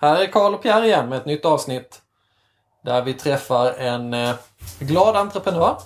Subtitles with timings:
[0.00, 2.02] Här är Karl och Pierre igen med ett nytt avsnitt.
[2.84, 4.34] Där vi träffar en eh,
[4.78, 5.76] glad entreprenör.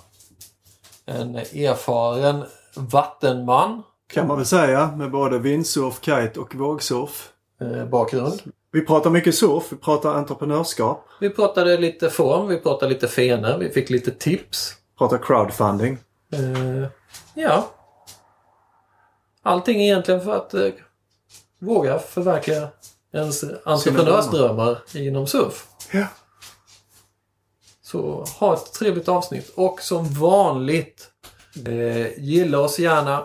[1.06, 2.44] En erfaren
[2.76, 3.82] vattenman.
[4.06, 7.32] Kan man väl säga med både windsurf, kite och vågsurf.
[7.60, 8.40] Eh, bakgrund.
[8.72, 13.58] Vi pratar mycket surf, vi pratar entreprenörskap, Vi pratade lite form, vi pratade lite fenor,
[13.58, 14.76] vi fick lite tips.
[14.98, 15.98] pratar crowdfunding.
[16.32, 16.88] Eh,
[17.34, 17.70] ja.
[19.42, 20.68] Allting egentligen för att eh,
[21.58, 22.68] våga förverkliga
[23.12, 25.66] ens entreprenörsdrömmar inom surf.
[25.92, 26.06] Ja.
[27.82, 31.10] Så ha ett trevligt avsnitt och som vanligt
[31.66, 33.24] eh, gilla oss gärna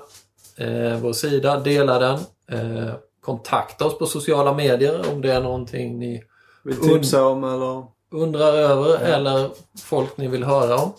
[0.57, 2.19] eh, vår sida, dela den.
[2.51, 6.23] Eh, kontakta oss på sociala medier om det är någonting ni
[6.63, 7.85] Vill tipsa om eller...
[8.11, 9.49] undrar över eller
[9.81, 10.93] folk ni vill höra om.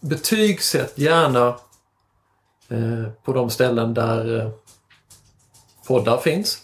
[0.00, 1.48] Betygsätt gärna
[2.68, 4.50] eh, på de ställen där eh,
[5.86, 6.63] poddar finns.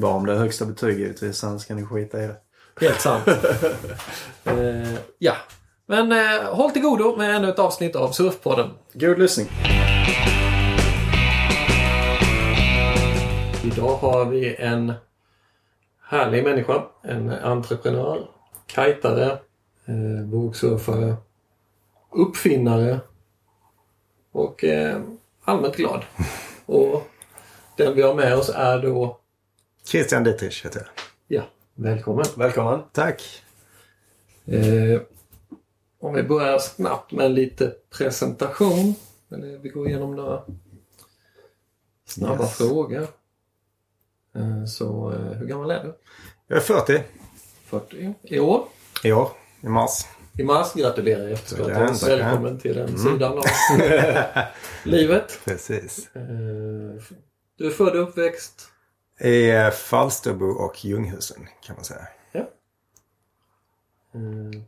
[0.00, 2.36] Bara om det är högsta betyg givetvis, annars kan ni skita i det.
[2.80, 3.28] Helt sant.
[4.44, 5.34] eh, ja.
[5.86, 8.70] Men eh, håll till godo med ännu ett avsnitt av Surfpodden.
[8.92, 9.46] God lyssning!
[13.64, 14.92] Idag har vi en
[16.02, 16.82] härlig människa.
[17.02, 18.28] En entreprenör,
[18.66, 19.30] kajtare,
[19.86, 21.16] eh, vågsurfare,
[22.10, 23.00] uppfinnare
[24.32, 25.00] och eh,
[25.44, 26.04] allmänt glad.
[26.66, 27.08] Och
[27.76, 29.19] den vi har med oss är då,
[29.90, 30.88] Christian Dietrich heter jag.
[31.38, 31.42] ja,
[31.74, 32.24] välkommen.
[32.36, 32.80] Välkommen!
[32.92, 33.42] Tack.
[34.46, 35.00] Eh,
[36.00, 38.94] om vi börjar snabbt med lite presentation.
[39.32, 40.42] Eller vi går igenom några
[42.06, 42.56] snabba Yes.
[42.58, 43.06] frågor.
[44.36, 45.98] Eh, så eh, hur gammal är du?
[46.46, 47.02] Jag är 40
[47.64, 48.64] 40 i år.
[49.04, 49.30] i år,
[49.60, 49.90] i mars.
[50.38, 51.66] I mars gratulerar jag efterskott.
[51.68, 52.16] Tackar, tackar.
[52.16, 53.44] Välkommen till den sidan av
[54.84, 55.38] livet.
[55.44, 56.10] Precis.
[56.16, 56.22] Eh,
[57.58, 58.66] Du är född och uppväxt.
[59.20, 62.00] I Falsterbo och Ljunghusen kan man säga.
[62.32, 62.40] Ja.
[64.14, 64.62] Eh,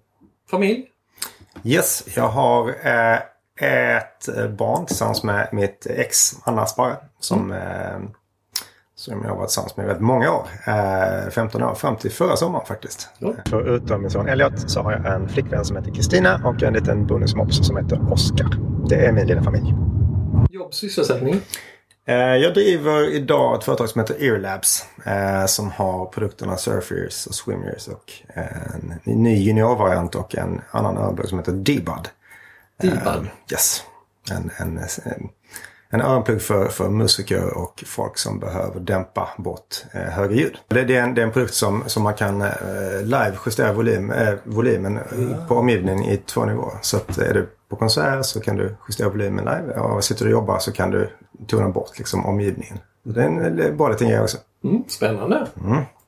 [0.51, 0.89] Familj.
[1.65, 3.17] Yes, jag har eh,
[3.57, 6.97] ett barn tillsammans med mitt ex Anna Sparre.
[7.21, 7.99] Som, eh,
[8.95, 10.47] som jag har varit tillsammans med i väldigt många år.
[10.67, 13.09] Eh, 15 år fram till förra sommaren faktiskt.
[13.19, 13.35] Ja.
[13.49, 17.07] Förutom min son Elliot så har jag en flickvän som heter Kristina och en liten
[17.07, 18.47] bonusmops som heter Oscar.
[18.89, 19.75] Det är min lilla familj.
[20.51, 21.41] Jobb, sysselsättning.
[22.07, 24.85] Eh, Jag driver idag ett företag som heter Earlabs.
[25.05, 31.29] eh, Som har produkterna Surfers och Swimmers och en ny juniorvariant och en annan öronplugg
[31.29, 32.09] som heter D-Bud.
[32.81, 33.27] Dibad.
[33.53, 33.83] Yes.
[34.31, 35.29] En, en, en,
[35.91, 40.59] en öronplugg för, för musiker och folk som behöver dämpa bort eh, högre ljud.
[40.69, 42.51] Det, det, är en, det är en produkt som, som man kan eh,
[43.03, 46.79] live justera volym, eh, volymen eh, på omgivningen i två nivåer.
[46.83, 49.75] Så att är du på konsert så kan du justera volymen live.
[49.75, 51.11] Och sitter du och jobbar så kan du
[51.47, 52.79] tona bort liksom, omgivningen.
[53.03, 54.39] Det är en bra liten grej också.
[54.65, 55.47] Mm, spännande.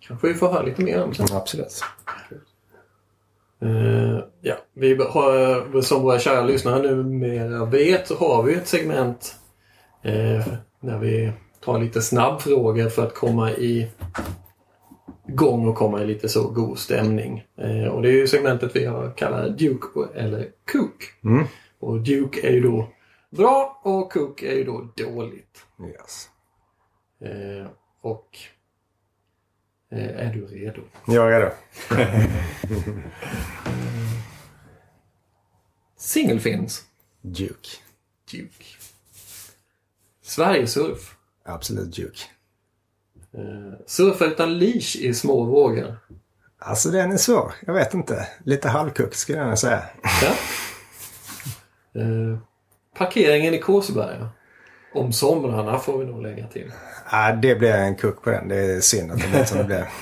[0.01, 1.27] Kanske vi får höra lite mer om sen.
[1.33, 1.85] Absolut.
[3.63, 9.35] Eh, ja, vi har, som våra kära lyssnare numera vet så har vi ett segment
[10.03, 10.47] eh,
[10.81, 11.33] när vi
[11.65, 13.91] tar lite snabbfrågor för att komma i
[15.27, 17.45] gång och komma i lite så god stämning.
[17.57, 21.05] Eh, och det är ju segmentet vi har kallat Duke eller Cook.
[21.25, 21.45] Mm.
[21.79, 22.89] Och Duke är ju då
[23.31, 25.67] bra och Cook är ju då dåligt.
[25.89, 26.29] Yes.
[27.21, 27.67] Eh,
[28.01, 28.39] och
[29.91, 30.83] eh, är du redo?
[31.07, 31.53] Jag är redo.
[35.97, 36.85] Singelfins.
[37.21, 37.69] Duke.
[38.33, 38.65] Duke.
[40.23, 41.17] Sverigesurf.
[41.45, 42.21] Absolut Duke.
[43.39, 45.97] Eh, surfa utan leash i små vågor.
[46.59, 47.53] Alltså den är svår.
[47.67, 48.29] Jag vet inte.
[48.45, 49.83] Lite halvkuck skulle jag säga.
[50.23, 50.31] Ja.
[52.01, 52.39] Eh,
[52.99, 54.29] parkeringen i Kåseberga.
[54.95, 56.73] Om somrarna får vi nog lägga till.
[57.11, 58.49] Ja, det blir en kuck på den.
[58.49, 59.85] Det är synd att det blir som det blev.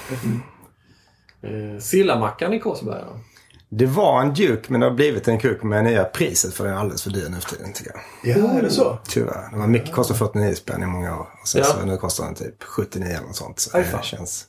[1.44, 3.06] Eh, Sillamackan i Kåseberga.
[3.75, 6.75] Det var en Duke men det har blivit en kuck med nya priset för den
[6.75, 7.93] är alldeles för dyr nu för tiden tycker
[8.25, 8.37] jag.
[8.37, 8.99] Ja, är det så?
[9.09, 9.49] Tyvärr.
[9.51, 11.27] Den var mycket, kostade 49 spänn i många år.
[11.43, 11.65] Och sen Ja.
[11.67, 13.61] så nu kostar den typ 79 eller något sånt.
[13.61, 14.47] Så Aj, det känns...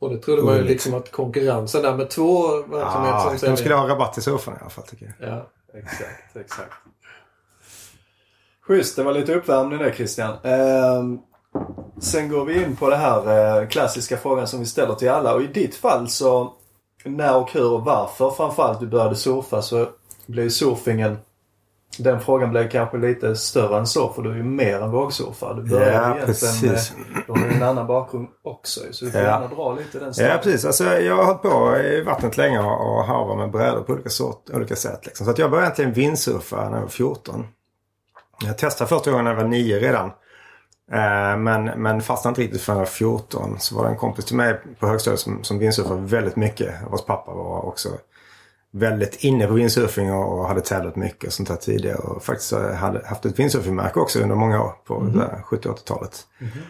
[0.00, 3.38] Och det trodde man ju liksom att konkurrensen där med två verksamheter Ja, som de
[3.38, 5.28] säljer- skulle ha rabatt i soffan i alla fall tycker jag.
[5.28, 5.50] Ja.
[5.74, 6.72] Exakt, exakt.
[8.66, 10.36] Schysst, det var lite uppvärmning där Christian.
[10.44, 11.18] Ehm,
[12.00, 15.34] sen går vi in på det här eh, klassiska frågan som vi ställer till alla.
[15.34, 16.54] Och i ditt fall så
[17.04, 19.86] när och hur och varför framförallt du började surfa så
[20.26, 21.18] blev surfingen
[21.98, 25.54] Den frågan blev kanske lite större än så för du är ju mer än vågsurfare.
[25.54, 26.62] Du började Ja, precis.
[26.62, 26.78] med,
[27.26, 29.26] du har ju en annan bakgrund också Så du får Ja.
[29.26, 30.30] gärna dra lite den Ja storyn.
[30.42, 30.64] precis.
[30.64, 34.08] Alltså, jag har hållit på i vattnet länge och och harvat med brädor på olika,
[34.08, 35.06] sort, olika sätt.
[35.06, 35.26] Liksom.
[35.26, 37.46] Så att jag började egentligen vindsurfa när jag var 14.
[38.44, 40.10] Jag testade första gången när jag var 9 redan.
[40.92, 43.56] Eh, men, men fastnade inte riktigt förrän jag var 14.
[43.58, 46.74] Så var det en kompis till mig på högstadiet som, som windsurfade väldigt mycket.
[46.90, 47.88] Vars pappa var också
[48.70, 51.96] väldigt inne på windsurfing och, hade tävlat mycket och sånt där tidigare.
[51.98, 55.22] Och faktiskt hade haft ett windsurfingmärke också under många år på Mhm.
[55.50, 56.26] 70-80-talet.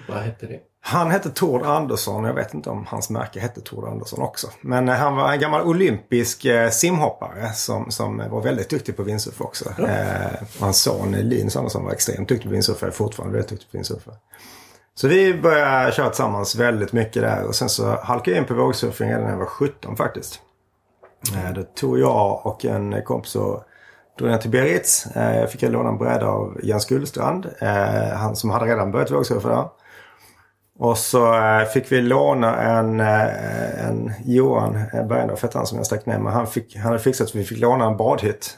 [0.08, 0.58] Vad hette det?
[0.84, 2.24] Han hette Tord Andersson.
[2.24, 4.48] Jag vet inte om hans märke hette Tord Andersson också.
[4.60, 9.02] Men eh, han var en gammal olympisk eh, simhoppare som, som var väldigt duktig på
[9.02, 9.64] windsurf också.
[9.78, 12.82] Eh, och hans son Linus Andersson var extremt duktig på windsurf.
[12.82, 14.08] är fortfarande väldigt duktig på windsurf.
[14.94, 17.44] Så vi började köra tillsammans väldigt mycket där.
[17.44, 20.40] Och sen så halkade jag in på vågsurfing redan när jag var 17 faktiskt.
[21.34, 23.64] Eh, då tog jag och en kompis och
[24.18, 24.54] drog ner till.
[25.14, 27.46] Eh, jag fick låna en bräda av Jens Gullstrand.
[27.58, 29.81] Eh, han som hade redan börjat vågsurfa där.
[30.78, 35.78] Och så eh, fick vi låna en, eh, en Johan eh, Bergendorf hette han som
[35.78, 36.32] jag stack ner med.
[36.32, 38.56] Han, fick, han hade fixat så vi fick låna en badhytt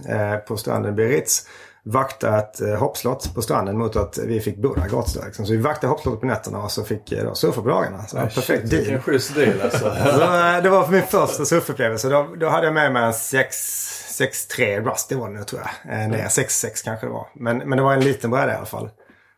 [0.48, 1.46] på stranden i Biarritz.
[1.86, 5.18] Vakta ett hoppslott på stranden mot att vi fick bo där gratis.
[5.24, 5.46] Liksom.
[5.46, 8.06] Så vi vaktade hoppslottet på nätterna och så fick då surfa på dagarna.
[8.06, 8.82] Så en perfekt deal.
[8.82, 9.78] Vilken schysst deal alltså.
[10.04, 12.08] Så, det var min första surfupplevelse.
[12.08, 16.08] Då, då hade jag med mig en 6-3 Rust, det var det nu tror jag.
[16.08, 17.26] Nej, 6-6 kanske det var.
[17.34, 18.90] Men, men det var en liten bräda i alla fall.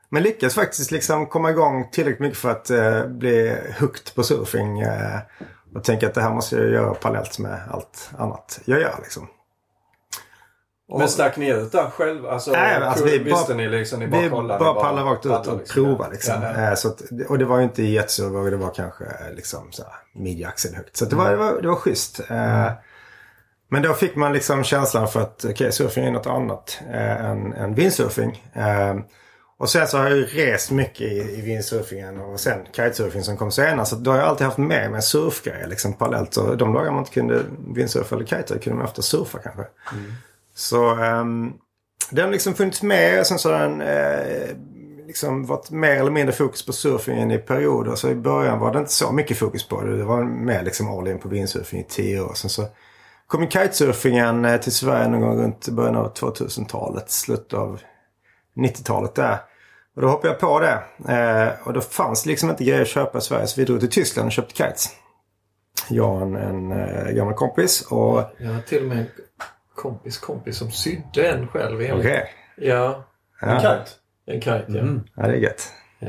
[0.08, 4.80] Men lyckades faktiskt liksom komma igång tillräckligt mycket för att eh, bli hooked på surfing.
[4.80, 5.18] Eh,
[5.74, 9.28] och tänka att det här måste jag göra parallellt med allt annat jag gör liksom.
[10.88, 12.26] Och- Men stack ni ut där själv?
[12.26, 14.00] Alltså, Nej, alltså, vi visste bara- ni liksom?
[14.00, 14.58] Ni bara Vi kollade?
[14.64, 15.84] bara ni pallade rakt ut och liksom.
[15.84, 16.42] prova liksom.
[16.42, 16.68] Ja, ja.
[16.68, 19.82] Eh, Så att, och det var ju inte jättesur det var kanske eh, liksom så
[19.82, 20.96] här midjeaxelhögt.
[20.96, 22.20] Så det, var, det, var, det var schysst.
[22.30, 22.70] Eh,
[23.68, 27.52] Men då fick man liksom känslan för att okej, surfing är något annat eh, än,
[27.52, 28.44] än windsurfing.
[28.52, 28.94] Eh,
[29.58, 33.36] och sen så har jag ju rest mycket i, i windsurfingen och sen kitesurfing som
[33.36, 33.86] kom senare.
[33.86, 36.36] Så då har jag alltid haft med mig surfgrejer liksom parallellt.
[36.36, 37.42] Och de dagar man inte kunde
[37.74, 39.64] windsurfa eller kite kunde man ofta surfa kanske.
[40.54, 41.52] Så ehm,
[42.10, 43.26] den har liksom funnits med.
[43.26, 44.56] Sen så har den eh,
[45.06, 47.94] liksom varit mer eller mindre fokus på surfingen i perioder.
[47.94, 49.96] Så i början var det inte så mycket fokus på det.
[49.96, 52.34] Det var mer liksom all in på windsurfing i tio år.
[52.34, 52.66] Sen så
[53.26, 57.10] kom kitesurfingen eh, till Sverige någon gång runt början av 2000-talet.
[57.10, 57.80] Slutet av
[58.56, 59.38] 90-talet där.
[59.96, 60.78] Och då hoppade jag på det.
[61.14, 63.46] Eh, och då fanns liksom inte grejer att köpa i Sverige.
[63.46, 64.88] Så vi drog till Tyskland och köpte kites.
[65.88, 67.86] Jag och en, en eh, gammal kompis.
[67.90, 69.06] Och Jag har till och med en
[69.74, 71.76] kompis kompis som sydde en själv.
[71.76, 71.90] okej.
[71.90, 73.04] enligt- Ja,
[73.42, 73.58] En Ja.
[73.60, 73.84] kite?
[74.26, 74.78] en kite ja.
[74.78, 75.00] Mm.
[75.14, 75.72] ja, det är gött.
[76.00, 76.08] Eh,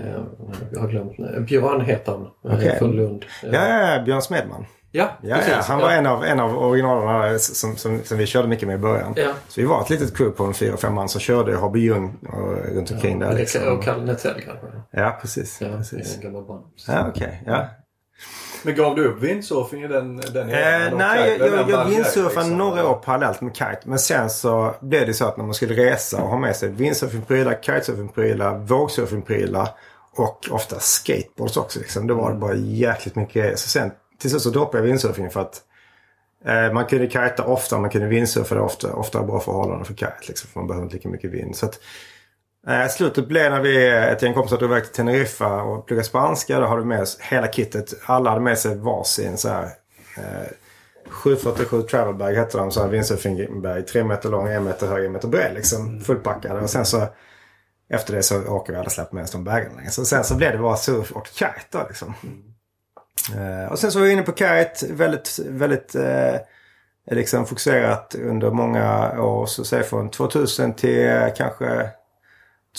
[0.72, 1.18] Jag har glömt.
[1.48, 2.28] Björn heter han.
[2.42, 2.76] Okej.
[2.80, 3.26] Från Lund.
[3.44, 4.66] Ja, ja, ja, Björn Smedman.
[4.92, 5.54] Ja, Ja, precis.
[5.54, 8.76] ja, han var en av, en av originalerna som, som, som vi körde mycket med
[8.76, 9.14] i början.
[9.16, 9.32] Ja.
[9.48, 12.18] Så vi var ett litet crew på en fyra, fem man som körde Hobby Ljung
[12.22, 13.34] och runt omkring där.
[13.34, 13.68] Liksom.
[13.78, 14.68] Och Kalle Netzell kanske.
[14.92, 15.62] Ja, precis.
[15.62, 16.16] Ja, precis.
[16.16, 16.64] en gammal band.
[16.88, 17.44] Ja, okej.
[17.46, 17.68] Ja.
[18.64, 22.58] Men gav du upp windsurfing i den, den Eh, nej, jag, jag, jag windsurfade liksom.
[22.58, 23.80] några år parallellt med kite.
[23.84, 26.70] Men sen så blev det så att när man skulle resa och ha med sig
[26.70, 29.70] windsurfingprylar, kitesurfingprylar, vågsurfingprylar
[30.16, 31.80] och ofta skateboards också.
[31.80, 32.08] Liksom.
[32.08, 33.56] Då var det bara jäkligt mycket grejer.
[33.56, 35.62] Så sen till slut så droppade jag windsurfing för att
[36.46, 38.94] eh, man kunde kita ofta, man kunde windsurfa ofta.
[38.94, 40.14] Ofta bra förhållanden för kite.
[40.28, 41.56] Liksom, för man behöver inte lika mycket vind.
[41.56, 41.80] Så att,
[42.68, 46.60] Eh, slutet blev när vi, ett gäng kompisar drog iväg till Teneriffa och pluggade spanska.
[46.60, 47.94] Då hade vi med oss hela kittet.
[48.06, 49.64] Alla hade med sig varsin så här
[50.18, 50.52] eh,
[51.10, 52.72] 747 travelbag hette de.
[52.72, 53.88] Så här windsurfingbag.
[53.88, 56.02] Tre meter lång, en meter hög, en meter bred liksom.
[56.02, 56.60] Fullpackade.
[56.60, 57.08] Och sen så
[57.90, 59.90] efter det så åker vi alla släppt med oss de bagarna.
[59.90, 62.14] Så sen så blev det bara surf och kite då liksom.
[63.36, 64.94] Eh, och sen så var vi inne på kite.
[64.94, 66.36] Väldigt, väldigt eh,
[67.12, 69.46] liksom fokuserat under många år.
[69.46, 71.90] Så säg från 2000 till eh, kanske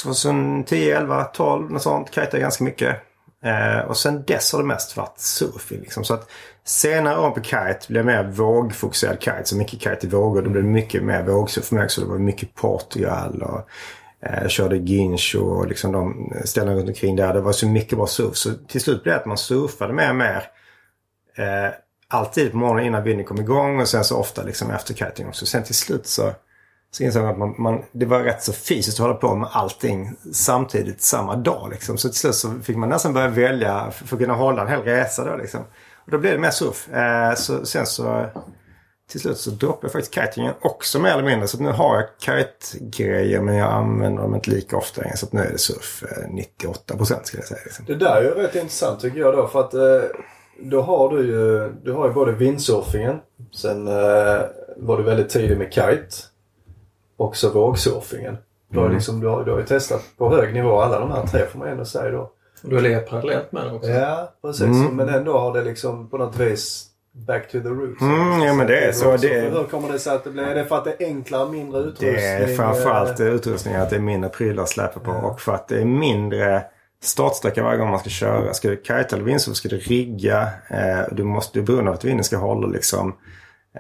[0.02, 2.10] 2010, 11, 12 något sånt.
[2.10, 2.96] Kajtade ganska mycket.
[3.44, 5.80] Eh, och sen dess har det mest varit surfing.
[5.80, 6.04] Liksom.
[6.04, 6.30] Så att
[6.64, 9.44] senare år på kite blev mer vågfokuserad kite.
[9.44, 10.42] Så mycket kite i vågor.
[10.42, 11.84] Då blev det mycket mer vågsurf för mig.
[11.84, 12.00] också.
[12.00, 13.68] det var mycket Portugal och
[14.22, 17.34] eh, jag körde Ginch och liksom de ställena runt omkring där.
[17.34, 18.36] Det var så mycket bra surf.
[18.36, 20.44] Så till slut blev det att man surfade mer och mer.
[21.36, 21.72] Eh,
[22.08, 25.46] alltid på morgonen innan vinden kom igång och sen så ofta liksom efter kiting också.
[25.46, 26.32] Sen till slut så
[26.90, 29.48] så insåg man att man, man, det var rätt så fysiskt att hålla på med
[29.52, 31.70] allting samtidigt samma dag.
[31.70, 31.98] Liksom.
[31.98, 34.68] Så till slut så fick man nästan börja välja för, för att kunna hålla en
[34.68, 35.24] hel resa.
[35.24, 35.60] Då, liksom.
[36.04, 36.88] Och då blev det mer surf.
[36.88, 38.26] Eh, så, sen så
[39.08, 41.48] till slut så droppade jag faktiskt kitingen också mer eller mindre.
[41.48, 45.16] Så nu har jag kite-grejer men jag använder dem inte lika ofta längre.
[45.16, 47.60] Så att nu är det surf eh, 98 procent skulle jag säga.
[47.64, 47.84] Liksom.
[47.88, 50.00] Det där är ju rätt intressant tycker jag då för att eh,
[50.60, 53.16] då har du ju, du har ju både windsurfingen,
[53.52, 54.40] sen eh,
[54.76, 56.08] var du väldigt tidig med kite
[57.16, 58.36] och så vågsurfingen.
[58.70, 58.96] Du har, ju Mm.
[58.96, 61.58] liksom, du, har, du har ju testat på hög nivå alla de här tre får
[61.58, 62.30] man ändå säga då.
[62.62, 63.90] Du har legat parallellt med det också.
[63.90, 64.62] Ja, precis.
[64.66, 64.96] Mm.
[64.96, 66.84] Men ändå har det liksom på något vis
[67.26, 68.00] back to the roots.
[68.02, 69.16] Mm, ja, men det är så.
[69.16, 70.42] Det- Hur kommer det sig att det blir?
[70.42, 72.12] Är det för att det är enklare, mindre utrustning?
[72.14, 75.10] Det är framförallt utrustningen, att det är mindre prylar att släpa på.
[75.10, 75.22] Ja.
[75.22, 76.62] Och för att det är mindre
[77.02, 78.54] startsträcka varje gång man ska köra.
[78.54, 80.48] Ska du kajta eller vindsurfa ska du rigga.
[80.70, 83.14] Eh, du måste, du är beroende av att vinden ska hålla liksom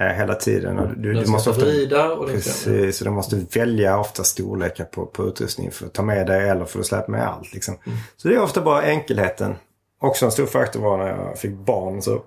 [0.00, 0.78] eh, hela tiden.
[0.78, 2.28] Och du, Den du måste ofta, vrida och.
[2.28, 6.48] Precis, och du måste välja ofta storlekar på, på utrustning för att ta med dig
[6.48, 7.54] eller för att släppa med allt.
[7.54, 7.76] Liksom.
[7.86, 7.98] Mm.
[8.16, 9.54] Så det är ofta bara enkelheten.
[10.00, 12.02] Också en stor faktor var när jag fick barn.
[12.02, 12.22] Så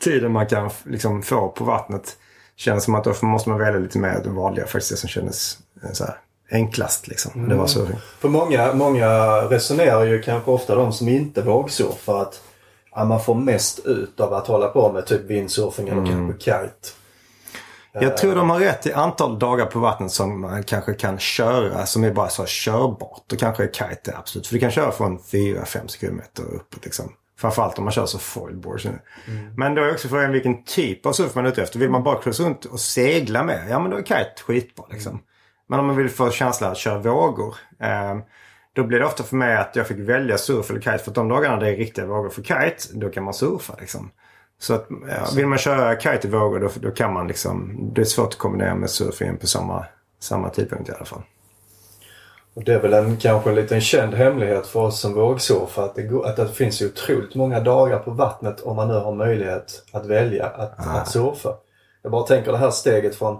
[0.00, 2.16] tiden man kan liksom, få på vattnet
[2.56, 4.66] känns som att då måste man välja lite mer det vanliga.
[4.66, 6.14] Faktiskt det som kändes eh, så här,
[6.50, 7.08] enklast.
[7.08, 7.48] Liksom.
[7.48, 7.86] Det var så.
[8.18, 9.08] För många, många
[9.40, 12.40] resonerar ju kanske ofta de som inte vågsurfar att
[12.94, 16.88] ja, man får mest ut av att hålla på med typ windsurfing eller kanske kite.
[17.92, 21.86] Jag tror de har rätt i antal dagar på vattnet som man kanske kan köra
[21.86, 23.22] som är bara så körbart.
[23.26, 24.46] Då kanske kite är absolut.
[24.46, 26.84] För du kan köra från 4-5 sekundmeter uppåt.
[26.84, 27.12] Liksom.
[27.40, 28.80] Framförallt om man kör så foilboard.
[29.56, 31.78] Men då är också frågan vilken typ av surf man är ute efter.
[31.78, 33.66] Vill man bara cruisa runt och segla med?
[33.70, 35.22] Ja men då är kite skitbra liksom.
[35.68, 37.54] Men om man vill få känslan att köra vågor.
[37.80, 38.18] Eh,
[38.72, 40.98] då blir det ofta för mig att jag fick välja surf eller kite.
[40.98, 44.10] För att de dagarna det är riktiga vågor för kite, då kan man surfa liksom.
[44.58, 47.76] Så att, ja, vill man köra kite i vågor då, då kan man liksom...
[47.94, 49.86] Det är svårt att kombinera med surfing på samma,
[50.20, 51.22] samma tidpunkt i alla fall.
[52.60, 55.94] Och det är väl en kanske en liten känd hemlighet för oss som vågsurfar att
[55.94, 59.84] det, går, att det finns otroligt många dagar på vattnet om man nu har möjlighet
[59.92, 61.54] att välja att, att surfa.
[62.02, 63.38] Jag bara tänker det här steget från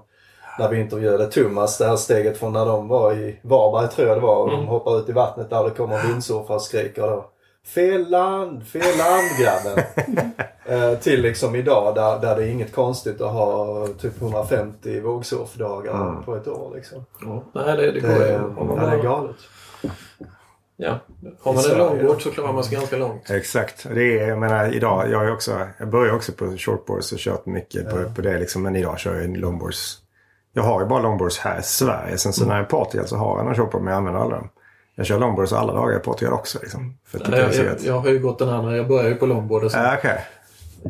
[0.58, 4.16] när vi intervjuade Thomas, det här steget från när de var i Varberg tror jag
[4.16, 7.30] det var och de hoppar ut i vattnet där det kommer vindsurfare och skriker då
[7.66, 9.84] Fel land, fel land grabben.
[10.92, 16.22] eh, till liksom idag där, där det är inget konstigt att ha typ 150 vågsurfdagar
[16.24, 17.04] på ett år liksom.
[17.24, 17.44] Ja.
[17.54, 18.34] Nej, det, det går Det, ju.
[18.34, 19.36] är- Om man ja, det är har, galet.
[20.76, 20.98] ja.
[21.42, 23.30] har man en longboard så klarar man sig ganska långt.
[23.30, 23.86] Exakt.
[23.94, 27.46] Det är, jag menar idag, jag är också, jag börjar också på shortboards och kört
[27.46, 28.62] mycket på, på det liksom.
[28.62, 29.98] Men idag kör jag longboards.
[30.52, 32.18] Jag har ju bara longboards här i Sverige.
[32.18, 34.20] Sen så när jag är i Portugal så har jag någon shortboard men jag använder
[34.20, 34.48] alla dem.
[34.94, 36.98] Jag kör longboards alla dagar i Portugal också liksom.
[37.04, 38.76] För att Nej, jag, jag, jag, jag, jag har ju gått den andra.
[38.76, 40.26] Jag började ju på longboard och sen, Ah, Okej.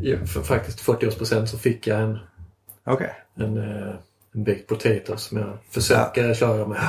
[0.01, 2.19] i- för faktiskt 40% så fick jag en,
[2.85, 3.15] Okej.
[3.35, 3.93] en, eh,
[4.33, 6.79] en baked potato som jag försöker köra med.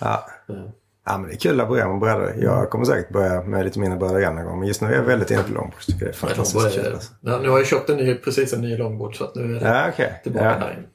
[0.00, 0.26] Ja.
[0.48, 0.68] Mm.
[1.06, 2.34] Ja men det är kul att börja med brädor.
[2.40, 4.58] Jag kommer säkert börja med lite mindre brädor igen någon gång.
[4.58, 5.86] Men just nu är jag väldigt inne på longboards.
[5.86, 6.86] Tycker det är fantastiskt longboard kul.
[6.86, 7.12] är, Alltså.
[7.20, 9.60] ja, nu har jag köpt en ny, precis en ny longboard så att nu är
[9.60, 10.20] det Ja okej.
[10.22, 10.44] tillbaka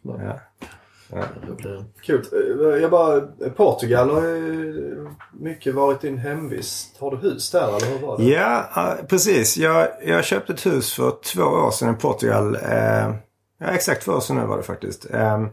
[0.04, 0.12] Ja.
[0.24, 0.40] där.
[2.02, 2.26] Kul.
[2.82, 3.22] Jag bara,
[3.56, 6.98] Portugal har ju mycket varit din hemvist.
[7.00, 8.24] Har du hus där eller hur var det?
[8.24, 9.58] Ja, precis.
[9.58, 12.56] Jag, jag köpte ett hus för två år sedan i Portugal.
[12.56, 13.16] Eh,
[13.60, 15.08] ja, exakt två år sedan nu var det faktiskt.
[15.14, 15.50] Ehm,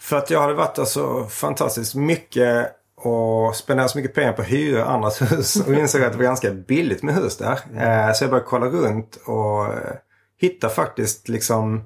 [0.00, 4.42] för att jag hade varit där så fantastiskt mycket och spenderat så mycket pengar på
[4.42, 7.58] att hyra andras hus och insåg att det var ganska billigt med hus där.
[7.76, 9.94] Eh, så jag började kolla runt och eh,
[10.40, 11.84] hitta faktiskt liksom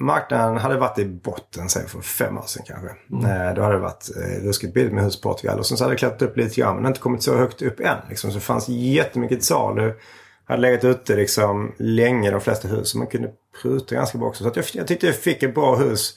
[0.00, 2.88] Marknaden hade varit i botten säg för fem år sedan kanske.
[2.88, 5.58] Eh, då hade det varit eh, ruskigt billigt med hus i Portugal.
[5.58, 7.80] Och sen så hade det klättrat upp lite grann men inte kommit så högt upp
[7.80, 7.96] än.
[8.08, 8.30] Liksom.
[8.30, 9.94] Så det fanns jättemycket till salu.
[10.44, 12.88] Hade legat ute liksom länge de flesta hus.
[12.88, 13.30] Så man kunde
[13.62, 14.42] pruta ganska bra också.
[14.44, 16.14] Så att jag, jag tyckte jag fick ett bra hus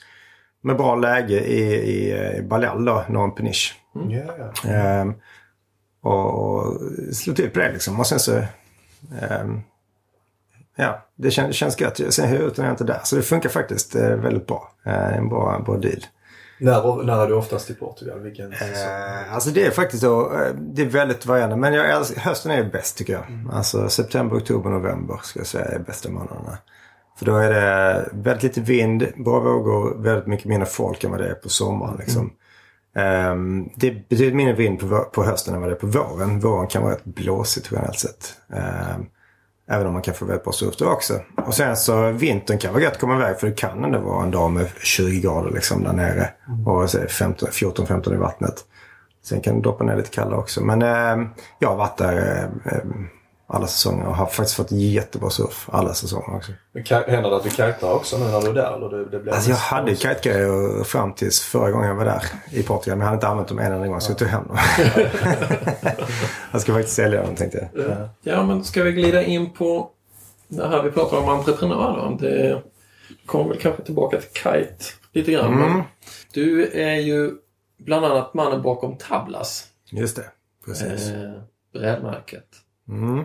[0.62, 3.74] med bra läge i, i, i Baleal då, norr om Peniche.
[4.08, 4.70] Ja, ja.
[4.70, 5.14] Ehm,
[6.02, 6.80] och, och
[7.12, 8.00] slog till på det liksom.
[8.00, 8.42] Och sen så...
[9.20, 9.60] ehm,
[10.76, 12.00] ja, det känns, känns gött.
[12.10, 13.00] Sen hyr jag inte där.
[13.04, 14.72] Så det funkar faktiskt eh, väldigt bra.
[14.86, 16.00] Eh, en bra, bra deal.
[16.58, 18.20] När, när är du oftast i Portugal?
[18.20, 18.52] Vilken?
[18.52, 21.56] Eh, alltså det är faktiskt då, eh, det är väldigt varierande.
[21.56, 23.24] Men jag hösten är bäst tycker jag.
[23.52, 26.58] Alltså september, oktober, november ska jag säga är bästa månaderna.
[27.18, 31.20] För då är det väldigt lite vind, bra vågor, väldigt mycket mindre folk än vad
[31.20, 31.96] det är på sommaren.
[31.98, 32.32] Liksom.
[32.96, 36.40] Ehm, det är betydligt mindre vind på, på hösten än vad det är på våren.
[36.40, 38.34] Våren kan vara rätt blåsigt generellt sett.
[38.52, 39.06] Ehm,
[39.70, 41.20] även om man kan få väldigt bra surf då också.
[41.46, 44.22] Och sen så vintern kan vara gött att komma iväg för det kan ändå vara
[44.22, 46.30] en dag med 20 grader liksom där nere.
[46.66, 48.64] Och det 15 14-15 i vattnet.
[49.24, 50.64] Sen kan det droppa ner lite kallare också.
[50.64, 51.28] Men ehm,
[51.58, 52.78] jag har varit där eh,
[53.46, 56.52] alla säsonger och har faktiskt fått jättebra surf alla säsonger också.
[57.06, 58.76] Händer det att du kajtar också nu när du är där?
[58.76, 62.22] Eller det, det blir Alltså jag hade kitegrejer fram tills förra gången jag var där
[62.50, 62.98] i Portugal.
[62.98, 64.56] Men jag hade inte använt dem en enda gång så jag tog hem dem.
[66.52, 68.08] jag ska faktiskt sälja dem tänkte jag.
[68.22, 69.90] Ja, men ska vi glida in på
[70.48, 72.26] det här vi pratar om entreprenör då?
[72.26, 72.62] Det
[73.26, 75.54] kommer väl kanske tillbaka till Kite lite grann.
[75.54, 75.82] Men
[76.32, 77.32] du är ju
[77.78, 80.24] bland annat mannen bakom Tablas, Just det.
[80.66, 81.10] Precis.
[81.10, 81.32] eh,
[81.72, 82.46] brädmärket.
[82.88, 83.24] Mm.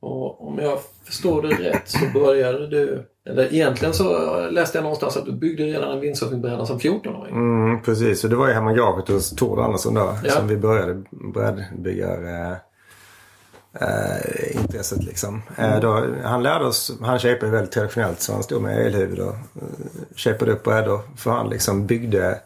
[0.00, 3.10] Och om jag förstår det rätt så började du...
[3.28, 7.34] Eller egentligen så läste jag någonstans att du byggde redan en windsurfingbräda som 14-åring.
[7.34, 10.16] Mm, precis, och det var ju hemma i garaget hos Tord Andersson då.
[10.24, 10.30] Ja.
[10.30, 12.56] Som vi började brädbyggar eh,
[13.80, 15.42] eh, intresset liksom.
[15.58, 19.34] Eh, då, han lärde oss, han shapade väldigt traditionellt så han stod med elhuvud och
[19.34, 19.62] eh,
[20.16, 21.00] shapade upp brädor.
[21.16, 22.40] För han liksom byggde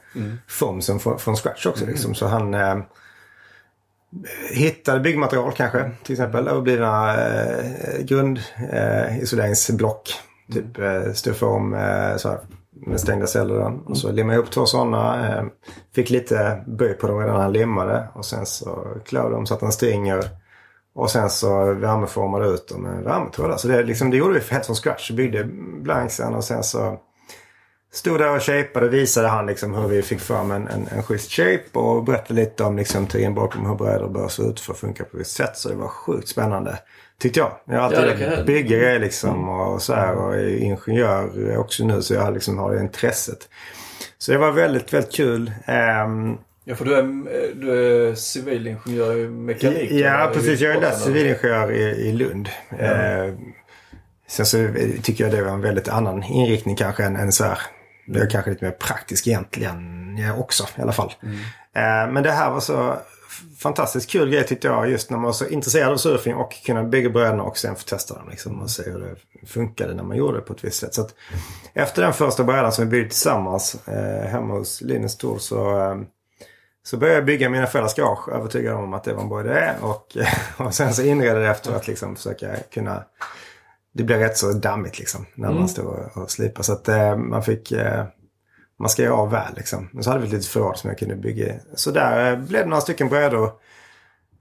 [0.49, 2.15] formsen från, från scratch också liksom.
[2.15, 2.79] Så han, eh,
[4.51, 6.49] hittade byggmaterial kanske till exempel.
[6.49, 10.11] Och blivna eh, grundisoleringsblock.
[10.49, 12.39] Eh, typ eh, styrofoam eh, så här,
[12.87, 13.91] med stängda celler.
[13.91, 15.29] Och så limmade jag upp två sådana.
[15.29, 15.45] Eh,
[15.95, 18.09] fick lite böj på dem redan när jag limmade.
[18.15, 20.25] Och sen så klöv de så att den stringer.
[20.95, 23.57] Och sen så värmeformade ut dem med värmetrådar.
[23.57, 25.11] Så det, liksom, det gjorde vi helt från scratch.
[25.11, 25.45] Byggde
[25.83, 26.99] blanksen och sen så
[27.93, 31.03] stod där och shapeade och visade han liksom hur vi fick fram en, en, en
[31.03, 34.73] schysst shape och berättade lite om liksom, teorin bakom hur brädor bör se ut för
[34.73, 35.57] att funka på ett visst sätt.
[35.57, 36.79] Så det var sjukt spännande.
[37.19, 37.53] Tyckte jag.
[37.65, 42.03] Jag har alltid Ja, bygger grejer liksom och så här och är ingenjör också nu
[42.03, 43.49] så jag liksom har det intresset.
[44.19, 45.53] Så det var väldigt, väldigt kul.
[45.65, 47.03] Ehm, Ja, för du är,
[47.55, 47.73] du
[48.11, 49.91] är civilingenjör i mekanik.
[49.91, 50.61] Ja, precis.
[50.61, 52.49] Jag är läst civilingenjör i, i Lund.
[52.79, 53.35] Eh,
[54.29, 54.69] sen så
[55.03, 57.59] tycker jag det var en väldigt annan inriktning kanske än, än så här.
[58.07, 61.13] Det är kanske lite mer praktisk egentligen också i alla fall.
[61.75, 62.97] Eh, men det här var så
[63.59, 66.85] fantastiskt kul grej tyckte jag just när man var så intresserad av surfing och kunna
[66.85, 70.17] bygga brädorna och sen få testa dem liksom, och se hur det funkade när man
[70.17, 70.95] gjorde det på ett visst sätt.
[70.95, 71.15] Så att
[71.75, 75.97] efter den första brädan som vi byggde tillsammans eh, hemma hos Linus Thor så eh,
[76.83, 79.73] så började jag bygga mina föräldrars garage övertygad om att det var en bra idé.
[79.81, 80.17] Och,
[80.67, 83.05] och sen så inredde det efter att liksom försöka kunna...
[83.93, 86.65] Det blev rätt så dammigt liksom när man stod och, och slipade.
[86.65, 87.73] Så att eh, man fick...
[87.73, 88.05] Eh,
[88.79, 89.89] man ska göra av väl liksom.
[89.93, 91.61] Men så hade vi ett litet förråd som jag kunde bygga i.
[91.75, 93.51] Så där eh, blev det några stycken brädor.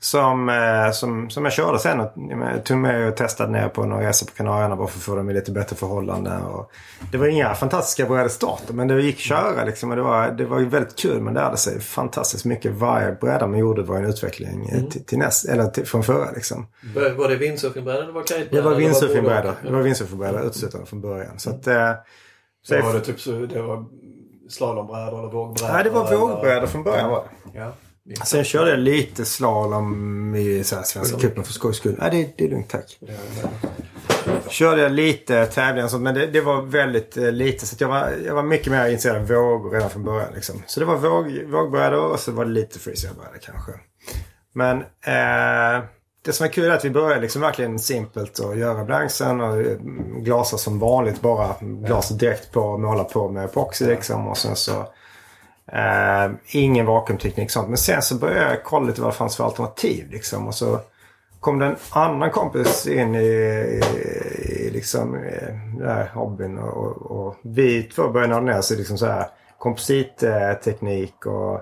[0.01, 3.86] Som, eh, som, som jag körde sen och jag tog med och testade ner på
[3.86, 6.41] några resor på Kanarierna bara för att få dem i lite bättre förhållanden.
[6.41, 6.72] Och
[7.12, 9.89] det var inga fantastiska starten men det gick att köra liksom.
[9.89, 11.22] Och det, var, det var väldigt kul.
[11.22, 12.72] Man lärde sig fantastiskt mycket.
[12.72, 16.32] Varje bräda man gjorde var en utveckling eh, till, till näst, eller till, från förra
[16.32, 16.67] liksom.
[17.17, 19.54] Var det windsurfingbräda eller var det var windsurfingbrädor.
[19.63, 21.39] Det var windsurfingbrädor uteslutande från början.
[21.39, 21.91] Så att, eh,
[22.63, 23.86] så var det typ så, det var
[24.50, 25.73] slalombrädor eller vågbrädor?
[25.73, 27.60] Nej, det var vågbrädor från början var det.
[27.60, 27.71] Ja.
[28.26, 31.95] Sen körde jag lite slalom i så här, Svenska cupen för skojs skull.
[32.00, 33.00] Nej, det, det är lugnt tack.
[34.50, 37.65] Körde jag lite tävlingar och sånt men det, det var väldigt eh, lite.
[37.65, 40.34] Så jag, var, jag var mycket mer intresserad av vågor redan från början.
[40.36, 40.63] Liksom.
[40.65, 43.72] Så det var våg, vågbrädor och så var det lite freestylebrädor kanske.
[44.54, 45.84] Men eh,
[46.22, 49.63] det som är kul är att vi började liksom verkligen simpelt att göra blanksen och
[50.24, 51.22] glasa som vanligt.
[51.22, 54.28] Bara glaset direkt på och måla på med epoxy liksom.
[54.28, 54.88] Och sen så
[55.73, 57.67] Eh, ingen vakuumteknik sånt.
[57.67, 60.12] Men sen så började jag kolla lite vad det fanns för alternativ.
[60.12, 60.47] Liksom.
[60.47, 60.79] Och så
[61.39, 63.82] kom det en annan kompis in i, i,
[64.49, 65.29] i liksom, i
[65.77, 66.58] den här hobbyn.
[66.58, 69.27] Och, och, och vi två började nörda ner oss i liksom så här
[69.58, 71.62] kompositteknik och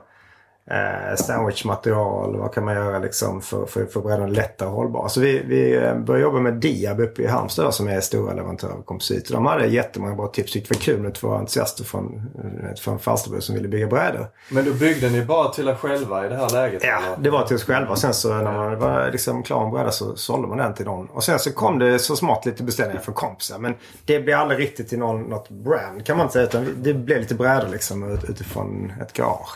[0.72, 2.38] eh, sandwichmaterial.
[2.38, 5.08] Vad kan man göra liksom för, för, för brädan lättare och hållbar.
[5.08, 8.74] Så vi, vi eh, började jobba med Diab uppe i Halmstad som är stora leverantörer
[8.74, 9.30] av komposit.
[9.32, 10.54] De hade jättemånga bra tips.
[10.54, 12.22] Det var kul med två entusiaster från,
[12.64, 14.28] eh, från Falsterbo som ville bygga brädor.
[14.52, 16.84] Men då byggde ni bara till er själva i det här läget?
[16.84, 17.24] Ja, eller?
[17.24, 17.96] det var till oss själva.
[17.96, 21.08] Sen så när man var liksom klar med bräda så sålde man den till någon.
[21.08, 23.60] Och sen så kom det så smått lite beställningar från kompisar.
[23.60, 23.74] Men
[24.06, 26.46] det blev aldrig riktigt till någon, något brand kan man inte säga.
[26.46, 29.50] Utan det blev lite brädor liksom ut- utifrån ett garage.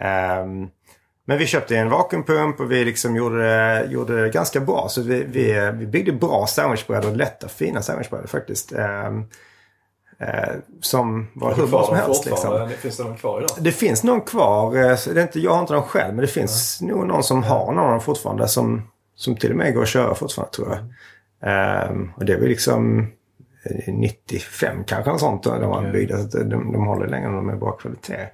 [0.00, 0.68] Ehm,
[1.28, 4.86] men vi köpte en vakuumpump och vi liksom gjorde gjorde det ganska bra.
[4.88, 7.10] Så vi, vi, vi byggde bra sandwichbrädor.
[7.14, 8.72] Lätta, fina sandwichbrädor faktiskt.
[8.72, 9.24] Ehm,
[10.18, 12.26] eh, som var hur bra som helst.
[12.26, 12.68] Liksom.
[12.78, 13.50] Finns det någon kvar idag?
[13.60, 14.76] Det finns någon kvar.
[14.76, 14.82] eh,
[15.14, 17.66] Det är inte, jag har inte dem själv men det finns nog någon som har
[17.72, 18.48] någon av dem fortfarande.
[18.48, 18.82] Som,
[19.14, 20.78] som till och med går att köra fortfarande tror jag.
[21.50, 23.00] Ehm, och det väl liksom
[23.86, 25.42] eh, 95 kanske något sånt.
[25.42, 26.18] då, De var byggda.
[26.28, 28.26] Så de, de håller länge och de är bra kvalitet.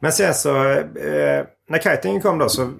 [0.00, 2.72] Men sen så eh, när kitingen kom då så,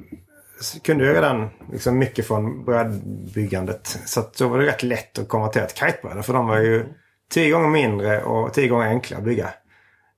[0.83, 3.87] kunde jag redan liksom mycket från brädbyggandet.
[3.87, 6.23] Så att då var det rätt lätt att konvertera till kitebrädor.
[6.23, 6.87] För de var ju
[7.31, 9.49] tio gånger mindre och tio gånger enklare att bygga.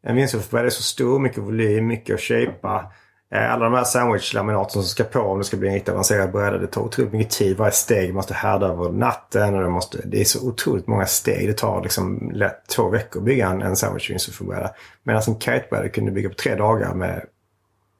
[0.02, 2.92] En vindsurfbräda är så stor, mycket volym, mycket att shapea.
[3.32, 6.32] Eh, alla de här sandwichlaminaten som ska på om det ska bli en riktigt avancerad
[6.32, 6.58] bräda.
[6.58, 7.56] Det tar otroligt mycket tid.
[7.56, 9.54] Varje steg måste härda över natten.
[9.54, 11.48] Och det, måste, det är så otroligt många steg.
[11.48, 14.70] Det tar liksom lätt två veckor att bygga en, en sandwich vindsurfbräda.
[15.02, 17.24] Medan en kitebräda kunde bygga på tre dagar med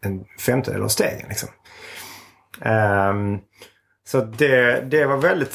[0.04, 1.28] en femtedel av stegen.
[1.28, 1.48] Liksom.
[2.64, 3.40] Um,
[4.08, 5.54] så det, det var väldigt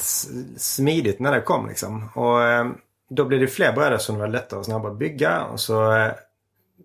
[0.56, 1.68] smidigt när det kom.
[1.68, 2.08] Liksom.
[2.14, 2.76] Och um,
[3.10, 5.44] då blev det fler brädor som var lättare och snabbare att bygga.
[5.44, 6.12] Och så eh,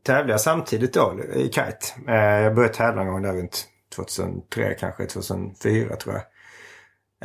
[0.03, 1.77] tävlade jag samtidigt då i kite.
[2.07, 6.23] Eh, jag började tävla någon gång där runt 2003 kanske, 2004 tror jag.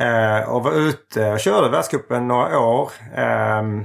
[0.01, 2.91] Eh, och var ute och körde världscupen några år.
[3.15, 3.83] ehm,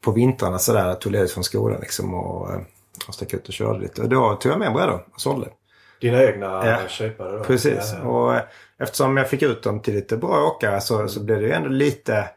[0.00, 0.94] på vintrarna sådär.
[0.94, 2.60] Tog ledigt från skolan liksom och, eh,
[3.08, 4.02] och stack ut och körde lite.
[4.02, 5.48] Och då tog jag med brädor och sålde.
[6.00, 6.78] Dina egna Ja.
[6.88, 7.44] shapeade då?
[7.44, 7.92] Precis.
[7.92, 8.08] Ja, ja.
[8.08, 8.40] Och
[8.78, 11.68] eftersom jag fick ut dem till lite bra åkare så, så blev det ju ändå
[11.68, 12.28] lite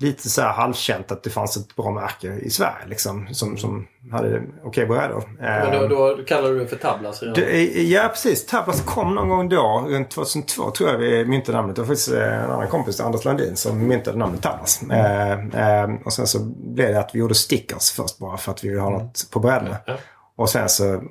[0.00, 3.28] lite så här halvkänt att det fanns ett bra märke i Sverige liksom.
[3.30, 5.24] Som, som hade okej okay brädor.
[5.38, 7.34] Men då, då kallar du det för Tablas redan?
[7.34, 8.46] Det, ja precis.
[8.46, 9.86] Tablas kom någon gång då.
[9.88, 11.76] Runt 2002 tror jag vi myntade namnet.
[11.76, 14.82] Det var faktiskt en annan kompis, Anders Landin, som myntade namnet Tablas.
[14.82, 15.50] Mm.
[15.50, 18.64] Eh, eh, och sen så blev det att vi gjorde stickers först bara för att
[18.64, 19.76] vi ville ha något på brädorna.
[19.86, 20.00] Mm.
[20.36, 21.02] Och sen så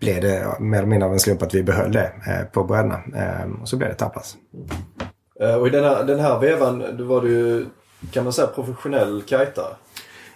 [0.00, 3.00] blev det mer eller mindre av en slump att vi behöll det eh, på brädorna.
[3.16, 4.36] Eh, och så blev det Tablas.
[4.54, 5.60] Mm.
[5.60, 7.66] Och i den här, den här vevan, då var du ju
[8.10, 9.74] kan man säga professionell kajtare?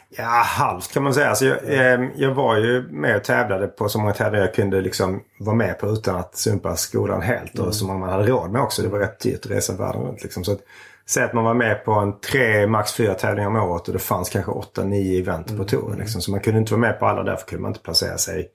[0.09, 1.29] Ja, halvt kan man säga.
[1.29, 4.81] Alltså jag, eh, jag var ju med och tävlade på så många tävlingar jag kunde
[4.81, 7.55] liksom vara med på utan att sumpa skolan helt.
[7.55, 7.69] Mm.
[7.69, 8.83] Och som man hade råd med också.
[8.83, 10.23] Det var rätt dyrt att resa världen runt.
[10.23, 10.45] Liksom.
[10.45, 10.61] Så att,
[11.09, 13.99] Säg att man var med på en tre, max fyra tävlingar om året och det
[13.99, 15.59] fanns kanske åtta, nio event mm.
[15.59, 15.99] på touren.
[15.99, 16.21] Liksom.
[16.21, 18.49] Så man kunde inte vara med på alla därför kunde man inte placera sig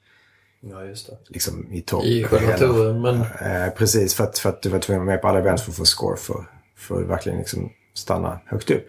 [0.59, 1.17] ja, just det.
[1.27, 2.03] Liksom, i topp.
[2.03, 3.01] I själva touren.
[3.01, 3.15] Men...
[3.21, 5.61] Eh, precis, för att, för att du var tvungen att vara med på alla event
[5.61, 6.45] för att få score för,
[6.77, 8.85] för verkligen liksom stanna högt upp.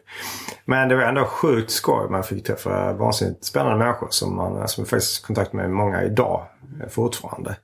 [0.64, 2.08] Men det var ändå sjukt skoj.
[2.10, 6.46] Man fick träffa vansinnigt spännande människor som man som faktiskt kontakt med många idag
[6.90, 7.56] fortfarande.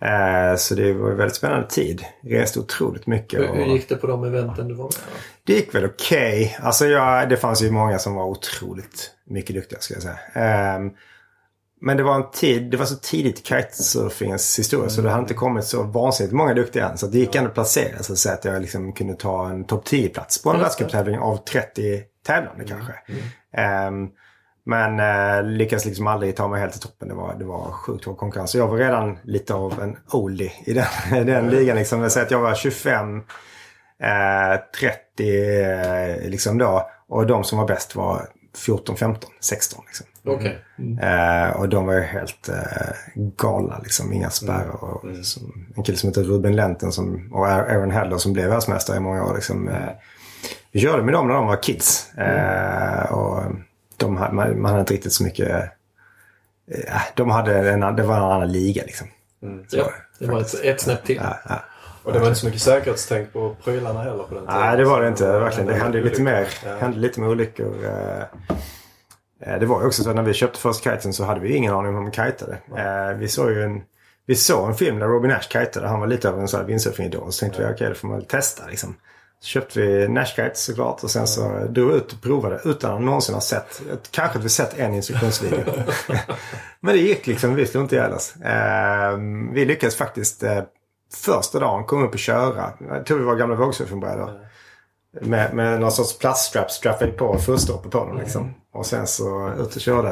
[0.00, 2.04] Eh, så det var en väldigt spännande tid.
[2.20, 3.40] Reste otroligt mycket.
[3.40, 4.94] Hur, hur gick det på de eventen du var med
[5.44, 6.44] Det gick väl okej.
[6.44, 6.66] Okay.
[6.66, 6.84] Alltså
[7.28, 10.18] det fanns ju många som var otroligt mycket duktiga ska jag säga.
[10.34, 10.80] Eh,
[11.80, 14.90] men det var en tid, det var så tidigt i kitesurfingens historia mm.
[14.90, 16.98] så det hade inte kommit så vansinnigt många duktiga än.
[16.98, 20.42] Så det gick ändå att placera så att jag liksom kunde ta en topp 10-plats
[20.42, 22.68] på en världscuptävling av 30 tävlande mm.
[22.68, 22.92] kanske.
[23.52, 23.94] Mm.
[23.94, 24.10] Um,
[24.64, 27.08] men uh, lyckades liksom aldrig ta mig helt till toppen.
[27.08, 28.50] Det var, det var sjukt hård konkurrens.
[28.50, 31.76] Så jag var redan lite av en oldie i den, i den ligan.
[31.76, 32.02] Liksom.
[32.02, 33.22] Jag säger att jag var 25, uh,
[34.80, 36.90] 30 uh, liksom då.
[37.08, 39.84] Och de som var bäst var 14, 15, 16.
[39.86, 40.06] Liksom.
[40.24, 40.54] Okay.
[40.78, 40.98] Mm.
[40.98, 42.54] Uh, och de var ju helt uh,
[43.14, 44.12] galna liksom.
[44.12, 44.84] Inga spärrar.
[44.84, 45.24] Och, mm.
[45.24, 49.00] som, en kille som heter Ruben Lenten som, och Aaron Heller som blev världsmästare i
[49.00, 49.34] många år.
[49.34, 49.74] Liksom, uh,
[50.72, 52.10] vi körde med dem när de var kids.
[53.10, 53.42] och
[53.96, 55.70] de, man, man hade inte riktigt så mycket...
[57.14, 59.08] de hade en, det var en annan liga liksom.
[59.42, 59.64] Mm.
[59.68, 61.20] Så, ja, det var ett, ett snäpp till.
[61.22, 61.62] Ja,
[62.08, 64.60] och det var inte så mycket säkerhetstänk på prylarna heller på den tiden?
[64.60, 65.38] Nej, det var det inte.
[65.38, 65.66] Verkligen.
[65.66, 66.48] Det hände lite mer.
[66.64, 66.76] Ja.
[66.76, 67.74] hände lite med olyckor.
[69.40, 71.56] Eh, det var ju också så att när vi köpte första kiten så hade vi
[71.56, 72.58] ingen aning om hur man kitade.
[72.76, 73.18] Mm.
[73.18, 73.82] Vi såg ju en,
[74.26, 75.88] vi såg en film där Robin Nash kitade.
[75.88, 77.32] Han var lite av en sån här windsurfing-idol.
[77.32, 77.68] Så tänkte mm.
[77.68, 78.94] vi okej, okay, det får man väl testa liksom.
[79.40, 82.94] Så köpte vi Nash kites såklart och sen så drog vi ut och provade utan
[82.94, 83.82] att någonsin ha sett.
[84.10, 85.64] Kanske att vi sett en instruktionsvideo.
[86.80, 88.34] Men det gick liksom, vi slog inte ihjäl oss.
[89.52, 90.44] Vi lyckades faktiskt
[91.12, 92.72] första dagen komma upp och köra.
[92.88, 94.30] Jag tror vi var gamla vågsurfingbrädor.
[94.30, 95.30] Mm.
[95.30, 98.54] Med, med någon sorts plaststrap straffade på fullstoppet på dem liksom.
[98.72, 100.08] Och sen så ut och körde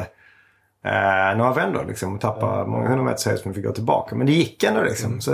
[0.85, 2.15] eh, några vändor liksom.
[2.15, 2.69] Och tappade mm.
[2.69, 4.15] många hundra meters höjd som vi fick gå tillbaka.
[4.15, 5.09] Men det gick ändå liksom.
[5.09, 5.21] Mm.
[5.21, 5.31] Så,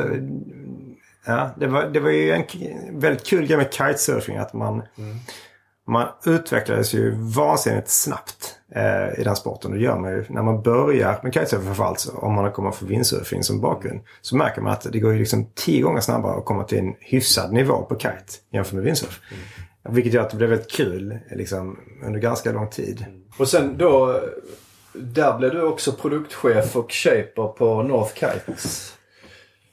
[1.25, 2.45] ja, det, var, det var ju en
[2.99, 4.37] väldigt kul grej med kitesurfing.
[4.37, 5.17] Att man, mm.
[5.87, 9.71] Man utvecklades ju vansinnigt snabbt eh, i den sporten.
[9.71, 12.11] Det gör man ju när man börjar med kitesurfing framförallt.
[12.15, 14.01] Om man kommit från vindsurfing som bakgrund.
[14.21, 16.95] Så märker man att det går ju liksom tio gånger snabbare att komma till en
[16.99, 18.13] hyfsad nivå på kite
[18.51, 19.21] jämfört med windsurf.
[19.31, 19.95] Mm.
[19.95, 23.05] Vilket gör att det blev väldigt kul liksom, under ganska lång tid.
[23.37, 24.19] Och sen då,
[24.93, 28.93] där blev du också produktchef och shaper på North Kites.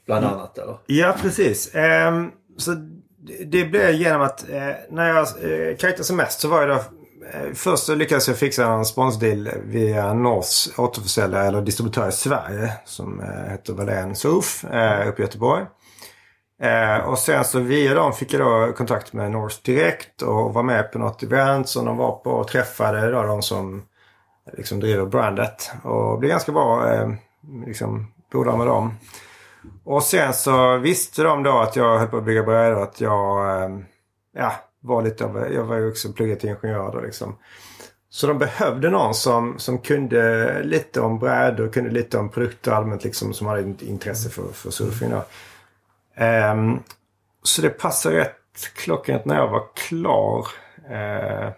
[0.06, 0.36] Bland mm.
[0.36, 0.78] annat eller?
[0.86, 1.74] Ja precis.
[1.74, 2.72] Um, så
[3.46, 6.74] det blev genom att eh, när jag eh, kitade som mest så var jag då
[6.74, 12.72] eh, Först så lyckades jag fixa en sponsdeal via Norths återförsäljare eller distributör i Sverige
[12.84, 15.66] som eh, heter Wallén Surf eh, uppe i Göteborg.
[16.62, 20.62] Eh, och sen så via dem fick jag då kontakt med North direkt och var
[20.62, 23.82] med på något event som de var på och träffade då de som
[24.52, 25.70] liksom driver brandet.
[25.82, 27.10] Och blev ganska bra eh,
[27.66, 28.94] liksom polare med dem.
[29.84, 32.82] Och sen så visste de då att jag höll på att bygga brädor.
[32.82, 33.78] Att jag eh,
[34.36, 37.36] ja, var lite av, jag var ju också pluggat till ingenjör då liksom.
[38.12, 43.04] Så de behövde någon som, som kunde lite om brädor, kunde lite om produkter allmänt
[43.04, 45.24] liksom som hade intresse för, för surfing då.
[46.24, 46.82] Um,
[47.42, 50.46] så det passade rätt klockrent när jag var klar.
[50.90, 51.50] Uh,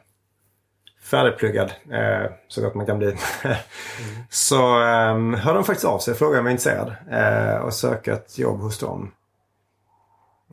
[1.13, 3.07] färdigpluggad, uh, så gott man kan bli.
[3.07, 3.19] mm.
[4.31, 6.95] Så um, hörde de faktiskt av sig och frågade om jag var intresserad.
[7.13, 9.11] Uh, och söka ett jobb hos dem.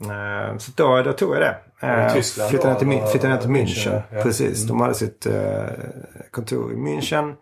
[0.02, 1.58] Uh, så då, då tog jag det.
[1.88, 4.02] Uh, Tyskland flyttade ner till, flyttade ner till München.
[4.12, 4.22] Ja.
[4.24, 4.58] Precis.
[4.58, 4.68] Mm.
[4.68, 5.66] De hade sitt uh,
[6.32, 7.36] kontor i München.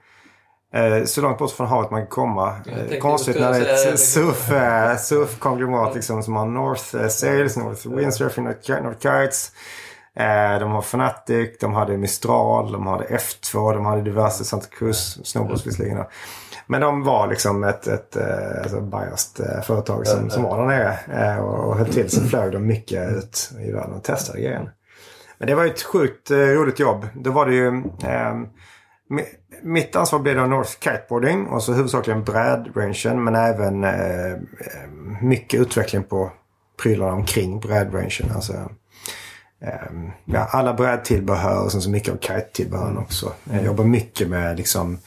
[0.73, 2.55] Eh, så långt bort från havet man kan komma.
[2.89, 7.57] Eh, konstigt när det är ett surf, eh, surfkonglomerat liksom, som har North eh, Sales,
[7.57, 9.51] North Windsurfing, North Kites.
[10.19, 15.19] Eh, de har Fanatic, de hade Mistral, de hade F2, de hade diverse Santa Cruz
[15.23, 16.03] snowboards visserligen.
[16.67, 21.41] Men de var liksom ett, ett, ett alltså biased företag som, som var där nere.
[21.41, 24.69] Och höll till så flög de mycket ut i världen och testade grejen.
[25.37, 27.07] Men det var ju ett sjukt eh, roligt jobb.
[27.15, 27.67] Då var det ju...
[28.03, 28.35] Eh,
[29.63, 34.37] mitt ansvar blev då North Kiteboarding och så huvudsakligen brädrangen men även eh,
[35.21, 36.31] mycket utveckling på
[36.81, 38.31] prylarna omkring brädrangen.
[38.35, 38.67] Alltså, eh,
[40.25, 43.31] ja, alla brädtillbehör och sen så mycket av kite-tillbehören också.
[43.51, 44.99] Jag jobbar mycket med liksom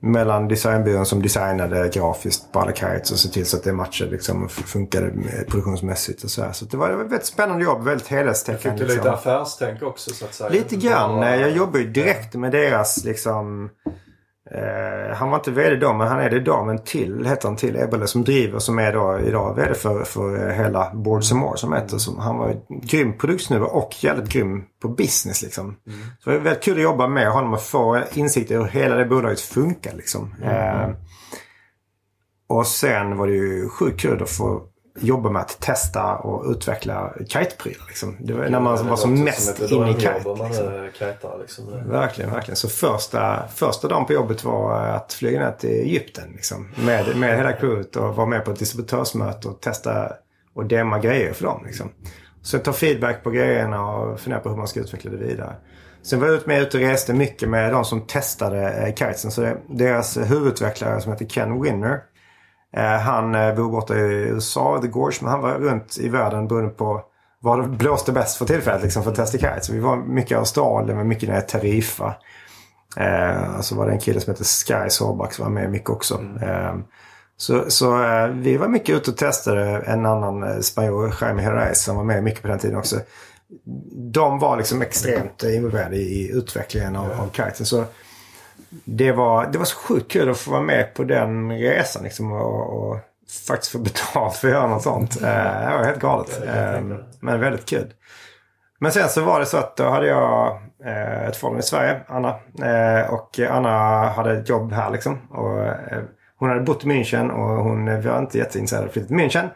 [0.00, 4.10] mellan designbyrån som designade grafiskt på alla kites och se till så att det matchade
[4.10, 5.12] liksom funkade
[5.48, 6.52] produktionsmässigt och så här.
[6.52, 8.78] Så det var ett väldigt spännande jobb, väldigt helhetstäckande.
[8.78, 8.98] Fick du liksom.
[8.98, 10.50] lite affärstänk också så att säga?
[10.50, 11.40] Lite grann.
[11.40, 13.70] Jag jobbar ju direkt med deras liksom
[14.50, 16.66] Eh, han var inte VD då men han är det idag.
[16.66, 20.50] Men till heter han till Eberle som driver som är då idag VD för, för
[20.50, 21.98] hela Boards and More som heter.
[21.98, 25.64] Som, han var grym produktsnubbe och jävligt grym på business liksom.
[25.64, 25.98] Mm.
[26.18, 28.96] Så det var väldigt kul att jobba med honom och få insikt i hur hela
[28.96, 30.34] det bolaget funkar liksom.
[30.42, 30.54] Mm.
[30.54, 30.96] Eh,
[32.48, 34.62] och sen var det ju sjukt kul att få
[35.00, 37.84] jobba med att testa och utveckla kiteprylar.
[37.88, 38.16] Liksom.
[38.20, 40.14] Det var när man var som mest inne i kite.
[40.18, 40.88] Liksom.
[40.98, 41.64] Kitar, liksom.
[41.90, 42.56] Verkligen, verkligen.
[42.56, 46.32] Så första, första dagen på jobbet var att flyga ner till Egypten.
[46.32, 50.12] Liksom, med, med hela crewet och vara med på ett distributörsmöte och testa
[50.54, 51.62] och demma grejer för dem.
[51.66, 51.90] Liksom.
[52.42, 55.56] Sen ta feedback på grejerna och fundera på hur man ska utveckla det vidare.
[56.02, 59.30] Sen var jag med ute och reste mycket med de som testade eh, kitesen.
[59.30, 62.00] Så det, deras huvudutvecklare som heter Ken Winner
[62.76, 66.70] han eh, bor borta i USA, The Gorge, men han var runt i världen beroende
[66.70, 67.02] på
[67.40, 69.58] var det blåste bäst för tillfället liksom, för att testa kite.
[69.60, 72.14] Så vi var mycket i Australien, men mycket nere i Tarifa.
[72.96, 76.18] Eh, så var det en kille som heter Sky Sorback som var med mycket också.
[76.18, 76.42] Mm.
[76.42, 76.74] Eh,
[77.36, 79.82] så, så eh, vi var mycket ute och testade.
[79.86, 83.00] En annan eh, spanjor, Jaime Herrez, som var med mycket på den tiden också.
[84.12, 87.66] De var liksom extremt involverade i, i utvecklingen av, av kiten.
[87.66, 87.84] Så
[88.84, 92.32] det var, det var så sjukt kul att få vara med på den resan liksom,
[92.32, 92.98] och, och
[93.48, 95.22] faktiskt få betalt för att göra något sånt.
[95.22, 96.42] Eh, det var helt galet.
[96.46, 96.80] Eh,
[97.20, 97.92] men väldigt kul.
[98.80, 102.00] Men sen så var det så att då hade jag eh, ett förhållande i Sverige,
[102.08, 102.34] Anna.
[103.08, 105.18] och Anna hade ett jobb här liksom.
[105.30, 105.66] Och,
[106.40, 109.48] hon hade bott i München och hon var inte jätteintresserad av att flytta till München.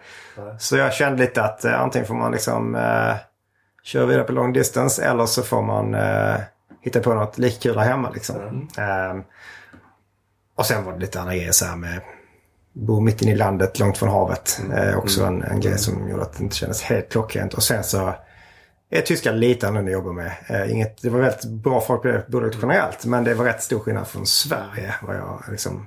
[0.59, 2.77] Så jag kände lite att antingen får man liksom
[3.83, 5.97] köra vidare på long distance eller så får man
[6.83, 8.11] hitta på något lika kul här hemma.
[8.11, 8.37] Liksom.
[8.37, 9.17] Mm.
[9.17, 9.25] Um,
[10.57, 12.01] och sen var det lite andra grejer så här med
[12.73, 14.61] bo mitt inne i landet, långt från havet.
[14.65, 14.89] Mm.
[14.89, 17.55] Eh, också en, en grej som gjorde att det inte kändes helt klockrent.
[17.55, 18.15] Och sen så
[18.91, 20.33] är tyskar lite annorlunda att jobba med.
[20.47, 23.05] Eh, inget, det var väldigt bra folk på det bolaget generellt.
[23.05, 24.95] Men det var rätt stor skillnad från Sverige.
[25.03, 25.87] Vad jag liksom,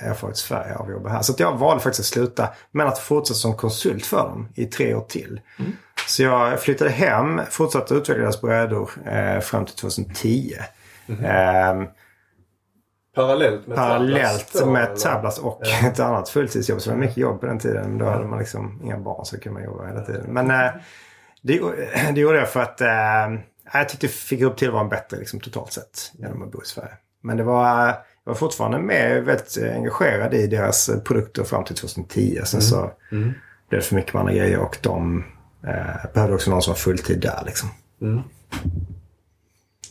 [0.00, 1.22] erfarit i Sverige av att jobba här.
[1.22, 2.48] Så jag valde faktiskt att sluta.
[2.70, 5.40] Men att fortsätta som konsult för dem i tre år till.
[5.58, 5.72] Mm.
[6.06, 10.52] Så jag flyttade hem, fortsatte utveckla deras brädor eh, fram till 2010.
[11.06, 11.88] Mm eh,
[13.14, 15.88] Parallellt med Parallellt Tablas, med Tablas och ja.
[15.88, 16.80] ett annat fulltidsjobb.
[16.80, 17.88] Så det var mycket jobb på den tiden.
[17.88, 20.24] Men då hade man liksom inga barn så kunde man jobba hela tiden.
[20.28, 20.70] Men eh,
[21.42, 21.60] det,
[22.12, 22.88] det gjorde jag för att eh,
[23.72, 26.92] jag tyckte jag fick upp tillvaron bättre liksom, totalt sett genom att bo i Sverige.
[27.20, 27.94] Men det var,
[28.24, 32.40] jag var fortfarande med väldigt engagerad i deras produkter fram till 2010.
[32.44, 32.70] Sen mm.
[32.70, 33.32] så mm.
[33.68, 35.24] blev det för mycket med andra grejer och de
[35.66, 37.68] Eh, behövde också någon som var fulltid där liksom.
[38.00, 38.22] Mm.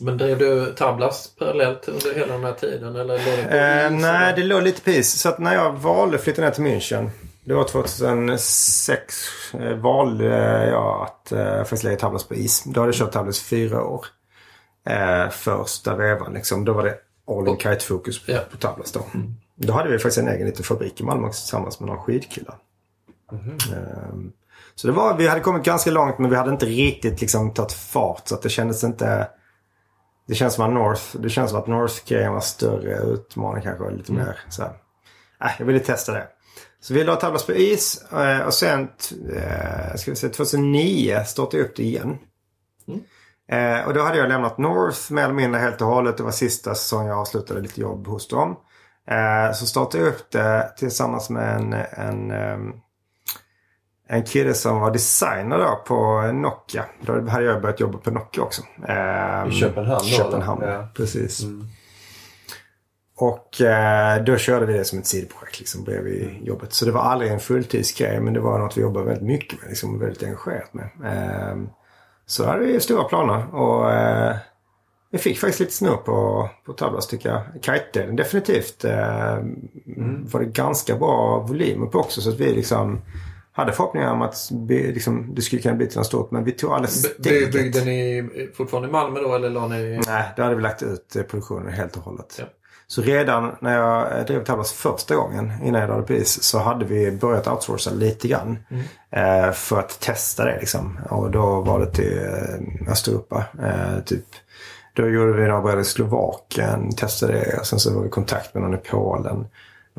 [0.00, 2.96] Men drev du Tablas parallellt under hela den här tiden?
[2.96, 5.20] Eller det eh, nej, det låg lite på is.
[5.20, 7.10] Så att när jag valde att flytta ner till München.
[7.44, 9.14] Det var 2006
[9.54, 10.24] eh, valde
[10.68, 12.64] jag att eh, faktiskt lägga Tablas på is.
[12.64, 14.06] Då hade jag kört Tablas fyra år.
[14.88, 16.64] Eh, första vevan liksom.
[16.64, 16.94] Då var det
[17.30, 18.40] all in kite-fokus på, ja.
[18.50, 19.06] på Tablas då.
[19.14, 19.34] Mm.
[19.56, 22.56] Då hade vi faktiskt en egen liten fabrik i Malmö tillsammans med några skidkillar.
[23.32, 24.32] Mm.
[24.74, 27.72] Så det var, vi hade kommit ganska långt men vi hade inte riktigt liksom tagit
[27.72, 28.28] fart.
[28.28, 29.28] Så att det kändes inte...
[30.26, 33.90] Det känns som att North, det känns som att North grejen var större utmaning kanske.
[33.90, 34.24] Lite mm.
[34.24, 34.70] mer så här.
[35.40, 36.28] Äh, jag ville testa det.
[36.80, 38.88] Så vi la Tablas på is eh, och sen
[39.36, 42.18] eh, ska vi säga, 2009 startade jag upp det igen.
[42.88, 43.00] Mm.
[43.48, 46.16] Eh, och då hade jag lämnat North mer eller mindre helt och hållet.
[46.16, 48.56] Det var sista säsongen jag avslutade lite jobb hos dem.
[49.54, 52.72] Så startade jag upp det tillsammans med en, en ehm,
[54.08, 56.84] en kille som var designer då på Nokia.
[57.00, 58.62] Då hade jag börjat jobba på Nokia också.
[59.48, 60.04] I Köpenhamn då?
[60.04, 60.88] Köpenhamn, ja.
[60.94, 61.42] precis.
[61.42, 61.66] Mm.
[63.16, 66.44] Och eh, då körde vi det som ett sidoprojekt liksom bredvid mm.
[66.44, 66.72] jobbet.
[66.72, 69.68] Så det var aldrig en fulltidsgrej men det var något vi jobbade väldigt mycket med.
[69.68, 70.88] Liksom, väldigt engagerat med.
[72.26, 74.36] Så hade vi stora planer och eh,
[75.10, 77.42] vi fick faktiskt lite snurr på, på Tablas tycker jag.
[77.62, 78.84] Kite-delen definitivt.
[78.84, 80.26] Eh, mm.
[80.32, 83.00] var det ganska bra volymer på också så att vi liksom
[83.52, 86.72] hade förhoppningar om att liksom, det skulle kunna bli till något stort men vi tog
[86.72, 87.52] alldeles steget.
[87.52, 90.00] Byggde ni fortfarande i Malmö då eller la ni?
[90.06, 92.36] Nej, då hade vi lagt ut produktionen helt och hållet.
[92.38, 92.44] Ja.
[92.86, 96.84] Så redan när jag drev Tablas första gången innan jag lade på is så hade
[96.84, 98.58] vi börjat outsourca lite grann.
[99.10, 100.98] Eh, för att testa det liksom.
[101.10, 103.44] Och då var det till eh, Östeuropa.
[103.62, 104.24] Eh, typ.
[104.92, 107.64] Då gjorde vi några brädor i Slovakien, testade det.
[107.64, 109.46] Sen så var vi i kontakt med någon i Polen,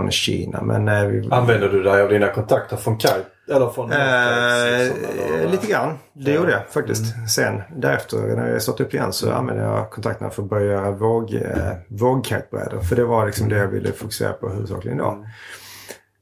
[0.04, 0.62] i Kina.
[0.62, 3.16] Men eh, vi, Använder du dig av dina kontakter från Kite?
[3.52, 5.48] Eller från Eh, eller?
[5.52, 5.98] lite grann.
[6.14, 7.04] Det gjorde jag faktiskt.
[7.30, 10.92] Sen därefter när jag startade upp igen så använde jag kontakterna för att börja göra
[10.92, 12.80] våg, eh, vågkitebrädor.
[12.80, 15.26] För det var liksom det jag ville fokusera på huvudsakligen då.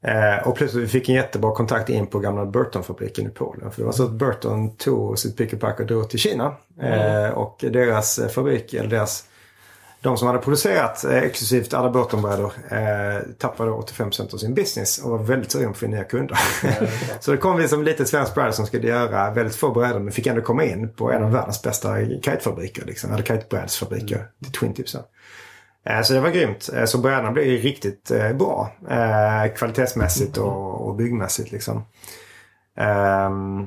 [0.06, 3.70] Eh, och plötsligt fick en jättebra kontakt in på gamla Burton-fabriken i Polen.
[3.70, 6.52] För det var så att Burton tog sitt pick och pack och drog till Kina.
[6.82, 9.24] Eh, och deras fabrik, eller deras
[10.04, 15.10] de som hade producerat eh, exklusivt alla Burton-brädor eh, tappade 85% av sin business och
[15.10, 16.38] var väldigt sugna på att få nya kunder.
[17.20, 20.12] så det kom vi som litet svenskt bräde som skulle göra väldigt få brädor men
[20.12, 22.84] fick ändå komma in på en av världens bästa kitefabriker.
[22.86, 24.16] Liksom, eller kitebrädsfabriker.
[24.16, 24.28] Mm.
[24.42, 24.96] Till Twin Tips.
[25.86, 26.70] Eh, så det var grymt.
[26.76, 28.72] Eh, så brädorna blev ju riktigt eh, bra.
[28.90, 30.48] Eh, kvalitetsmässigt Mm.
[30.48, 31.84] och, och byggmässigt liksom.
[32.78, 33.66] Ehm,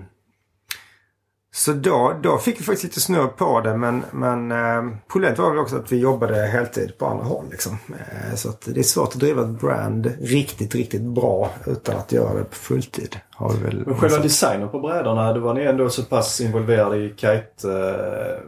[1.58, 5.50] så då, då fick vi faktiskt lite snurr på det men, men eh, problemet var
[5.50, 7.46] väl också att vi jobbade heltid på andra håll.
[7.52, 7.78] Liksom.
[7.90, 12.34] Eh, så det är svårt att driva ett brand riktigt, riktigt bra utan att göra
[12.34, 13.18] det på fulltid.
[13.36, 16.98] Har vi väl Men själva designen på brädorna, då var ni ändå så pass involverade
[16.98, 18.44] i kite eh,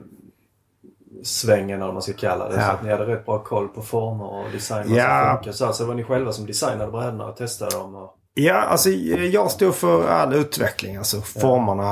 [1.24, 2.54] svängen eller vad man ska kalla det.
[2.54, 2.72] Så Ja.
[2.72, 5.42] att ni hade rätt bra koll på former och design Ja.
[5.52, 7.96] Så alltså var ni själva som designade brädorna och testade dem?
[7.96, 8.16] Och...
[8.40, 10.98] Ja, alltså jag stod för all utveckling.
[10.98, 11.84] Alltså formerna,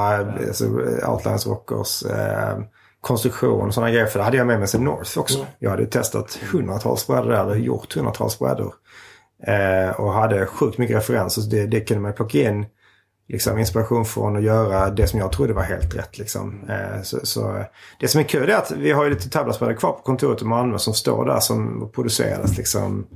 [0.47, 0.65] alltså,
[1.07, 2.59] outlines, rockers, eh,
[3.01, 4.05] konstruktion och sådana grejer.
[4.05, 5.45] För det hade jag med mig sen North också.
[5.59, 8.73] Jag hade testat hundratals brädor där, eller gjort hundratals brädor.
[9.47, 11.41] Eh, och hade sjukt mycket referenser.
[11.41, 12.65] Så det, det kunde man plocka in
[13.27, 16.17] liksom, inspiration från att göra det som jag trodde var helt rätt.
[16.17, 16.69] Liksom.
[16.69, 17.63] Eh, så, så,
[17.99, 20.45] det som är kul är att vi har ju lite tablasbrädor kvar på kontoret i
[20.45, 23.07] Malmö som står där som producerades liksom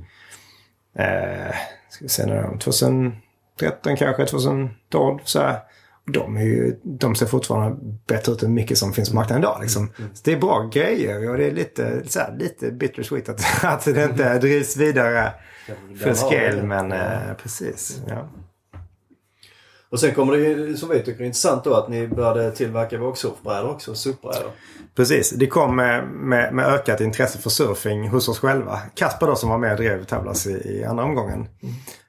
[0.98, 1.54] eh,
[1.92, 5.58] ska vi se nu då, 2013 kanske, 2012 så här.
[6.04, 7.76] De, är ju, de ser fortfarande
[8.06, 9.58] bättre ut än mycket som finns på marknaden idag.
[9.60, 9.88] Liksom.
[9.96, 13.84] Så det är bra grejer och det är lite, så här, lite bittersweet att, att
[13.84, 15.32] det inte drivs vidare
[16.02, 16.62] för scale.
[16.62, 18.00] Men eh, precis.
[18.08, 18.28] Ja.
[19.92, 22.98] Och sen kommer det ju, som vi tycker är intressant då, att ni började tillverka
[22.98, 24.50] vågsurfbrädor också, surfbrädor.
[24.96, 28.78] Precis, det kom med, med, med ökat intresse för surfing hos oss själva.
[28.94, 31.48] Kasper då som var med och drev Tablas i, i andra omgången.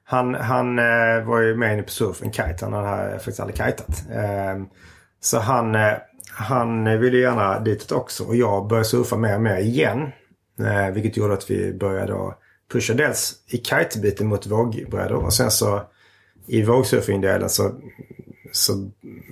[0.04, 2.58] Han, han eh, var ju med inne på surfen, kite.
[2.62, 4.04] Han hade eh, faktiskt aldrig kitat.
[4.12, 4.64] Eh,
[5.22, 5.94] så han, eh,
[6.32, 8.24] han ville gärna ditåt också.
[8.24, 10.12] Och jag började surfa mer och mer igen.
[10.60, 12.36] Eh, vilket gjorde att vi började då
[12.72, 15.26] pusha dels i kitebiten mot vågbrädor.
[15.26, 15.82] Och sen så
[16.48, 17.72] i vågsurfingdelen så,
[18.52, 18.90] så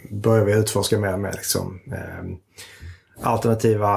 [0.10, 1.80] börjar vi utforska mer och mer liksom.
[1.92, 2.26] Eh,
[3.22, 3.90] alternativa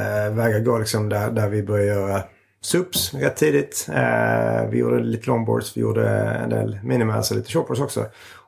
[0.00, 2.22] eh, vägar gå liksom där, där vi börjar göra
[2.60, 3.88] SUPs rätt tidigt.
[3.92, 8.00] Eh, vi gjorde lite longboards, vi gjorde en del minimals och lite shortboards också.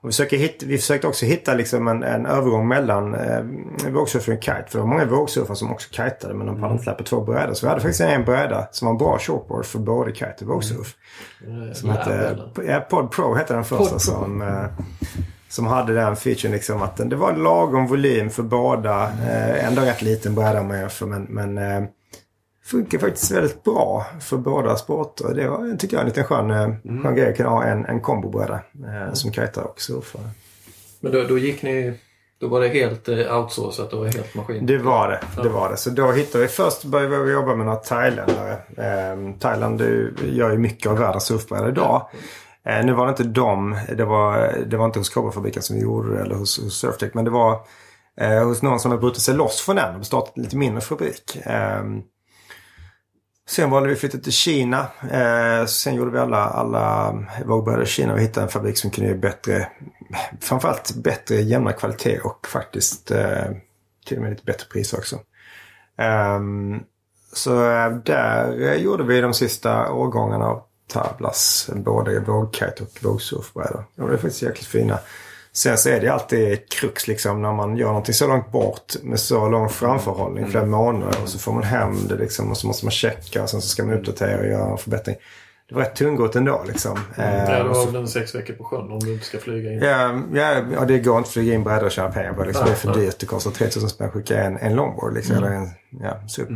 [0.02, 3.44] Och vi, försöker hitta, vi försökte också hitta liksom en, en övergång mellan eh,
[3.90, 4.64] vågsurfing och kite.
[4.68, 7.54] För det var många vågsurfare som också kitade men de hade inte släppt två brädor.
[7.54, 10.46] Så vi hade faktiskt en bräda som var en bra shortboard för både kite och
[10.46, 10.94] vågsurf.
[11.74, 13.98] Som hette, ja, Pod Pro hette den första.
[13.98, 14.64] Som, eh,
[15.48, 19.02] som hade den featuren liksom att den, det var lagom volym för båda.
[19.02, 21.88] Eh, ändå rätt liten bräda om man jämför men, men eh,
[22.70, 25.34] funkar faktiskt väldigt bra för båda sporter.
[25.34, 28.00] Det var, tycker jag, en liten skön, eh, skön grej att kunna ha en, en
[28.00, 30.22] kombobräda eh, som kitar och surfar.
[31.00, 31.98] Men då, då gick ni...
[32.40, 34.66] Då var det helt eh, outsourcat och helt maskin?
[34.66, 35.42] Det var det.
[35.42, 35.76] det var det.
[35.76, 38.52] Så då hittade vi först började vi jobba med några thailändare.
[38.76, 42.08] Eh, Thailand det gör ju mycket av världens surfbrädor idag.
[42.66, 43.78] Eh, nu var det inte dem.
[43.96, 47.10] Det var, det var inte hos Cobra-fabriken som vi gjorde det eller hos, hos Surftech.
[47.14, 47.60] Men det var
[48.20, 50.80] eh, hos någon som hade brutit sig loss från den och startat en lite mindre
[50.80, 51.38] fabrik.
[53.50, 54.86] Sen valde vi att flytta till Kina.
[55.10, 59.10] Eh, sen gjorde vi alla, alla vågbrädor i Kina och hittade en fabrik som kunde
[59.10, 59.68] ge bättre,
[60.40, 63.44] framförallt bättre jämna kvalitet och faktiskt eh,
[64.06, 65.18] till och med lite bättre pris också.
[65.98, 66.80] Ehm, eh,
[67.32, 67.50] så
[68.04, 73.84] där eh, gjorde vi de sista årgångarna av Tablas, både vågkite och vågsurfbrädor.
[73.96, 74.98] De blev faktiskt jäkligt fina.
[75.52, 79.20] Sen så är det alltid krux liksom när man gör någonting så långt bort med
[79.20, 81.22] så lång framförhållning, flera månader.
[81.22, 83.68] Och så får man hem det liksom och så måste man checka och sen så
[83.68, 85.16] ska man uppdatera och göra en förbättring.
[85.68, 86.92] Det var rätt tungrot ändå liksom.
[86.92, 89.78] Och så- har väl en sex veckor på sjön om du inte ska flyga in?
[89.78, 92.44] Ja, ja, ja, det går inte att flyga in brädor och tjäna pengar på.
[92.44, 92.64] Liksom.
[92.64, 92.94] Det är för ja.
[92.94, 93.18] dyrt.
[93.18, 95.14] Det kostar 3000 spänn att skicka en, en longboard.
[95.14, 95.68] Liksom, Eller en
[96.02, 96.48] ja, SUP.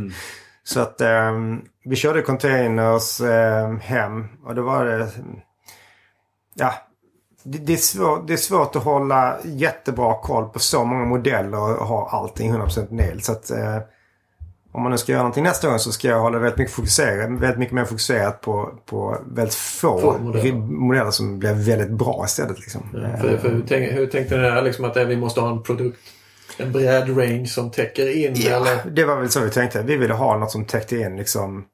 [0.63, 5.09] Så att ehm, vi körde containers ehm, hem och då var det...
[6.53, 6.73] Ja,
[7.45, 11.79] det, det, är svårt, det är svårt att hålla jättebra koll på så många modeller
[11.79, 13.21] och ha allting 100% nail.
[13.21, 13.77] Så att, eh,
[14.71, 17.29] om man nu ska göra någonting nästa gång så ska jag hålla väldigt mycket, fokuserat,
[17.29, 20.53] väldigt mycket mer fokuserat på, på väldigt få, Få modeller.
[20.55, 22.59] modeller som blir väldigt bra istället.
[22.59, 22.81] Liksom.
[22.93, 25.63] Ja, för, för hur, tänk, hur tänkte ni där liksom att vi måste ha en
[25.63, 25.99] produkt,
[26.57, 28.33] en bred range som täcker in?
[28.35, 28.91] Ja, Eller?
[28.91, 29.81] det var väl så vi tänkte.
[29.83, 31.65] Vi ville ha något som täckte in liksom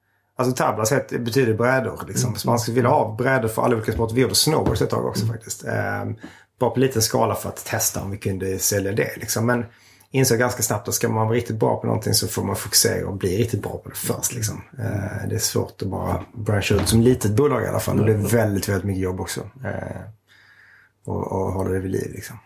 [0.42, 2.04] Alltså tablas het- betyder brädor.
[2.08, 2.28] Liksom.
[2.28, 2.38] Mm.
[2.40, 4.16] Så man skulle vilja ha brädor för alla olika sporter.
[4.16, 5.36] Vi gjorde snowboards ett tag också Mm.
[5.36, 5.66] faktiskt.
[5.66, 6.16] Ehm,
[6.60, 9.18] bara på liten skala för att testa om vi kunde sälja det.
[9.18, 9.46] Liksom.
[9.46, 9.66] Men
[10.12, 13.08] insåg ganska snabbt att ska man vara riktigt bra på någonting så får man fokusera
[13.08, 14.34] och bli riktigt bra på det först.
[14.34, 14.62] Liksom.
[14.80, 18.00] Ehm, det är svårt att bara branscha ut som litet bolag i alla fall.
[18.00, 19.42] Och det är väldigt, väldigt mycket jobb också.
[19.42, 20.04] Ehm,
[21.06, 22.38] och, och hålla det vid liv liksom.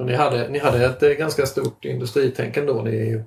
[0.00, 3.24] Ni, hade, ni hade ett eh, ganska stort industritänk ändå i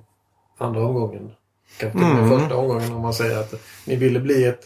[0.58, 1.30] andra omgången.
[1.78, 2.40] Kanske till och Mm.
[2.40, 3.54] första omgången om man säger att
[3.84, 4.60] ni ville bli ett...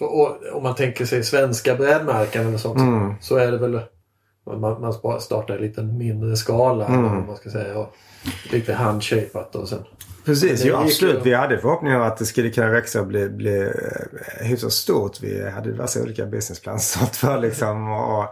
[0.00, 3.14] och Om man tänker sig svenska brädmärken eller sånt Mm.
[3.20, 3.80] så är det väl...
[4.60, 7.02] Man, man startar i lite mindre skala Mm.
[7.02, 7.78] vad man ska säga.
[7.78, 7.94] Och
[8.52, 9.84] lite handshapat och sen...
[10.24, 11.20] Precis, gick absolut.
[11.26, 15.20] Vi hade förhoppningar att det skulle kunna växa och bli, bli eh, hyfsat stort.
[15.22, 17.92] Vi hade diverse olika businessplans sånt för liksom.
[17.92, 18.22] Och,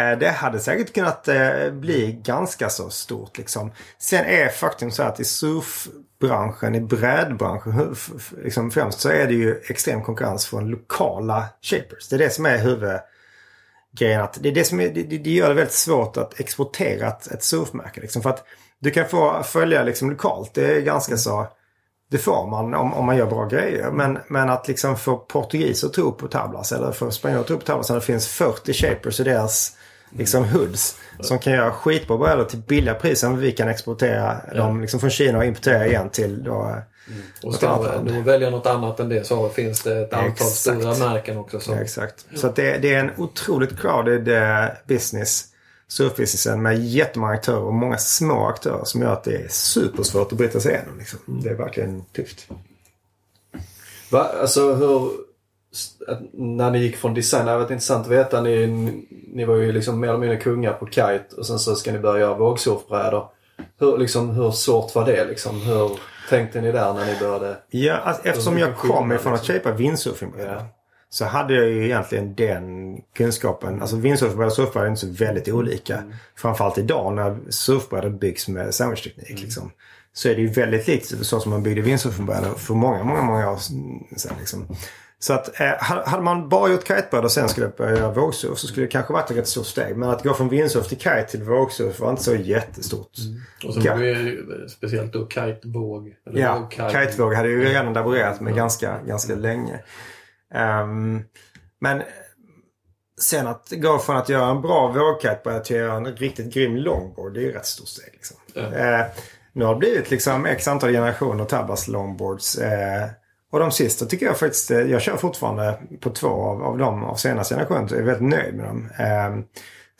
[0.00, 3.72] eh, det hade säkert kunnat eh, bli ganska så stort liksom.
[3.98, 5.24] Sen är faktum så att i
[6.20, 7.96] branschen, i brädbranschen
[8.44, 12.08] liksom främst så är det ju extrem konkurrens från lokala shapers.
[12.08, 14.22] Det är det som är huvudgrejen.
[14.22, 17.08] Att det, är det, som är, det, det det gör det väldigt svårt att exportera
[17.08, 18.00] ett, ett surfmärke.
[18.00, 18.44] Liksom, för att
[18.78, 20.54] du kan få följa liksom lokalt.
[20.54, 21.46] Det är ganska så...
[22.10, 23.90] Det får man om, om man gör bra grejer.
[23.90, 27.58] Men, men att liksom få portugiser att tro på Tablas eller få spanjorer att tro
[27.58, 29.77] på Tablas när det finns 40 shapers i deras
[30.10, 30.96] liksom hoods.
[31.20, 35.38] Som kan göra skitbra brädor till billiga priser vi kan exportera dem liksom från Kina
[35.38, 36.76] och importera igen till då,
[37.42, 38.08] Och ska annat man land.
[38.14, 40.50] då välja något annat än det så finns det ett antal Exakt.
[40.50, 41.60] stora märken också.
[41.60, 42.26] Som, Ja, exakt.
[42.34, 45.44] Så det, det är en otroligt crowded eh, business.
[45.88, 50.38] Surfbusinessen med jättemånga aktörer och många små aktörer som gör att det är supersvårt att
[50.38, 50.98] bryta sig igenom.
[50.98, 51.18] Liksom.
[51.26, 52.46] Det är verkligen tufft.
[54.10, 54.30] Va?
[54.40, 55.27] Alltså hur...
[56.32, 58.40] När ni gick från design, det hade varit intressant att veta.
[58.40, 58.66] Ni,
[59.32, 61.98] ni var ju liksom mer eller mindre kungar på kite och sen så ska ni
[61.98, 63.28] börja göra vågsurfbrädor.
[63.78, 65.60] Hur, liksom, hur svårt var det liksom?
[65.62, 65.90] Hur
[66.28, 67.56] tänkte ni där när ni började?
[67.70, 69.54] Ja, alltså, eftersom jag kom ifrån att liksom.
[69.54, 70.52] shapea windsurfingbrädor.
[70.52, 70.66] Ja.
[71.10, 73.80] Så hade jag ju egentligen den kunskapen.
[73.80, 76.02] Alltså windsurfingbrädor och surfbrädor är inte så väldigt olika.
[76.36, 79.42] Framförallt idag när surfbrädor byggs med sandwichteknik.
[79.42, 79.70] Liksom.
[80.12, 83.50] Så är det ju väldigt likt så som man byggde windsurfingbrädor för många, många, många
[83.50, 83.56] år
[84.16, 84.34] sedan.
[84.38, 84.66] Liksom.
[85.20, 88.66] Så att eh, hade man bara gjort kitebrädor och sen skulle börja göra vågsurf så
[88.66, 89.96] skulle det kanske varit ett rätt stort steg.
[89.96, 93.10] Men att gå från windsurf till kite till vågsurf var inte så jättestort.
[93.66, 96.14] och så det ju speciellt då kitevåg.
[96.26, 96.90] eller Ja, vågkite.
[96.90, 99.80] kitevåg hade ju redan laborerat med ganska, ganska länge.
[100.54, 101.22] Ehm,
[101.80, 102.02] men
[103.20, 106.76] sen att gå från att göra en bra vågkite till att göra en riktigt grym
[106.76, 108.10] longboard, det är ju rätt stort steg.
[108.12, 108.36] Liksom.
[108.54, 109.06] Eh,
[109.52, 112.58] nu har det blivit liksom x antal generationer Tabbas longboards.
[112.58, 113.08] Eh,
[113.52, 117.04] och de sista tycker jag faktiskt, eh, jag kör fortfarande på två av, av dem
[117.04, 117.88] av senaste generationen.
[117.88, 118.88] Så jag är väldigt nöjd med dem.
[118.98, 119.44] Eh,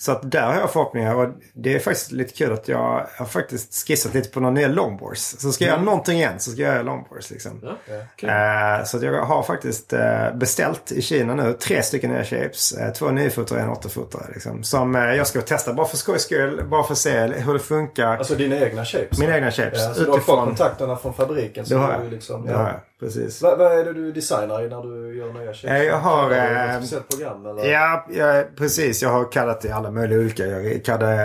[0.01, 3.27] så att där har jag förhoppningar och det är faktiskt lite kul att jag har
[3.27, 5.37] faktiskt skissat lite på några nya longboards.
[5.39, 7.61] Så ska jag göra någonting igen så ska jag göra longboards liksom.
[7.63, 7.77] Ja,
[8.17, 8.29] kul.
[8.29, 12.73] Eh, så att jag har faktiskt eh, beställt i Kina nu tre stycken nya shapes.
[12.73, 14.33] Eh, två 9-fotare och en 8-fotare.
[14.35, 16.65] Liksom, som eh, jag ska testa bara för skojs skull.
[16.71, 18.17] Bara för att se hur det funkar.
[18.17, 19.19] Alltså dina egna shapes?
[19.19, 19.79] Mina egna shapes.
[19.83, 21.67] Ja, så du har fått kontakterna från fabriken?
[21.67, 22.13] Så Det har du jag.
[22.13, 22.81] Liksom, Det har jag.
[23.01, 23.43] Precis.
[23.43, 25.77] Vad, vad är det du designar i när du gör nya?
[25.79, 27.65] Eh, jag har, Är det eh, speciellt program eller?
[27.73, 29.03] Ja, ja, precis.
[29.03, 30.47] Jag har kallat det alla möjliga olika.
[30.47, 31.25] Jag kaddade,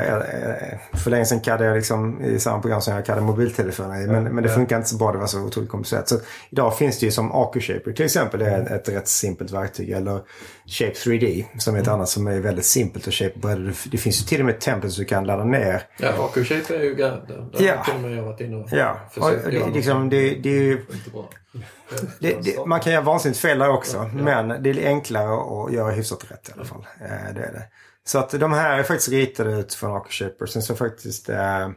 [0.93, 4.07] eh, för länge sedan kaddade jag liksom i samma program som jag kaddade mobiltelefoner i.
[4.07, 4.55] Men, men det Ja.
[4.55, 5.11] funkar inte så bra.
[5.11, 6.09] Det var så otroligt komplicerat.
[6.09, 6.15] Så
[6.49, 8.39] idag finns det ju som AcuShaper till exempel.
[8.39, 9.89] Det är ett rätt simpelt verktyg.
[9.89, 10.19] Eller
[10.65, 13.39] Shape 3D som är ett annat som är väldigt simpelt att shape.
[13.55, 15.82] Det- Det finns ju till och med templates du kan ladda ner.
[15.99, 17.28] Ja, AQ-shape är ju galet.
[17.28, 17.76] Där Ja.
[17.78, 19.91] har till och med jag varit inne och Ja, och försökt det, göra något liksom,
[19.93, 21.30] som det, det är ju inte bra.
[22.20, 24.10] Det, det, man kan göra vansinnigt fel där också.
[24.14, 26.86] Men det är enklare att göra hyfsat rätt i alla fall.
[27.01, 27.64] Eh, det är det.
[28.06, 30.45] Så att de här är faktiskt ritade ut från AcuShaper.
[30.45, 31.30] Sen så faktiskt...
[31.30, 31.70] Eh,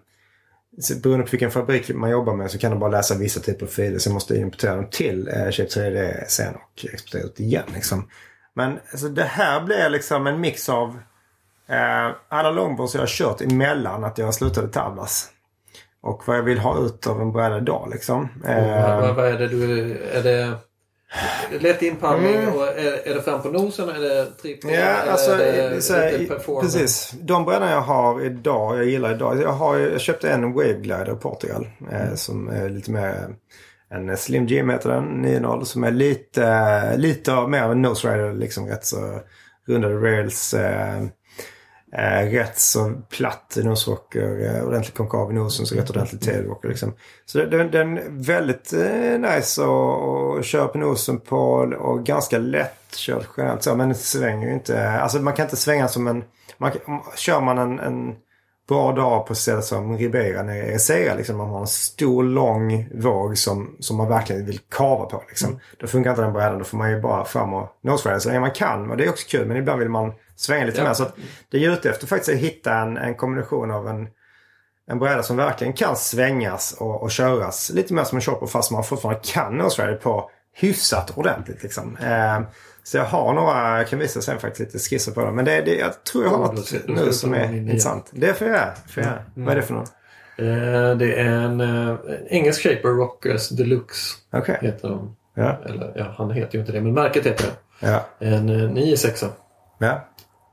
[1.02, 3.70] beroende på vilken fabrik man jobbar med så kan de bara läsa vissa typer av
[3.70, 3.98] filer.
[3.98, 7.64] Sen måste jag importera dem till eh, Shape 3D sen och exportera ut igen.
[7.74, 8.08] Liksom.
[8.54, 10.98] Men alltså, det här blir liksom en mix av
[11.68, 15.30] eh, alla longboards jag har kört emellan att jag slutade tablas.
[16.06, 18.28] Och vad jag vill ha ut av en bräda idag liksom.
[18.48, 19.92] Eh, vad, vad är det du...
[20.12, 20.52] Är det
[21.60, 22.54] lätt inpallning Mm.
[22.54, 23.88] och är, är det fram på nosen?
[23.88, 24.70] Är det trippel?
[24.70, 27.14] Ja, eller alltså, är det så här, precis.
[27.20, 29.40] De brädorna jag har idag, jag gillar idag.
[29.42, 31.68] Jag, har, jag köpte en Waveglider i Portugal.
[31.92, 33.28] Eh, som är lite mer
[33.90, 35.64] en Slim Jim heter den, 9.0.
[35.64, 38.34] Som är lite, lite mer av en Nose Rider.
[38.34, 39.20] Liksom rätt så
[39.68, 40.54] rundade rails.
[40.54, 41.02] Eh,
[41.92, 46.94] Eh, rätt så platt nosrocker, eh, ordentligt konkav i nosen så rätt ordentligt tailrocker liksom.
[47.26, 51.38] Så den, den är väldigt eh, nice att köra på nosen på
[51.78, 53.74] och ganska lättkörd generellt så.
[53.76, 54.90] Men det svänger ju inte.
[54.90, 56.24] Alltså man kan inte svänga som en...
[56.58, 58.14] Man, om- kör man en, en
[58.68, 61.14] bra dag på stället som Ribeira nere i Ezeiza.
[61.14, 65.22] Liksom, man har en stor lång våg som, som man verkligen vill kava på.
[65.28, 65.60] Liksom.
[65.80, 66.58] Då funkar inte den brädan.
[66.58, 68.90] Då får man ju bara fram och noserider så länge man kan.
[68.90, 69.46] Och det är också kul.
[69.48, 70.84] Men ibland vill man svänga lite Ja.
[70.84, 70.94] mer.
[70.94, 71.16] Så att
[71.50, 74.08] det jag är ute efter faktiskt är att hitta en, en kombination av en,
[74.90, 77.70] en bräda som verkligen kan svängas och, och köras.
[77.74, 81.62] Lite mer som en chopper fast man fortfarande kan noserider på hyfsat ordentligt.
[81.62, 81.96] Liksom.
[81.96, 82.40] Eh,
[82.82, 85.34] så jag har några, jag kan visa sen faktiskt lite skisser på dem.
[85.36, 86.74] Men det, det, jag tror jag har Ja, något
[87.06, 88.10] nu som är intressant.
[88.12, 89.22] Det får jag får jag göra.
[89.34, 89.92] Vad är det för något?
[90.38, 94.16] Eh, det är en, eh, en engelsk Shaper Rockers Deluxe.
[94.32, 94.58] Okej.
[94.60, 95.16] Heter de.
[95.34, 95.58] Ja.
[95.64, 97.86] Eller ja, han heter ju inte det, men märket heter det.
[97.88, 98.04] Ja.
[98.18, 99.24] En eh, 96
[99.78, 100.08] Ja.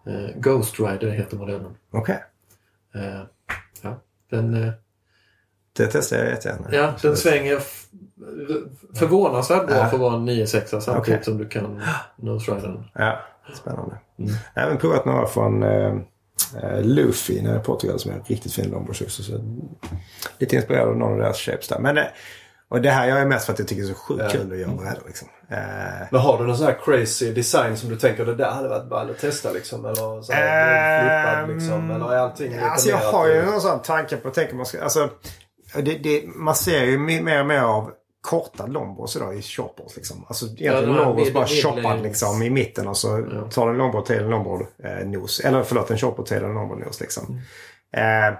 [0.06, 1.78] Eh, Ghost Rider heter modellen.
[1.92, 2.24] Okej.
[2.96, 3.22] Eh,
[3.82, 4.00] ja,
[4.30, 4.72] den, eh,
[5.78, 6.68] Det testar jag jättegärna.
[6.72, 7.60] ja, den svänger
[8.96, 9.86] förvånansvärt bra Ja.
[9.88, 11.24] för att vara en 96 samtidigt Okej.
[11.24, 11.82] som du kan
[12.16, 12.84] Nose Ridern.
[12.94, 13.20] Ja,
[13.56, 13.96] spännande.
[14.20, 14.32] Mm.
[14.54, 15.96] Jag har även provat några från eh,
[16.64, 19.10] eh, Luffy nere i Portugal som är riktigt fin också.
[19.10, 19.40] Så
[20.38, 21.80] lite inspirerad av någon av deras shapes där.
[21.80, 22.04] Men, eh,
[22.74, 24.30] och det här jag är mest för att jag tycker det är så sjukt Ja.
[24.30, 25.04] kul att göra brädor.
[25.08, 25.28] Liksom.
[25.50, 25.58] Eh,
[26.12, 28.90] Men har du någon sån här crazy design som du tänker det där hade varit
[28.90, 29.86] ball att testa liksom?
[29.86, 31.92] Eller så här flippad liksom?
[31.92, 34.66] Eller är allting lite Alltså jag har att ju någon sån tanke på, tänker man
[34.66, 35.10] ska, alltså,
[35.76, 39.96] det, det, man ser ju mer och mer av korta longboards idag i choppers.
[39.96, 40.26] Liksom.
[40.28, 43.50] Alltså egentligen här longboards bara choppad liksom i mitten och så Ja.
[43.52, 45.40] tar du en longboard till en longboard eh, nos.
[45.40, 47.42] Eller förlåt, en chopper till en longboard nos liksom.
[47.98, 48.34] Eh,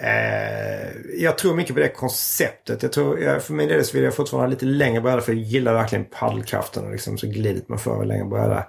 [0.00, 2.82] eh, jag tror mycket på det konceptet.
[2.82, 5.32] Jag tror, jag, för min del så vill jag fortfarande ha lite längre bräda för
[5.32, 8.66] jag gillar verkligen paddelkraften och liksom så glidigt man får längre bräda.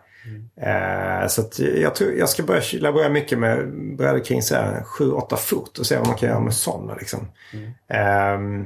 [0.61, 5.77] Eh, så att jag tror jag ska börja laborera mycket med brädor kring 7-8 fot
[5.77, 6.95] och se vad man kan göra med sådana.
[6.95, 7.27] Liksom.
[7.89, 8.65] Ehm,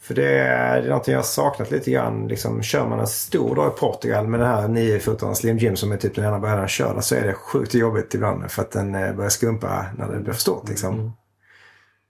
[0.00, 2.28] för det är, det är någonting jag har saknat lite grann.
[2.28, 5.76] Liksom, kör man en stor dag i Portugal med den här 9 fotarna Slim Jim
[5.76, 8.62] som är typ den enda brädan jag kör så är det sjukt jobbigt ibland för
[8.62, 10.68] att den eh, börjar skumpa när det blir för stort.
[10.68, 10.94] Liksom.
[10.94, 11.12] Mm.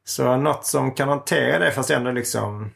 [0.09, 2.71] Så något som kan hantera det fast ändå liksom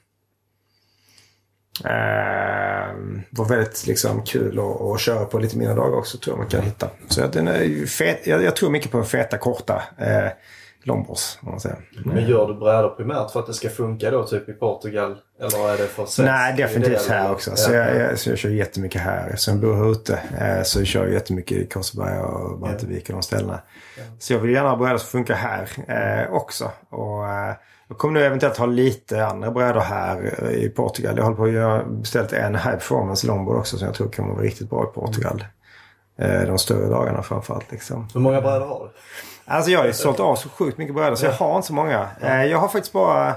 [1.85, 2.97] eh,
[3.31, 4.61] var väldigt liksom, kul
[4.95, 6.91] att, köra på lite mindre dagar också tror jag man kan hitta.
[7.09, 10.29] Så jag, den är ju fet, jag, jag tror mycket på feta korta eh,
[10.83, 11.39] longboards.
[11.43, 11.79] Om man säger.
[12.05, 15.17] Men gör du brädor primärt för att det ska funka då typ i Portugal?
[15.41, 16.19] Eller är det för sex?
[16.19, 17.51] Nej, definitivt här också.
[17.51, 17.57] Ja.
[17.57, 19.29] Så jag, jag, så jag kör jättemycket här.
[19.29, 23.13] Eftersom jag bor här ute eh, så kör jag jättemycket i Korsberg och Brantevik och
[23.13, 23.61] de ställena.
[24.19, 26.71] Så jag vill gärna ha brädor som funkar här eh, också.
[26.91, 27.55] Och, eh,
[27.89, 31.17] jag kommer nu eventuellt ha lite andra brädor här i Portugal.
[31.17, 34.35] Jag håller på att göra, beställt en High Performance longboard också som jag tror kommer
[34.35, 35.45] vara riktigt bra i Portugal.
[36.19, 37.73] Eh, de större dagarna framförallt.
[37.73, 38.09] Liksom.
[38.15, 38.91] Hur många brädor har du?
[39.53, 41.75] Alltså jag har ju sålt av så sjukt mycket brädor så jag har inte så
[41.75, 42.09] många.
[42.21, 43.35] Eh, Jag har faktiskt bara,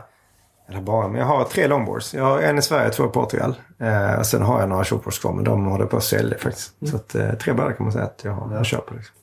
[0.70, 2.14] eller bara, men jag har tre longboards.
[2.14, 3.56] Jag har en i Sverige, två i Portugal.
[3.82, 6.72] Eh, sen har jag några shortboards kvar men de håller på att sälja faktiskt.
[6.90, 8.94] Så att, eh, tre brädor kan man säga att jag har jag på.
[8.94, 9.16] Liksom.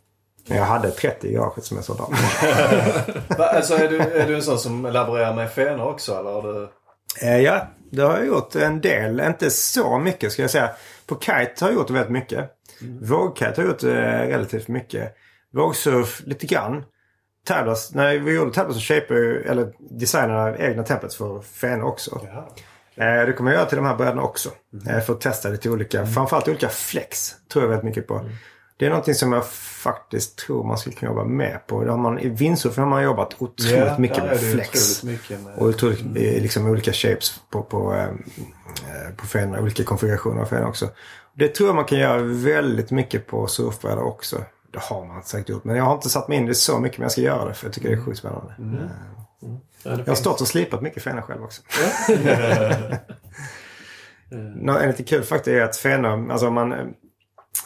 [0.49, 2.15] Men jag hade 30 i garaget som jag sålde av.
[3.57, 6.31] Alltså är du, är du en sån som laborerar med fenor också eller?
[6.31, 6.69] Har du...
[7.23, 9.21] Eh, ja, det har jag gjort en del.
[9.21, 10.71] Inte så mycket ska jag säga.
[11.07, 12.51] På kite har jag gjort väldigt mycket.
[13.03, 13.89] Vågkite har jag gjort eh,
[14.29, 15.15] relativt mycket.
[15.53, 16.85] Vågsurf lite grann.
[17.47, 19.11] Tablers, när vi gjorde Tablers så jag,
[19.47, 22.21] eller designade egna templates för fenor också.
[22.95, 24.51] Eh, det kommer jag göra till de här brädorna också.
[24.89, 27.35] Eh, för att testa lite olika, framförallt olika flex.
[27.53, 28.29] Tror jag väldigt mycket på.
[28.77, 31.85] Det är någonting som jag faktiskt tror man skulle kunna jobba med på.
[31.85, 35.03] Har man, I windsurf har man jobbat otroligt mycket där med flex.
[35.03, 35.55] mycket med...
[35.57, 39.63] Och otroligt, eh, liksom olika shapes på, på, eh, på fenorna.
[39.63, 40.89] Olika konfigurationer av fenorna också.
[41.35, 44.45] Det tror jag man kan göra väldigt mycket på surfbrädor också.
[44.73, 45.65] Det har man säkert gjort.
[45.65, 47.45] Men jag har inte satt mig in i det så mycket men jag ska göra
[47.49, 48.55] det för jag tycker det är sjukt spännande.
[49.83, 51.63] Ja, det Jag har stått och slipat mycket fenor själv också.
[54.57, 56.79] Nå, en lite kul fakta är att fenor, alltså man, eh,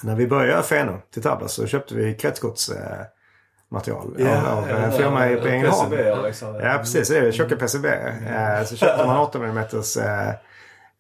[0.03, 3.07] när vi började göra fenor till Tablas så köpte vi kretskortsmaterial eh,
[3.69, 5.91] material av, av en firma i- Ängelholm.
[6.63, 7.09] Ja, precis.
[7.09, 7.89] Det är tjocka PCB.
[7.89, 9.65] Eh, så köpte man 8 mm eh,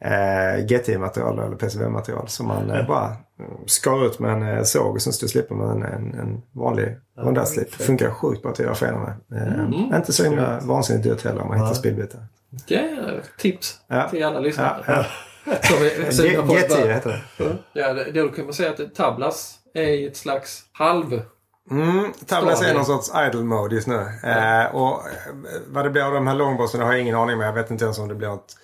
[0.04, 3.06] eh, GT-material eller PCB-material som man eh, bara
[3.38, 6.42] mm, skar ut med en eh, såg och sen stod slipper med en, en, en
[6.52, 7.74] vanlig rondellslip.
[7.74, 9.48] Funkar sjukt bra till att göra fenor med.
[9.92, 12.20] Eh, Inte så himla vansinnigt dyrt heller om man hittar spillbitar.
[12.68, 14.08] Det är tips Ja.
[14.08, 14.84] till alla Ja, lyssnare.
[14.86, 15.04] ja.
[15.44, 17.56] GT heter det.
[17.72, 21.22] Ja, det, det kan man säga att Tablas är i ett slags halv...
[21.70, 23.94] Mm, Tablas är någon sorts idle mode just nu.
[24.24, 25.34] Eh, och eh,
[25.68, 27.46] vad det blir av de här longboardsen har jag ingen aning med.
[27.48, 28.56] Jag vet inte ens om det blir något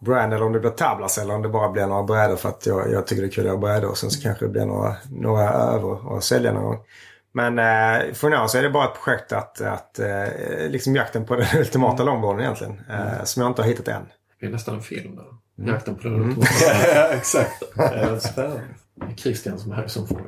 [0.00, 2.66] brand eller om det blir Tablas eller om det bara blir några brädor för att
[2.66, 3.90] jag, jag tycker det är kul att göra brädor.
[3.90, 6.78] Och sen så kanske det blir några, några över och sälja någon gång.
[7.32, 10.08] Men eh, för nu så är det bara ett projekt att, att eh,
[10.68, 12.80] liksom jakten på den ultimata långborden egentligen.
[12.90, 14.02] Eh, som jag inte har hittat än.
[14.40, 15.24] Det är nästan en film där.
[15.58, 15.74] Mm.
[15.74, 16.48] Jakten på den ultimata.
[16.94, 17.62] ja, exakt.
[17.76, 18.62] Det är spännande.
[19.16, 20.20] Christian som Harrison Ford.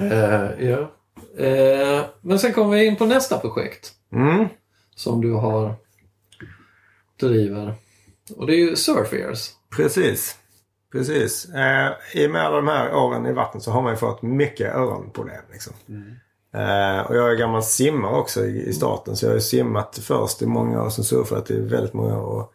[0.00, 0.90] Eh, ja.
[1.44, 4.48] Eh, men sen kommer vi in på nästa projekt Mm.
[4.96, 5.74] som du har
[7.28, 7.74] driver.
[8.36, 9.50] Och det är ju Surfairs.
[9.76, 10.36] Precis.
[10.92, 11.48] Precis.
[11.48, 14.22] Eh, I och med alla de här åren i vattnet så har man ju fått
[14.22, 15.42] mycket öronproblem.
[15.52, 15.72] Liksom.
[16.54, 19.16] Eh, och jag är gammal simmare också i, i starten.
[19.16, 22.40] Så jag har ju simmat först i många år, sen surfat i väldigt många år.
[22.40, 22.52] Och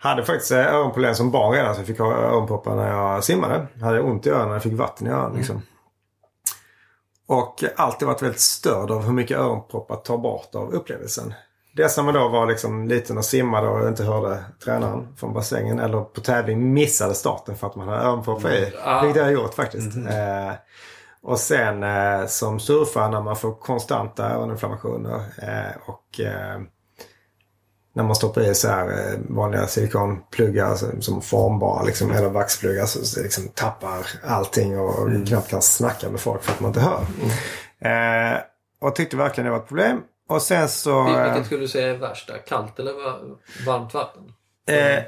[0.00, 3.66] hade faktiskt eh, öronproblem som barn redan så jag fick ha öronproppar när jag simmade.
[3.80, 5.36] Hade ont i öronen när jag fick vatten i öronen.
[5.36, 5.62] Liksom.
[7.26, 11.34] Och alltid varit väldigt störd av hur mycket öronproppar tar bort av upplevelsen.
[11.78, 15.78] Dels när man då var liksom liten och simmade och inte hörde tränaren från bassängen.
[15.78, 18.72] Eller på tävling missade starten för att man hade öronproppar i.
[18.84, 19.02] Ah.
[19.02, 19.96] Vilket jag gjort faktiskt.
[19.96, 20.52] Eh,
[21.22, 25.14] och sen eh, som surfare när man får konstanta öroninflammationer.
[25.16, 26.60] Eh, och eh,
[27.94, 32.86] när man stoppar i så här eh, vanliga silikonpluggar som, som formbara liksom, eller vaxpluggar
[32.86, 37.00] så, liksom tappar allting och knappt kan snacka med folk för att man inte hör.
[37.80, 38.38] Eh,
[38.80, 40.02] och tyckte verkligen det var ett problem.
[40.28, 40.90] Och sen så...
[41.04, 42.38] Vil- eh, Vilket skulle du säga är värst där?
[42.46, 44.22] Kallt eller va- varmt vatten?
[44.68, 45.02] Eh,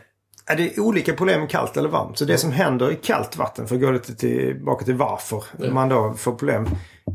[0.57, 2.18] det är olika problem med kallt eller varmt.
[2.18, 5.71] Så det som händer i kallt vatten, för att gå lite tillbaka till varför Ja.
[5.71, 6.66] man då får problem.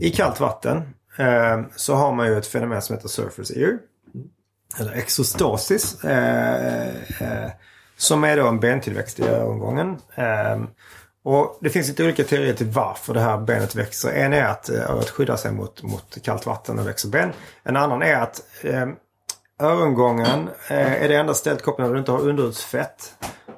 [0.01, 0.77] I kallt vatten
[1.17, 3.77] eh, så har man ju ett fenomen som heter surface ear.
[4.79, 6.03] Eller exostosis.
[6.03, 6.87] Eh,
[7.21, 7.51] eh,
[7.97, 9.97] som är då en bentillväxt i örongången.
[11.25, 14.11] Eh, och det finns lite olika teorier till varför det här benet växer.
[14.11, 17.33] En är att eh, örat skyddar sig mot, mot kallt vatten och växer ben.
[17.63, 18.85] En annan är att eh,
[19.61, 23.13] Örongången eh, är det enda stället kopplingen där du inte har underhudsfett.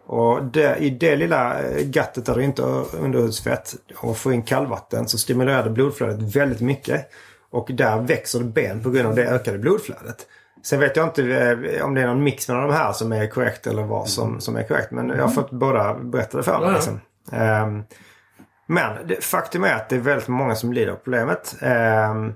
[0.05, 4.43] Och det, i det lilla eh, gattet där du inte har underhudsfett och får in
[4.43, 7.09] kallvatten så stimulerar det blodflödet väldigt mycket.
[7.51, 10.28] Och där växer det ben på grund av det ökade blodflödet.
[10.63, 13.28] Sen vet jag inte eh, om det är någon mix mellan de här som är
[13.28, 14.91] korrekt eller vad som, som är korrekt.
[14.91, 16.74] Men jag har fått båda berättade för mig.
[16.74, 16.99] Liksom.
[17.32, 17.84] Ehm,
[18.67, 21.55] men det, faktum är att det är väldigt många som lider av problemet.
[21.61, 22.34] Ehm,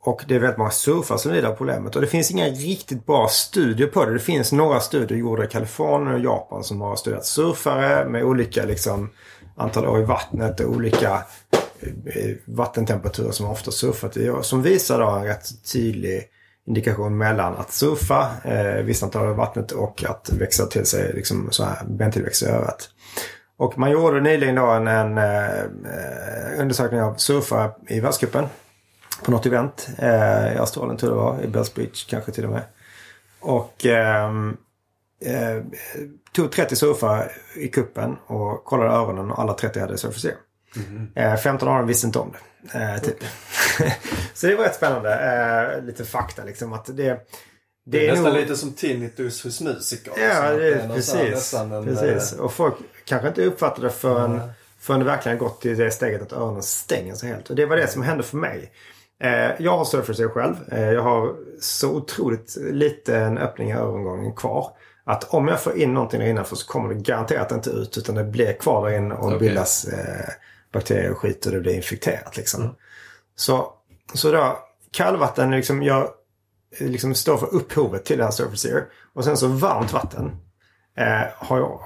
[0.00, 1.96] och det är väldigt många surfare som lider av problemet.
[1.96, 4.12] Och det finns inga riktigt bra studier på det.
[4.12, 8.64] Det finns några studier gjorda i Kalifornien och Japan som har studerat surfare med olika
[8.64, 9.10] liksom,
[9.56, 11.22] antal år i vattnet och olika
[11.80, 14.32] eh, vattentemperaturer som ofta surfat i.
[14.42, 16.24] Som visar då en rätt tydlig
[16.66, 21.12] indikation mellan att surfa eh, visst antal år i vattnet och att växa till sig
[21.14, 22.90] liksom, så här bentillväxt i örat.
[23.58, 28.46] Och man gjorde nyligen då en, en eh, undersökning av surfare i världscupen
[29.24, 31.42] på något event eh, i Australien tror jag det var.
[31.44, 32.62] I Bells Beach kanske till och med.
[33.40, 34.56] Och ehm,
[35.24, 35.62] eh,
[36.32, 40.34] tog 30 surfare i kuppen och kollade öronen och alla 30 hade surface
[41.14, 42.78] eh, 15 av dem visste inte om det.
[42.78, 43.16] Eh, typ.
[44.34, 45.14] Så det var rätt spännande.
[45.78, 46.72] Eh, lite fakta liksom.
[46.72, 47.18] Att det,
[47.86, 50.12] Det är, nästan nog- lite som tinnitus hos musiker.
[50.16, 51.54] Ja, det är är, precis.
[51.54, 52.32] en, precis.
[52.32, 52.74] eh, Och folk
[53.08, 54.40] kanske inte uppfattar det förrän,
[54.80, 57.50] förrän det verkligen gått till det steget att öronen stänger sig helt.
[57.50, 58.72] Och det var det som hände för mig.
[59.20, 60.54] Eh, jag har surface själv.
[60.72, 64.70] Eh, jag har så otroligt liten öppning i örongången kvar.
[65.04, 68.14] Att om jag får in någonting där innanför så kommer det garanterat inte ut utan
[68.14, 69.38] det blir kvar där inne och Okej.
[69.38, 70.30] bildas eh,
[70.72, 72.36] bakterier och skit och det blir infekterat.
[72.36, 72.74] Liksom.
[73.36, 73.72] Så,
[74.14, 74.58] så då,
[74.90, 76.08] kallvatten liksom, jag,
[76.78, 78.84] liksom står för upphovet till det här surface.
[79.14, 80.36] Och sen så varmt vatten
[80.96, 81.80] eh, har jag,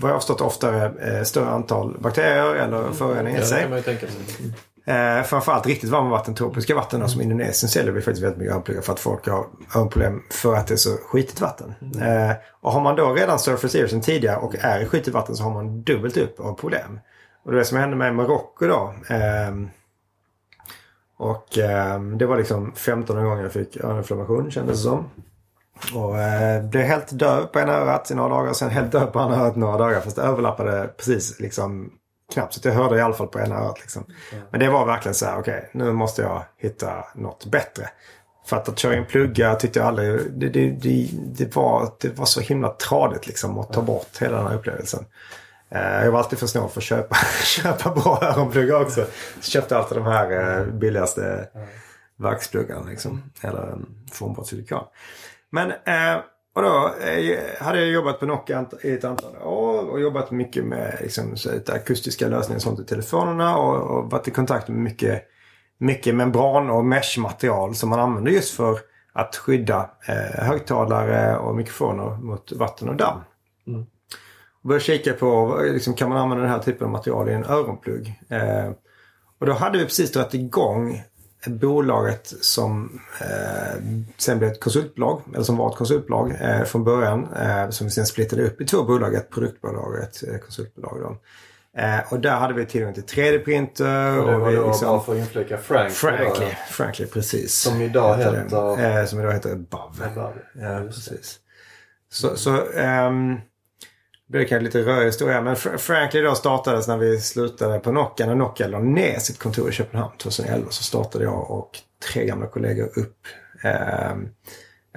[0.00, 3.62] vad jag har förstått, oftare eh, större antal bakterier eller föroreningar i sig.
[4.84, 8.52] Eh, framförallt riktigt varma vatten, tropiska vatten då, som Indonesien säljer vi faktiskt väldigt mycket
[8.52, 9.46] öronpluggar för att folk har
[9.76, 11.74] öronproblem för att det är så skitigt vatten.
[12.00, 15.36] Eh, och har man då redan surface ear sedan tidigare och är i skitigt vatten
[15.36, 17.00] så har man dubbelt upp av problem.
[17.44, 18.94] Och det det som hände med Marocko då.
[19.08, 19.68] ehm,
[21.16, 25.10] och ehm, det var liksom 15 gånger jag fick öroninflammation kändes det som.
[25.94, 28.52] Och eh, blev helt döv på ena örat i några dagar.
[28.52, 30.00] Sen helt döv på andra örat några dagar.
[30.00, 31.90] Fast det överlappade precis liksom
[32.34, 32.54] knappt.
[32.54, 33.80] Så jag hörde i alla fall på ena örat.
[33.80, 34.04] Liksom.
[34.50, 37.88] Men det var verkligen så här, okej nu måste jag hitta något bättre.
[38.46, 42.18] För att, att köra in pluggar tyckte jag aldrig, det, det, det, det, var, det
[42.18, 45.04] var så himla tradigt liksom att ta bort hela den här upplevelsen.
[45.70, 49.04] Eh, Jag var alltid för snål för att köpa, köpa bra öronpluggar också.
[49.40, 51.48] Så köpte alltid de här eh, billigaste
[52.16, 53.22] vaxpluggarna liksom.
[53.40, 53.78] Eller
[54.12, 54.84] formbart silikon.
[55.50, 56.20] Men eh,
[56.54, 60.64] och då eh, hade jag jobbat på Nokia i ett antal år och jobbat mycket
[60.64, 64.78] med liksom, så akustiska lösningar och sånt i telefonerna och, och varit i kontakt med
[64.78, 65.22] mycket,
[65.78, 68.78] mycket membran och meshmaterial som man använder just för
[69.12, 73.20] att skydda eh, högtalare och mikrofoner mot vatten och damm.
[74.62, 77.44] Och började kika på, liksom, kan man använda den här typen av material i en
[77.44, 78.20] öronplugg?
[78.28, 78.70] Eh,
[79.40, 81.02] Och då hade vi precis dragit igång
[81.46, 83.82] bolaget som eh,
[84.16, 87.28] sen blev ett konsultbolag, eller som var ett konsultbolag eh, från början.
[87.36, 90.98] Eh, som vi sen splittade upp i två bolag, ett produktbolag och ett eh, konsultbolag.
[91.00, 91.16] Då.
[91.80, 94.18] Eh, och där hade vi tillgång till 3D-printer.
[94.18, 95.92] Och det var vi då liksom- bara för att inflika Frank.
[95.92, 97.54] Frankly, Frankly, precis.
[97.54, 98.98] Som idag Heter heter-.
[99.00, 100.04] Eh, som idag heter Above.
[100.06, 101.38] Above, Ja, precis.
[102.12, 103.40] Så, så det
[104.30, 105.40] blir kanske lite rörig historia.
[105.40, 108.26] Men Fr- Frankly då startades när vi slutade på Nokia.
[108.26, 111.78] När Nokia la ner sitt kontor i Köpenhamn 2011 så startade jag och
[112.12, 113.16] tre gamla kollegor upp
[113.64, 114.10] eh,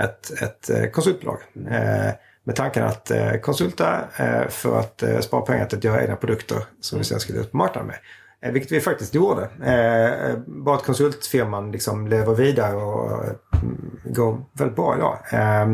[0.05, 1.37] ett, ett eh, konsultbolag.
[1.69, 2.11] Eh,
[2.43, 6.15] med tanken att eh, konsulta eh, för att eh, spara pengar till att göra egna
[6.15, 7.97] produkter som vi sen skulle ut på marknaden med.
[8.41, 9.49] Eh, vilket vi faktiskt gjorde.
[9.63, 13.23] Eh, eh bara att konsultfirman liksom lever vidare och
[13.53, 15.19] mm, går väldigt bra idag.
[15.31, 15.67] Eh,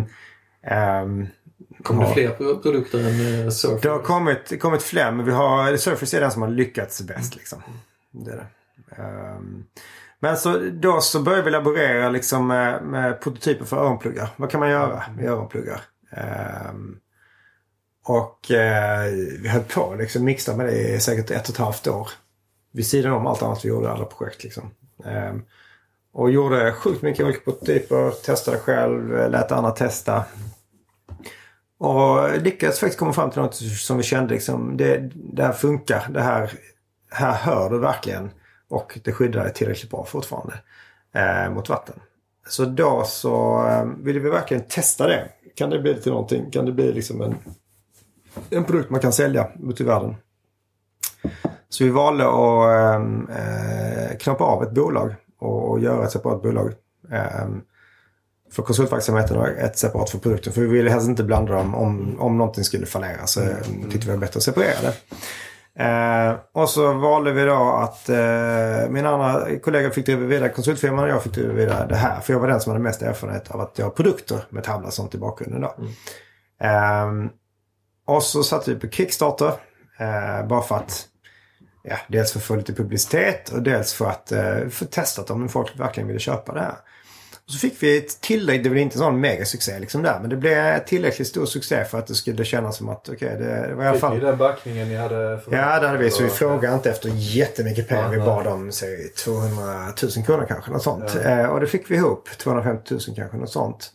[1.83, 3.79] Kommer det fler pro- produkter än eh, Surface?
[3.81, 7.35] det har kommit, kommit fler men vi har, Surface är den som har lyckats bäst.
[7.35, 7.61] Liksom.
[8.11, 8.47] Det är det.
[9.01, 9.63] Ehm,
[10.19, 14.29] men så, då så började vi laborera liksom med, med prototyper för öronpluggar.
[14.37, 15.81] Vad kan man göra med öronpluggar?
[16.11, 16.97] Ehm,
[18.05, 19.05] och eh,
[19.41, 22.09] vi höll på liksom mixtra med det i säkert ett och ett halvt år.
[22.71, 24.71] Vid sidan om allt annat vi gjorde, alla projekt liksom.
[25.05, 25.41] Ehm,
[26.13, 30.23] och gjorde sjukt mycket olika prototyper, testade själv, lät andra testa.
[31.79, 36.07] Och lyckades faktiskt komma fram till något som vi kände liksom, det, det här funkar.
[36.09, 36.51] Det här,
[37.11, 38.29] här hör du verkligen.
[38.69, 40.53] Och det skyddar dig tillräckligt bra fortfarande
[41.13, 41.95] eh, mot vatten.
[42.47, 45.29] Så då så eh, ville vi verkligen testa det.
[45.55, 46.51] Kan det bli till någonting?
[46.51, 47.35] Kan det bli liksom en,
[48.49, 50.15] en produkt man kan sälja ute i världen?
[51.69, 56.43] Så vi valde att eh, eh knoppa av ett bolag och, och göra ett separat
[56.43, 56.73] bolag.
[57.11, 57.47] Eh,
[58.51, 60.53] för konsultverksamheten och ett separat för produkten.
[60.53, 63.27] För vi ville helst inte blanda dem om, om någonting skulle fallera.
[63.27, 64.93] Så eh, tyckte vi det var bättre att separera det.
[65.83, 71.03] Eh, och så valde vi då att eh, min andra kollega fick driva vidare konsultfirman
[71.03, 72.19] och jag fick driva vidare det här.
[72.19, 74.93] För jag var den som hade mest erfarenhet av att göra produkter med Tabla och
[74.93, 75.61] sånt i bakgrunden.
[75.61, 75.75] Då.
[76.65, 77.11] Eh,
[78.05, 79.51] och så satte vi på Kickstarter.
[79.99, 81.05] Eh, bara för att
[81.83, 85.49] ja, dels för att få lite publicitet och dels för att eh, få testat om
[85.49, 86.75] folk verkligen ville köpa det här.
[87.49, 90.29] Och så fick vi ett tillägg, det blev inte en sån megasuccé liksom där, men
[90.29, 93.83] det blev tillräckligt stor succé för att det skulle kännas som att okej, det var
[93.83, 94.13] i alla Fick fall...
[94.13, 95.39] ni den backningen ni hade?
[95.45, 96.11] För Ja, det hade vi.
[96.11, 98.09] Så vi frågade inte efter jättemycket pengar.
[98.09, 99.63] Vi bad om säg, 200
[100.17, 100.71] 000 kronor kanske.
[100.71, 101.15] Något sånt.
[101.25, 102.29] Eh, och det fick vi ihop.
[102.37, 103.37] 250 000 kanske.
[103.37, 103.91] Något sånt.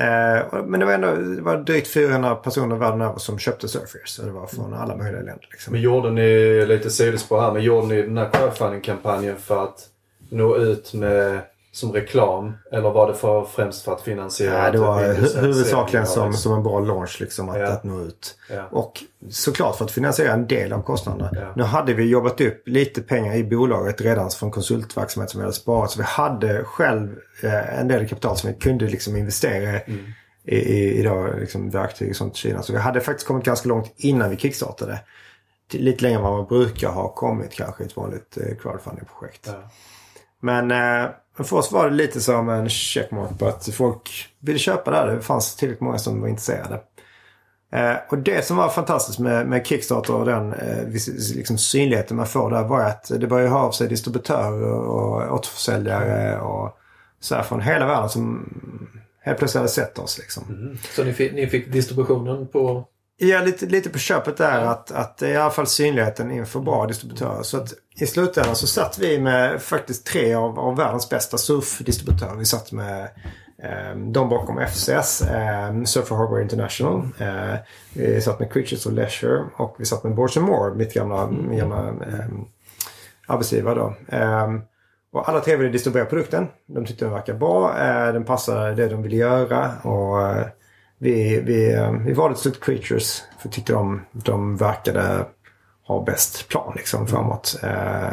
[0.00, 4.08] Eh, men det var ändå det var drygt 400 personer världen över som köpte Surfers.
[4.08, 5.48] Så det var från alla möjliga länder.
[5.50, 5.72] Liksom.
[5.72, 9.88] Men gjorde ni, lite sidospår här, men gjorde ni den här crowdfunding-kampanjen för att
[10.30, 11.40] nå ut med
[11.74, 12.52] som reklam?
[12.72, 14.64] Eller var det för, främst för att finansiera?
[14.64, 16.42] Ja, det var hu- huvudsakligen som, liksom?
[16.42, 17.66] som en bra launch liksom, att, Ja.
[17.66, 18.36] att nå ut.
[18.50, 18.68] Ja.
[18.70, 18.92] Och
[19.30, 21.30] såklart för att finansiera en del av kostnaderna.
[21.34, 21.52] Ja.
[21.56, 25.54] Nu hade vi jobbat upp lite pengar i bolaget redan från konsultverksamhet som vi hade
[25.56, 25.90] sparat.
[25.90, 30.04] Så vi hade själv eh, en del kapital som vi kunde liksom investera Mm.
[30.44, 32.62] i, i, i då, liksom verktyg och sånt i Kina.
[32.62, 35.00] Så vi hade faktiskt kommit ganska långt innan vi kickstartade.
[35.72, 39.50] Lite längre än vad man brukar ha kommit kanske i ett vanligt eh, crowdfunding-projekt.
[40.40, 44.58] Men eh, men för oss var det lite som en checkmark på att folk ville
[44.58, 45.06] köpa det här.
[45.06, 46.80] Det fanns tillräckligt många som var intresserade.
[47.72, 50.88] Eh, och det som var fantastiskt med, med Kickstarter och den eh,
[51.34, 56.40] liksom synligheten man får där var att det började ha av sig distributörer och återförsäljare
[56.40, 56.78] och
[57.20, 58.48] så här från hela världen som
[59.20, 60.18] helt plötsligt hade sett oss.
[60.18, 60.44] Liksom.
[60.48, 60.78] Mm.
[60.96, 62.88] Så ni fick, ni fick distributionen på...
[63.24, 67.42] Ja, lite, lite på köpet där att, att i alla fall synligheten inför bra distributörer.
[67.42, 72.34] Så att i slutändan så satt vi med faktiskt tre av, av världens bästa surfdistributörer.
[72.34, 73.02] Vi satt med
[73.62, 77.08] eh, de bakom FCS, eh, Surfer Harbor International.
[77.18, 77.54] Eh,
[77.92, 81.30] vi satt med Creatures of Leisure och vi satt med Boards and More, mitt gamla,
[81.30, 82.28] min gamla eh,
[83.26, 83.94] arbetsgivare då.
[84.16, 84.48] Eh,
[85.12, 86.46] och alla tre ville distribuera produkten.
[86.66, 87.78] De tyckte den verkade bra.
[87.78, 89.72] Eh, den passade det de ville göra.
[89.82, 90.46] Och eh,
[91.02, 93.22] vi, vi, eh, vi valde till slut Creatures.
[93.38, 95.26] För vi tyckte de, de verkade
[95.86, 97.58] ha bäst plan liksom framåt.
[97.62, 98.10] Eh,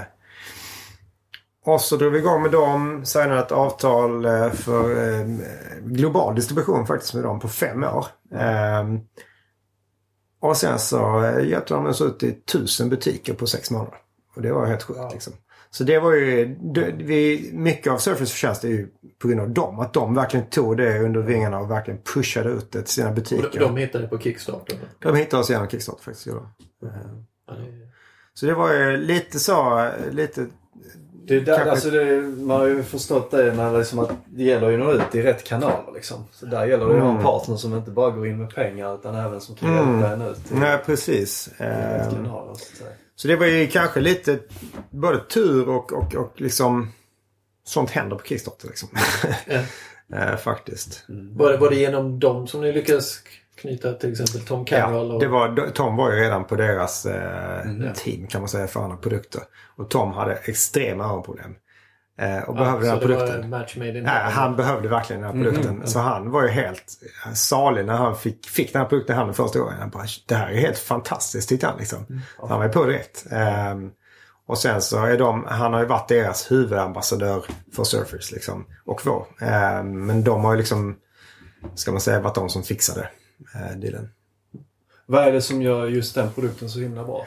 [1.65, 3.05] och så drog vi igång med dem.
[3.05, 5.25] Signade ett avtal eh, för eh,
[5.81, 8.05] global distribution faktiskt med dem på fem år.
[8.33, 8.83] Eh,
[10.41, 13.97] och sen så eh, hjälpte de oss ut i tusen butiker på sex månader.
[14.35, 15.09] Och det var helt sjukt Wow.
[15.13, 15.33] liksom.
[15.71, 18.87] Så det var ju, det, vi, mycket av Surfers förtjänst är ju
[19.21, 19.79] på grund av dem.
[19.79, 23.15] Att de verkligen tog det under vingarna och verkligen pushade ut det till sina Och
[23.15, 23.49] butiker.
[23.59, 24.77] de, de hittade på Kickstarter?
[24.99, 26.27] De hittade oss genom Kickstarter faktiskt.
[26.27, 26.51] Ja.
[26.81, 27.89] Det-
[28.33, 30.45] Så det var ju lite så, lite
[31.29, 34.09] Det, är där, Kanske- alltså det, man har ju förstått det när det, liksom att
[34.25, 35.93] det gäller ju att nå ut i rätt kanaler.
[35.93, 36.25] Liksom.
[36.31, 37.23] Så där gäller det att ha en Mm.
[37.23, 39.91] partner som inte bara går in med pengar utan även som kan Mm.
[39.99, 41.49] hjälpa en ut i Nej, precis.
[41.57, 42.53] rätt Ehm, kanaler.
[42.53, 42.83] Så.
[43.15, 44.39] Så det var ju kanske lite
[44.89, 46.91] både tur och, och, och liksom
[47.65, 48.89] sånt händer på Kickstarter liksom.
[50.13, 51.03] Eh, faktiskt.
[51.07, 53.17] Var det, var det genom dem som ni lyckades
[53.61, 55.07] knyta till exempel Tom Carroll?
[55.07, 55.19] Ja, och...
[55.21, 57.93] det var, Tom var ju redan på deras eh, Mm, ja.
[57.93, 59.41] team kan man säga för andra produkter.
[59.77, 61.55] Och Tom hade extrema öronproblem.
[62.19, 63.49] Eh, och Ja, behövde den här det produkten.
[63.49, 65.87] match made in Nej, han behövde verkligen den här Mm, produkten.
[65.87, 66.83] Så han var ju helt
[67.33, 69.75] salig när han fick, fick den här produkten i handen första gången.
[69.79, 72.05] Han bara, det här är helt fantastiskt tyckte han liksom.
[72.09, 72.21] Mm.
[72.39, 73.25] Så han var ju på direkt.
[73.31, 73.89] Ehm,
[74.47, 77.43] och sen så är de, han har ju varit deras huvudambassadör
[77.75, 78.65] för Surfers liksom.
[78.85, 79.25] Och vår.
[79.41, 80.95] Ehm, men de har ju liksom,
[81.75, 83.09] ska man säga, varit de som fixade
[83.55, 84.09] uh, dealen.
[85.05, 87.25] Vad är det som gör just den produkten så himla bra?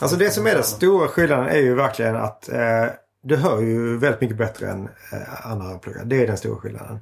[0.00, 2.86] Alltså det som är den stora skillnaden är ju verkligen att eh,
[3.22, 6.04] du hör ju väldigt mycket bättre än eh, andra pluggar.
[6.04, 6.98] Det är den stora skillnaden.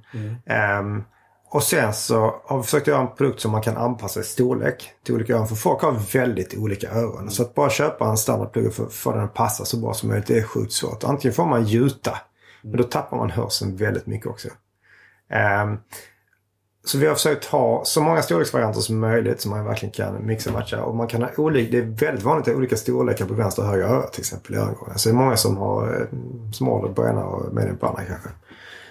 [0.47, 1.03] Ehm,
[1.51, 4.93] och sen så har vi försökt göra en produkt som man kan anpassa i storlek
[5.05, 5.49] till olika öron.
[5.49, 7.31] För folk har väldigt olika öron.
[7.31, 10.09] Så att bara köpa en standardplugga för att få den att passa så bra som
[10.09, 11.05] möjligt det är sjukt svårt.
[11.05, 12.19] Antingen får man gjuta.
[12.63, 14.49] Men då tappar man hörseln väldigt mycket också.
[15.31, 15.79] Ehm,
[16.87, 20.51] så vi har försökt ha så många storleksvarianter som möjligt som man verkligen kan mixa
[20.51, 20.83] och matcha.
[20.83, 23.63] Och man kan ha olika, det är väldigt vanligt att ha olika storlekar på vänster
[23.63, 24.99] och höger öra till exempel i örongången.
[24.99, 26.19] Så det är många som har eh,
[26.53, 28.29] small på ena och medium på andra kanske.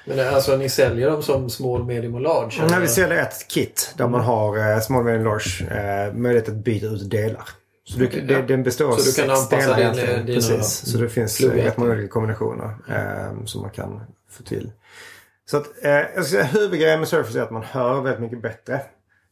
[0.06, 2.66] Men det- alltså ni säljer dem som small, medium och large?
[2.70, 5.66] När vi säljer ett kit där man har eh, small, medium, large
[6.08, 7.50] eh, möjlighet att byta ut delar.
[7.86, 10.26] Så du, det, den består av Så du kan sex anpassa delar din- egentligen.
[10.26, 10.91] Precis.
[10.91, 14.72] Så det finns eh, rätt många olika kombinationer eh, som man kan få till.
[15.46, 18.41] Så att, eh, jag ska säga, huvudgrejen med Surface är att man hör väldigt mycket
[18.41, 18.82] bättre.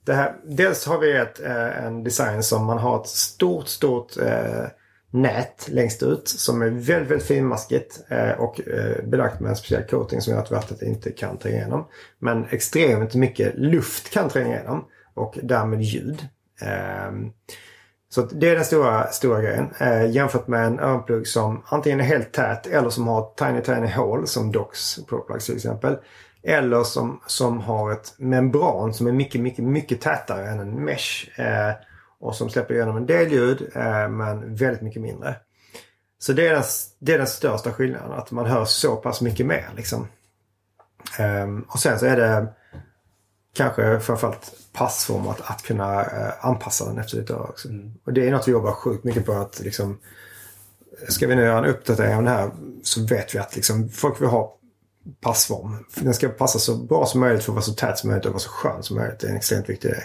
[0.06, 4.18] Det här, dels har vi ett, eh, en design som man har ett stort, stort
[4.18, 4.66] eh,
[5.12, 9.84] nät längst ut som är väldigt, väldigt finmaskigt eh, och eh, belagt med en speciell
[9.84, 11.88] coating som gör att vattnet inte kan tränga igenom.
[12.20, 16.28] Men extremt mycket luft kan tränga igenom och därmed ljud.
[16.62, 17.12] Eh,
[18.14, 19.74] så att det är den stora, stora grejen.
[19.80, 23.88] Eh, jämfört med en öronplugg som antingen är helt tät eller som har tiny tiny
[23.88, 25.98] hål som Docs ProPlugs till exempel.
[26.44, 31.40] Eller som, som har ett membran som är mycket, mycket, mycket tätare än en mesh.
[31.40, 31.74] Eh,
[32.20, 35.36] och som släpper igenom en del ljud eh, men väldigt mycket mindre.
[36.20, 36.64] Så det är, den,
[37.00, 38.12] det är den största skillnaden.
[38.12, 40.08] Att man hör så pass mycket mer liksom.
[41.20, 42.48] Ehm, och sen så är det
[43.54, 47.70] kanske framförallt passform att, att kunna eh, anpassa den efter ditt öra också.
[48.06, 50.00] Och det är något vi jobbar sjukt mycket på att liksom
[51.08, 52.52] Ska vi nu göra en uppdatering av den här
[52.84, 54.58] så vet vi att liksom, folk vill ha
[55.22, 55.86] passform.
[55.96, 58.32] Den ska passa så bra som möjligt för att vara så tät som möjligt och
[58.32, 59.20] vara så skön som möjligt.
[59.20, 60.04] Det är en extremt viktig grej.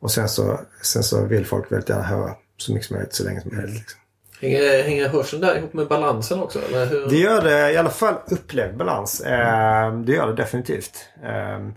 [0.00, 3.24] Och sen så, sen så vill folk väldigt gärna höra så mycket som möjligt så
[3.24, 3.74] länge som möjligt.
[3.74, 4.00] Liksom.
[4.40, 6.60] Hänger, hänger hörseln där ihop med balansen också?
[6.68, 7.06] Eller hur?
[7.06, 9.20] Det gör det i alla fall upplevd balans.
[9.20, 11.08] Eh, det gör det definitivt.
[11.22, 11.68] Eh,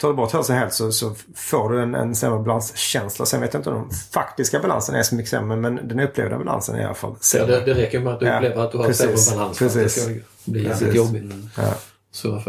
[0.00, 3.26] tar du bort hörseln helt så, så får du en, en sämre balanskänsla.
[3.26, 6.38] Sen vet jag inte om den faktiska balansen är så mycket sämre men den upplevda
[6.38, 7.46] balansen är i alla fall Ja, sämre.
[7.60, 9.66] det, det räcker med att du Ja, upplever att du har precis, sämre balans för
[9.66, 10.02] att det precis.
[10.04, 10.12] ska
[10.52, 10.80] bli Precis.
[10.86, 11.32] lite jobbigt.
[11.56, 11.74] Ja,
[12.10, 12.42] Så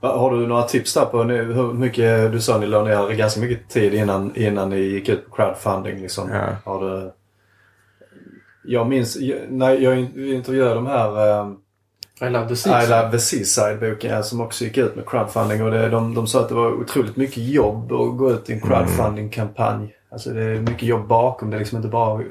[0.00, 0.08] ja.
[0.08, 3.40] Har du några tips där på nu, hur mycket, du sa ni la ner ganska
[3.40, 6.30] mycket tid innan, innan ni gick ut på crowdfunding liksom.
[6.30, 6.46] Ja.
[6.64, 7.12] Har du,
[8.64, 11.56] jag minns jag- när jag in- intervjuade de här um,
[12.20, 12.88] I love the I seas.
[12.88, 15.62] Love the Seaside-boken som också gick ut med crowdfunding.
[15.62, 18.52] Och det, de, de sa att det var otroligt mycket jobb att gå ut i
[18.52, 19.94] en crowdfunding-kampanj.
[20.12, 21.50] Alltså det är mycket jobb bakom.
[21.50, 22.22] Det är liksom inte bara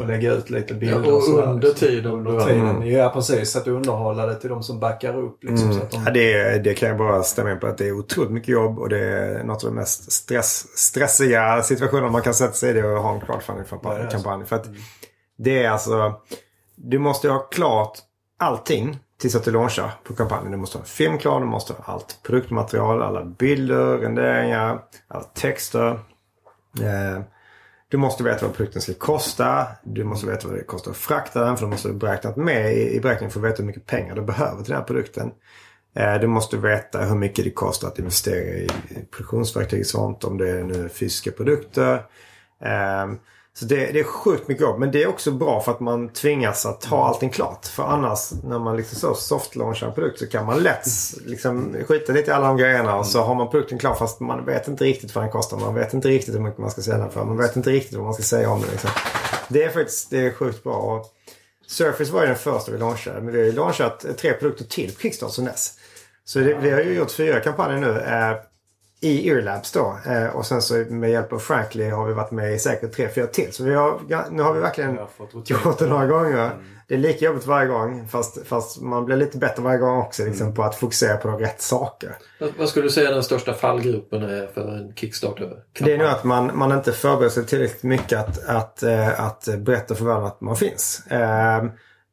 [0.00, 1.02] att lägga ut lite bilder.
[1.06, 1.88] Ja, och sådär, under liksom.
[1.88, 2.12] tiden.
[2.12, 2.86] Under tiden.
[2.88, 5.44] Ja precis, att underhålla det till de som backar upp.
[5.44, 5.78] Liksom, Mm.
[5.78, 7.92] så att de, Ja, det, det kan jag bara stämma in på att det är
[7.92, 12.34] otroligt mycket jobb och det är något av de mest stress, stressiga situationer man kan
[12.34, 14.44] sätta sig i det att ha en Ja, crowdfunding-kampanj.
[14.46, 14.66] För att
[15.38, 16.14] det är alltså,
[16.76, 17.98] du måste ha klart
[18.38, 20.52] allting tills att du launchar på kampanjen.
[20.52, 25.24] Du måste ha en film klar, du måste ha allt produktmaterial, alla bilder, renderingar, alla
[25.24, 25.90] texter.
[26.80, 27.22] Eh,
[27.88, 29.66] du måste veta vad produkten ska kosta.
[29.82, 31.56] Du måste veta vad det kostar att frakta den.
[31.56, 34.22] För du måste ha beräknat med i, beräkningen för att veta hur mycket pengar du
[34.22, 35.30] behöver till den här produkten.
[35.96, 40.24] Eh, du måste veta hur mycket det kostar att investera i i produktionsverktyg och sånt.
[40.24, 41.94] Om det är nu fysiska produkter.
[42.64, 43.12] Eh,
[43.54, 44.78] så det, det är sjukt mycket jobb.
[44.78, 47.66] Men det är också bra för att man tvingas att ha allting klart.
[47.66, 50.86] För annars när man liksom så soft-launchar en produkt så kan man lätt
[51.26, 52.96] liksom skita lite i alla de grejerna.
[52.96, 55.56] Och så har man produkten klar fast man vet inte riktigt vad den kostar.
[55.56, 57.24] Man vet inte riktigt hur mycket man ska sälja den för.
[57.24, 58.70] Man vet inte riktigt vad man ska säga om den.
[58.70, 58.90] Liksom.
[59.48, 60.74] Det är faktiskt det är sjukt bra.
[60.74, 61.06] Och
[61.66, 63.20] Surface var ju den första vi launchade.
[63.20, 65.72] Men vi har ju launchat tre produkter till på Kickstarter sedan dess.
[66.24, 67.88] Så det, vi har ju gjort fyra kampanjer nu.
[69.04, 69.98] I Earlabs då.
[70.06, 73.08] Eh, och sen så med hjälp av Frankly har vi varit med i säkert tre,
[73.14, 73.52] fyra till.
[73.52, 74.00] Så vi har,
[74.30, 74.98] nu har vi verkligen
[75.44, 76.50] gjort det några gånger.
[76.88, 80.24] Det är lika jobbigt varje gång fast, fast man blir lite bättre varje gång också
[80.24, 82.16] liksom, på att fokusera på de rätt saker.
[82.58, 85.52] Vad, skulle du säga den största fallgruppen är för en Kickstarter?
[85.78, 89.48] Det är nog att man, man inte förbereder sig tillräckligt mycket att, att, eh, att
[89.58, 91.06] berätta för världen att man finns.
[91.06, 91.64] Eh,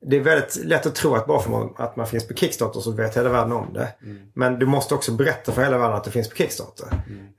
[0.01, 2.79] Det är väldigt lätt att tro att bara för man- att man finns på Kickstarter
[2.79, 3.87] så vet hela världen om det.
[4.33, 6.87] Men du måste också berätta för hela världen att det finns på Kickstarter.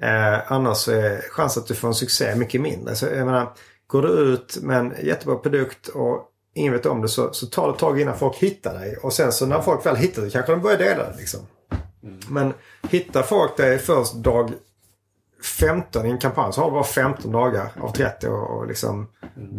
[0.03, 2.95] Eh, annars är chansen att du får en succé mycket mindre.
[2.95, 3.53] Så jag menar,
[3.87, 7.67] går du ut med en jättebra produkt och ingen vet om det så, så tar
[7.67, 8.97] det ett tag innan folk hittar dig.
[8.97, 11.15] Och sen så när folk väl hittar dig kanske de börjar dela det.
[11.17, 11.41] Liksom.
[12.29, 12.55] Men
[12.89, 14.51] hittar folk dig först dag
[15.59, 19.09] 15 i en kampanj så har du bara 15 dagar av 30 och, och liksom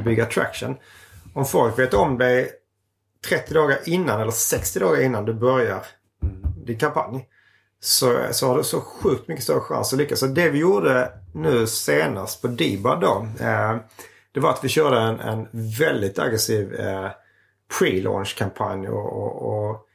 [0.06, 0.76] bygga traction.
[1.34, 2.52] Om folk vet om dig
[3.30, 5.86] 30 dagar innan eller 60 dagar innan du börjar
[6.66, 7.28] din kampanj.
[7.84, 10.20] Så, så har du så sjukt mycket större chans att lyckas.
[10.20, 13.28] Så det vi gjorde nu senast på Dibad då.
[13.40, 13.76] Eh,
[14.32, 15.48] det var att vi körde en, en
[15.80, 17.10] väldigt aggressiv eh,
[17.80, 19.88] pre-launch-kampanj och, och, och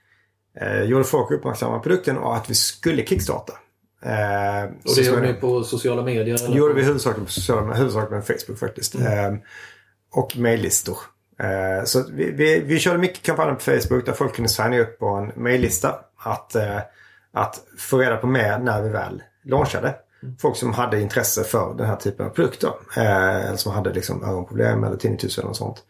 [0.62, 3.52] eh, gjorde folk uppmärksamma på produkten och att vi skulle kickstarta.
[4.02, 6.38] Eh, Och det vi- ni på sociala medier?
[6.48, 8.94] det gjorde vi huvudsakligen på sociala medier, huvudsakligen med Facebook faktiskt.
[8.94, 9.38] Ehm,
[10.12, 10.98] och mejllistor.
[11.38, 14.98] Eh, så vi, vi, vi körde mycket kampanjer på Facebook där folk kunde signa upp
[14.98, 15.94] på en mejllista.
[16.18, 16.78] Att, eh,
[17.32, 19.94] att få reda på mer när vi väl launchade.
[20.38, 22.72] Folk som hade intresse för den här typen av produkter.
[22.96, 25.84] Eh, eller som hade liksom öronproblem eller tinnitus eller något sånt.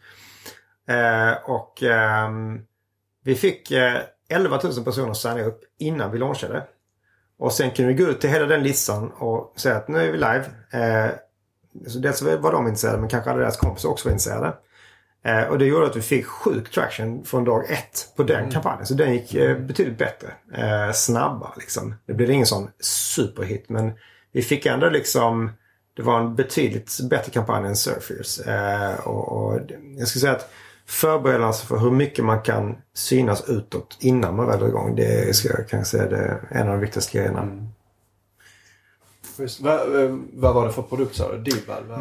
[0.89, 2.61] Eh, och ehm,
[3.23, 6.63] vi fick eh, 11 000 personer att signa upp innan vi launchade.
[7.39, 10.11] Och sen kunde vi gå ut till hela den listan och säga att nu är
[10.11, 10.45] vi live.
[10.71, 11.11] Eh,
[11.87, 14.53] så dels var de intresserade men kanske alla deras kompisar också var intresserade.
[15.25, 18.85] Eh, och det gjorde att vi fick sjuk traction från dag ett på den kampanjen.
[18.85, 20.27] Så den gick eh, betydligt bättre.
[20.53, 21.95] Eh, snabbare liksom.
[22.05, 23.91] Det blev ingen sån superhit men
[24.31, 25.51] vi fick ändå liksom
[25.95, 28.39] det var en betydligt bättre kampanj än Surfers.
[28.39, 29.59] Eh, och, och
[29.97, 30.49] jag skulle säga att
[30.85, 34.95] förberedelser för hur mycket man kan synas utåt innan man väl är igång.
[34.95, 37.67] Det ska jag kanske säga det är en av de viktigaste grejerna.
[39.59, 41.37] Vad, eh, vad var det för produkt sa du?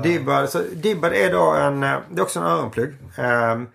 [0.02, 2.94] Dibbad, så Dibbad är då en, eh, det är också en öronplugg.
[3.16, 3.66] Ehm,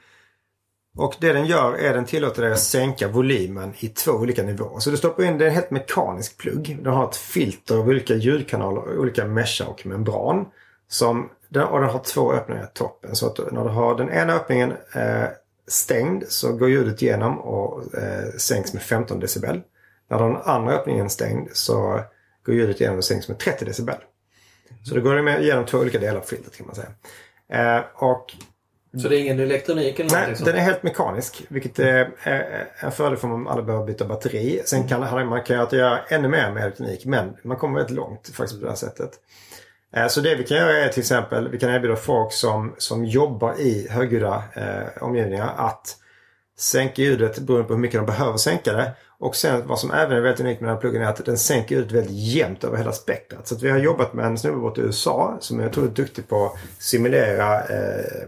[0.97, 4.79] och det den gör är den tillåter dig att sänka volymen i två olika nivåer.
[4.79, 6.77] Så du stoppar in, det är en helt mekanisk plugg.
[6.81, 10.45] Den har ett filter av olika ljudkanaler, olika meshar och membran.
[10.87, 11.29] Som,
[11.69, 13.15] och den har två öppningar i toppen.
[13.15, 15.27] Så att när du har den ena öppningen eh,
[15.67, 19.61] stängd så går ljudet igenom och eh, sänks med 15 decibel.
[20.09, 22.01] När den andra öppningen är stängd så
[22.45, 23.95] går ljudet igenom och sänks med 30 decibel.
[24.83, 26.89] Så det går igenom två olika delar på filtret kan man säga.
[27.77, 28.35] Eh, och
[29.01, 31.45] Så det är ingen elektronik eller nej, den är helt mekanisk.
[31.49, 32.09] Vilket är
[32.79, 34.61] en fördel för om alla behöver byta batteri.
[34.65, 37.05] Sen kan man kan göra ännu mer med elektronik.
[37.05, 39.11] Men man kommer väldigt långt faktiskt på det här sättet.
[39.95, 43.05] Eh, Så det vi kan göra är till exempel, vi kan erbjuda folk som, som
[43.05, 45.97] jobbar i högljudda eh, omgivningar att
[46.57, 48.91] sänka ljudet beroende på hur mycket de behöver sänka det.
[49.21, 51.37] Och sen vad som även är väldigt unikt med den här pluggen är att den
[51.37, 53.47] sänker ljudet väldigt jämnt över hela spektrat.
[53.47, 56.27] Så att vi har jobbat med en snubbe borta i USA som är otroligt duktig
[56.27, 58.27] på att simulera eh,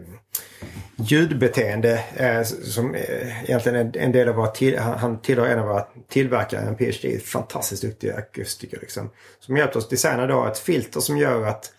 [0.96, 5.60] ljudbeteende eh, som eh, egentligen är en del av våra till, han, han tillhör en
[5.60, 9.10] av våra tillverkare, en PhD, fantastiskt duktig akustiker liksom.
[9.40, 11.72] Som hjälpt oss designa då ett filter som gör att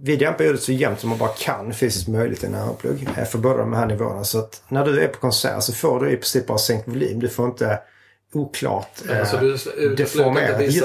[0.00, 3.08] vi dämpar ljudet så jämnt som man bara kan fysiskt möjligt i en öronplugg.
[3.16, 4.24] Eh, för båda de här nivåerna.
[4.24, 7.20] Så att när du är på konsert så får du i princip bara sänkt volym.
[7.20, 7.78] Du får inte
[8.34, 10.82] oklart Ja, så du utesluter deformerat ljud.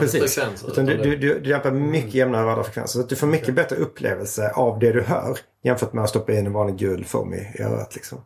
[0.00, 0.38] Precis.
[0.68, 2.98] Utan du, du, du, du dämpar mycket jämnare över alla frekvenser.
[2.98, 5.38] Så att du får mycket bättre upplevelse av det du hör.
[5.64, 7.94] Jämfört med att stoppa in en vanlig gul foam i i örat.
[7.94, 8.18] Liksom.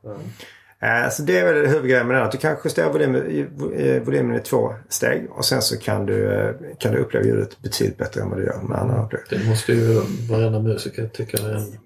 [0.82, 2.24] Eh, Så det är väl huvudgrejen med den.
[2.24, 3.46] Att du kan justera volymen, i-
[3.82, 5.26] i- volymen i två steg.
[5.30, 8.44] Och sen så kan du, eh, kan du uppleva ljudet betydligt bättre än vad du
[8.44, 9.26] gör med andra öronpluggar.
[9.30, 10.00] Det måste ju
[10.30, 11.38] varenda musiker tycka.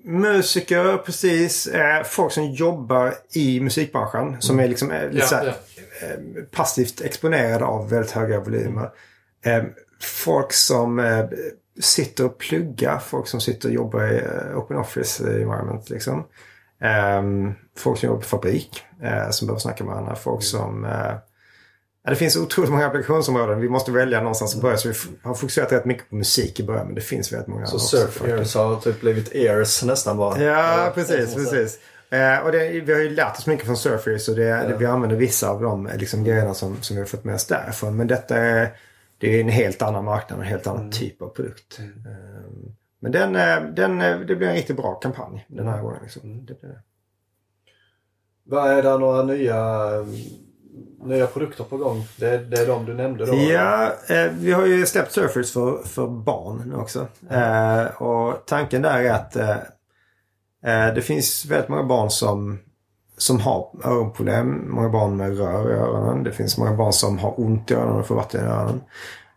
[0.04, 1.66] Musiker, precis.
[1.66, 4.36] Eh, folk som jobbar i musikbranschen.
[4.40, 5.52] Som är liksom eh, lite Ja, så här, ja.
[6.02, 8.90] Eh, passivt exponerade av väldigt höga volymer.
[9.44, 9.64] Eh,
[10.00, 11.24] folk som eh,
[11.80, 12.98] sitter och pluggar.
[12.98, 14.22] Folk som sitter och jobbar i
[14.54, 15.90] open office environment.
[15.90, 16.24] Liksom.
[16.82, 17.22] Eh,
[17.76, 18.82] folk som jobbar på fabrik.
[19.30, 20.14] Som behöver snacka med varandra.
[20.14, 20.84] Folk som...
[20.84, 21.14] Eh,
[22.04, 23.60] ja, det finns otroligt många applikationsområden.
[23.60, 24.76] Vi måste välja någonstans att börja.
[24.76, 26.86] Så vi har fokuserat rätt mycket på musik i början.
[26.86, 30.42] Men det finns väldigt många Så surf ears har typ blivit ears nästan bara.
[30.42, 31.34] Ja, precis.
[31.34, 31.78] precis.
[32.10, 34.86] Eh, och det, vi har ju lärt oss mycket från Surfers och det, det, vi
[34.86, 37.96] använder vissa av de eh, liksom, grejerna som, som vi har fått med oss därifrån.
[37.96, 38.68] Men detta är,
[39.18, 41.78] det är en helt annan marknad och en helt annan typ av produkt.
[41.78, 41.84] Eh,
[43.00, 45.98] men den, eh, den, eh, det blir en riktigt bra kampanj den här gången.
[46.02, 46.46] Liksom.
[46.46, 46.80] Det blir.
[48.44, 49.88] Vad är det några nya...
[51.04, 52.04] nya produkter på gång.
[52.16, 53.34] Det, är- det är de du nämnde då?
[53.34, 57.06] Ja, eh, vi har ju släppt Surfers för, för barn nu också.
[57.30, 59.56] Eh, och tanken där är att eh,
[60.66, 62.58] Eh, det finns väldigt många barn som,
[63.16, 64.70] som har öronproblem.
[64.70, 66.24] Många barn med rör i öronen.
[66.24, 68.80] Det finns många barn som har ont i öronen och får vatten i öronen.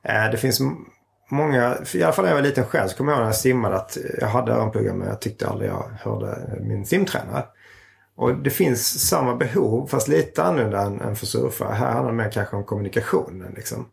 [0.04, 0.62] Eh, det finns
[1.32, 3.36] många, i alla fall när jag var liten själv så kommer jag ihåg när jag
[3.36, 7.44] simmade att jag hade öronpluggar men jag tyckte aldrig jag hörde min simtränare.
[8.16, 11.74] Och det finns samma behov fast lite annorlunda än, än för surfare.
[11.74, 13.54] Här handlar det mer kanske om kommunikationen.
[13.56, 13.86] Liksom.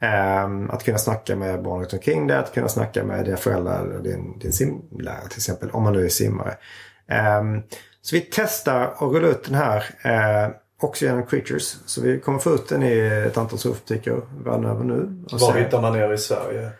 [0.00, 3.84] Ehm, att kunna snacka med barn runt omkring dig, att kunna snacka med dina föräldrar
[3.84, 5.70] eller din, din simlärare till exempel.
[5.70, 6.56] Om man nu är simmare.
[7.08, 7.62] Ehm,
[8.02, 11.76] så vi testar att rulla ut den här eh, också genom Creatures.
[11.86, 15.24] Så vi kommer få ut den i ett antal surfbutiker världen över nu.
[15.32, 16.70] Och Var hittar man er i Sverige?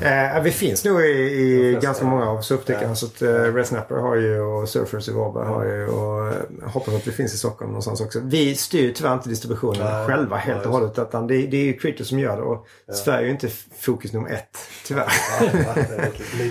[0.00, 2.88] Eh, vi finns nog i, i ganska många av surfbutikerna.
[2.88, 2.94] Ja.
[2.94, 6.70] Så att eh, Red Snapper har ju och Surfers i Varberg har ju och eh,
[6.70, 8.20] hoppas att vi finns i Stockholm någonstans också.
[8.22, 10.98] Vi styr tyvärr inte distributionen Nej, själva helt och just hållet.
[10.98, 14.12] Utan det, det är ju Creature som gör det och Sverige är ju inte fokus
[14.12, 14.58] nummer ett.
[14.86, 15.12] Tyvärr.
[15.40, 15.74] Ja,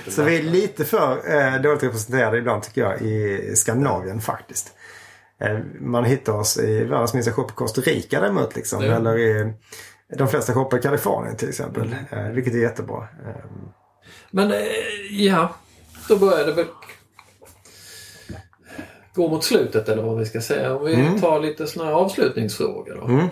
[0.12, 4.74] Så vi är lite för eh, dåligt representerade ibland tycker jag i Skandinavien faktiskt.
[5.42, 8.84] Eh, man hittar oss i världens minsta shop i Costa Rica däremot liksom.
[8.84, 8.96] Ja.
[8.96, 9.54] Eller i
[10.18, 11.95] de flesta shoppar i Kalifornien till exempel.
[12.11, 13.07] Eh, vilket är jättebra.
[14.32, 14.57] Men eh,
[15.11, 15.55] ja,
[16.09, 16.66] då börjar det väl
[19.16, 20.76] gå mot slutet eller vad vi ska säga.
[20.76, 21.22] Om vi Mm.
[21.22, 23.05] tar lite sådana här avslutningsfrågor då.
[23.14, 23.26] Mm.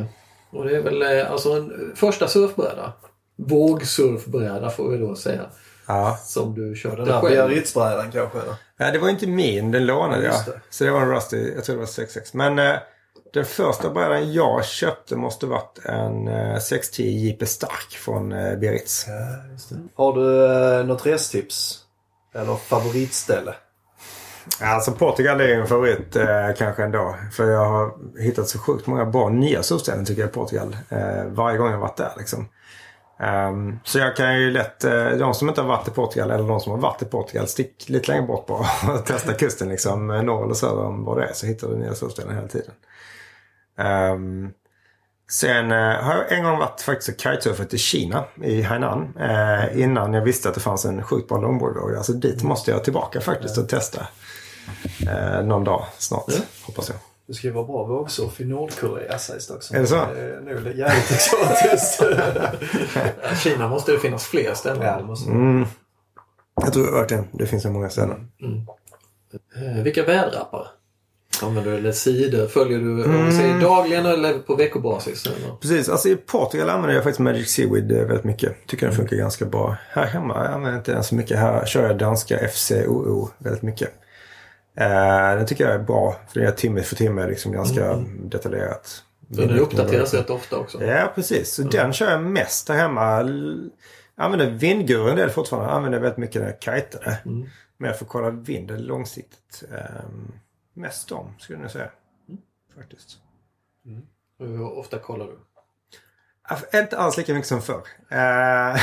[0.00, 0.06] Eh,
[0.50, 2.92] och det är väl eh, alltså en första surfbräda.
[3.36, 5.46] Vågsurfbräda får vi då säga.
[5.86, 6.18] Ja.
[6.24, 7.30] Som du körde Den här själv.
[7.32, 8.38] Biarritzbrädan kanske?
[8.38, 8.54] Eller?
[8.76, 9.70] ja, det var inte min.
[9.72, 10.54] Den lånade Ja, jag.
[10.70, 11.52] Så det var en Rusty.
[11.54, 12.34] Jag tror det var 66.
[12.34, 12.74] Men eh,
[13.32, 19.06] den första brädan jag köpte måste varit en eh, 610 JP Stark från eh, Biarritz.
[19.08, 19.76] Ja.
[19.94, 20.46] Har du
[20.78, 21.78] eh, något restips?
[22.34, 23.54] Eller favoritställe?
[24.60, 27.16] Alltså Portugal är en favorit eh, kanske ändå.
[27.32, 30.76] För jag har hittat så sjukt många bra nya surfställen tycker jag i Portugal.
[30.88, 32.48] Eh, varje gång jag varit där liksom.
[33.20, 36.48] Ehm, så jag kan ju lätt, eh, de som inte har varit i Portugal eller
[36.48, 40.10] de som har varit i Portugal, stick lite längre bort bara och testa kusten liksom.
[40.10, 42.70] eh, Norr eller söder om vad det är så hittar du nya surfställen hela tiden.
[43.78, 44.50] Ehm,
[45.30, 49.16] sen eh, har jag en gång varit faktiskt och kitesurfat i Kina, i Hainan.
[49.20, 51.94] Eh, innan jag visste att det fanns en sjukt bra longboardvåg.
[51.96, 54.08] Alltså dit måste jag tillbaka faktiskt och testa.
[55.08, 56.34] Eh, någon dag snart, Ja.
[56.66, 56.98] hoppas jag.
[57.26, 59.74] Du ska ju vara bra vågsurf i Nordkorea sägs det också.
[59.74, 59.94] Är det så?
[60.14, 62.02] Det är nog jävligt exotiskt.
[63.42, 64.82] Kina måste det finnas fler ställen.
[64.82, 65.66] ja, det måste Mm.
[66.62, 68.30] Jag tror verkligen det finns så många ställen.
[69.56, 70.66] Eh, vilka väderappar
[71.42, 71.76] använder du?
[71.76, 72.46] Eller sidor?
[72.46, 75.26] Följer du vi säger dagligen eller på veckobasis?
[75.26, 75.56] Eller?
[75.56, 78.66] Precis, alltså i Portugal använder jag faktiskt Magic Seaweed eh, väldigt mycket.
[78.66, 79.76] Tycker den funkar ganska bra.
[79.90, 81.38] Här hemma jag använder jag inte den så mycket.
[81.38, 83.88] Här kör jag danska FCOO väldigt mycket.
[84.76, 86.16] Eh, den tycker jag är bra.
[86.28, 89.02] För det är timme för timme liksom ganska detaljerat.
[89.28, 90.84] Den uppdateras rätt ofta också.
[90.84, 91.54] Ja, precis.
[91.54, 93.20] Så den kör jag mest där hemma.
[94.16, 95.68] Jag använder vindguru en del fortfarande.
[95.68, 97.18] Jag använder väldigt mycket när jag kajtade.
[97.26, 97.48] Mm.
[97.78, 99.64] Men jag får kolla vinden långsiktigt.
[99.70, 100.32] Um,
[100.78, 101.90] mest dem, skulle jag säga.
[102.76, 103.18] Faktiskt.
[104.38, 105.38] Hur ofta kollar du?
[106.48, 107.82] Ja, Inte alls lika mycket som förr.
[108.08, 108.18] Eh,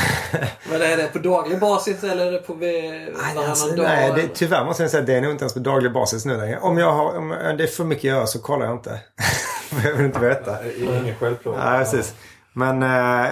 [0.70, 3.84] Men är det på daglig basis eller är det på varannan alltså, dag?
[3.84, 6.24] nej, det, tyvärr måste jag säga att det är nog inte ens på daglig basis
[6.24, 6.58] nu längre.
[6.58, 9.00] Om, jag har, om det är för mycket att göra så kollar jag inte.
[9.84, 10.72] Jag vill inte veta.
[10.76, 11.56] Ingen självplåg.
[11.56, 12.14] Nej, precis.
[12.52, 12.88] Men eh,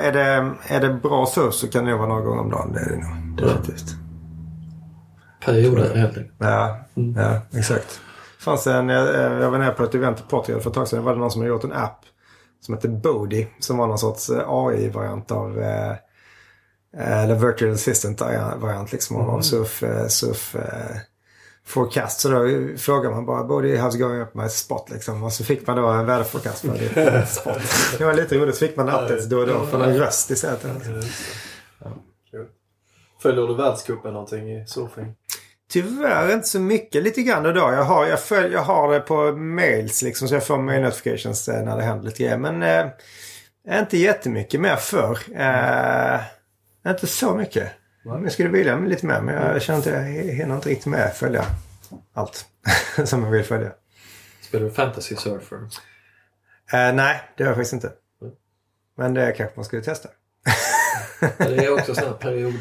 [0.07, 2.73] är, det, är det bra surf så kan det nog vara några gånger om dagen.
[2.73, 3.37] Det är det nog.
[3.37, 3.95] Definitivt.
[5.45, 6.35] Perioder helt enkelt.
[6.39, 6.79] Ja,
[7.17, 8.01] ja exakt.
[8.45, 10.99] Fanns en, jag, jag var nere på ett event i Portugal för ett tag sedan.
[10.99, 12.01] Det var det någon som hade gjort en app
[12.61, 13.49] som hette Bodhi.
[13.59, 15.91] Som var någon sorts eh, AI-variant av eh,
[16.97, 20.97] eh, eller virtual assistant-variant liksom av surf, eh, surf eh,
[21.67, 22.21] forecast.
[22.21, 22.39] Så då
[22.79, 25.23] frågade man bara Bodhi, how's going up my spot liksom.
[25.23, 27.59] Och så fick man då en väderforecast för ditt spot.
[27.99, 28.55] Det var lite roligt.
[28.55, 30.63] Så fick man updates då och då från en röst istället.
[32.31, 32.47] Kul.
[33.23, 35.15] Följer du världscupen någonting i surfing?
[35.75, 37.03] Tyvärr inte så mycket.
[37.03, 37.51] Lite grann då.
[37.51, 41.49] Jag har, jag, följ, jag har det på mails liksom så jag får mail notifications
[41.49, 42.39] eh, när det händer lite grejer.
[42.39, 45.19] Men eh, inte jättemycket mer förr.
[45.37, 46.21] Eh,
[46.91, 47.73] inte så mycket.
[48.05, 51.45] Jag skulle vilja lite mer men jag känner att jag hinner inte riktigt med följa
[52.15, 52.47] allt
[53.05, 53.73] som jag vill följa.
[54.41, 55.59] Spelar du fantasy surfer?
[56.73, 57.93] Eh, nej, det gör jag faktiskt inte.
[58.97, 60.09] Men det kanske man skulle testa.
[61.39, 62.61] Det är också sån här period.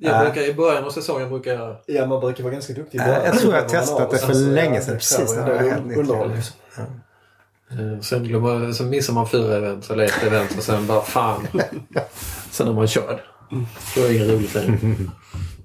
[0.00, 0.24] Jag Ja.
[0.24, 1.76] brukar i början av säsongen brukar jag...
[1.86, 3.24] Ja, man brukar vara ganska duktig i Ja, början.
[3.24, 6.36] jag tror jag man testat det för sen så, länge sedan, precis när det nytt.
[6.36, 6.56] liksom.
[7.70, 11.46] eh, Sen, glömmer, sen missar man fyra event eller ett event och sen bara fan.
[12.50, 13.20] Sen är man körd.
[13.94, 14.78] Då är det inget roligt längre.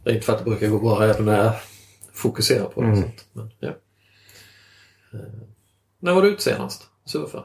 [0.03, 1.53] Det är inte för att det brukar gå bra även när jag
[2.13, 2.87] fokuserar på det.
[2.87, 3.01] Mm.
[3.01, 3.25] Sånt.
[3.33, 3.67] Men, ja.
[5.13, 5.19] Eh,
[5.99, 6.83] När var du ute senast?
[7.05, 7.43] surfa?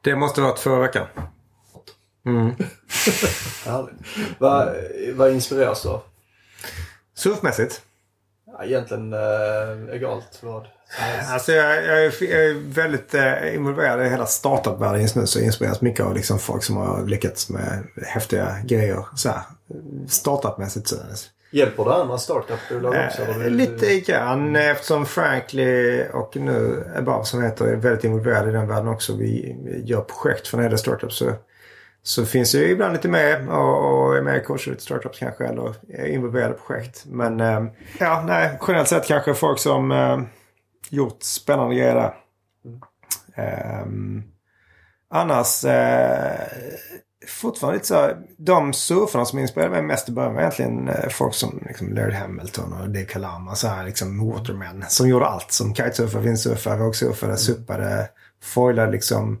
[0.00, 1.06] Det måste varit förra veckan.
[2.26, 2.54] Mm.
[4.38, 4.68] Vad,
[5.14, 6.02] vad inspireras du av?
[7.14, 7.80] Surfmässigt?
[8.46, 10.66] Ja, egentligen äh, egalt vad.
[11.32, 15.26] Alltså jag, jag, är, jag är väldigt eh, involverad i hela startup-världen just nu.
[15.26, 19.04] Så jag inspireras mycket av liksom folk som har lyckats med häftiga grejer.
[19.16, 19.40] Så här,
[20.08, 20.88] startup-mässigt.
[20.88, 20.96] Så.
[21.50, 23.22] Hjälper du andra startup-bolag också?
[23.22, 28.04] eller Eh, vill du- lite grann eftersom Frankly och nu Above som heter är väldigt
[28.04, 29.16] involverade i den världen också.
[29.16, 31.32] Vi, gör projekt för hela startup så,
[32.06, 35.46] så finns jag ibland lite med och, och är med och coachar lite startups kanske
[35.46, 37.04] eller är involverade i projekt.
[37.06, 37.64] Men eh,
[37.98, 40.20] ja, nej, generellt sett kanske folk som eh,
[40.90, 42.14] gjort spännande grejer där.
[43.34, 44.22] Ehm,
[45.10, 46.40] annars eh,
[47.28, 51.08] fortfarande lite så här, de surfarna som inspirerade mig mest i början var egentligen eh,
[51.08, 53.54] folk som liksom Laird Hamilton och Dave Kalama.
[53.54, 55.52] Så här liksom watermen som gjorde allt.
[55.52, 58.08] Som kitesurfare, vindsurfare, vågsurfare, suppade,
[58.42, 59.40] foilade liksom.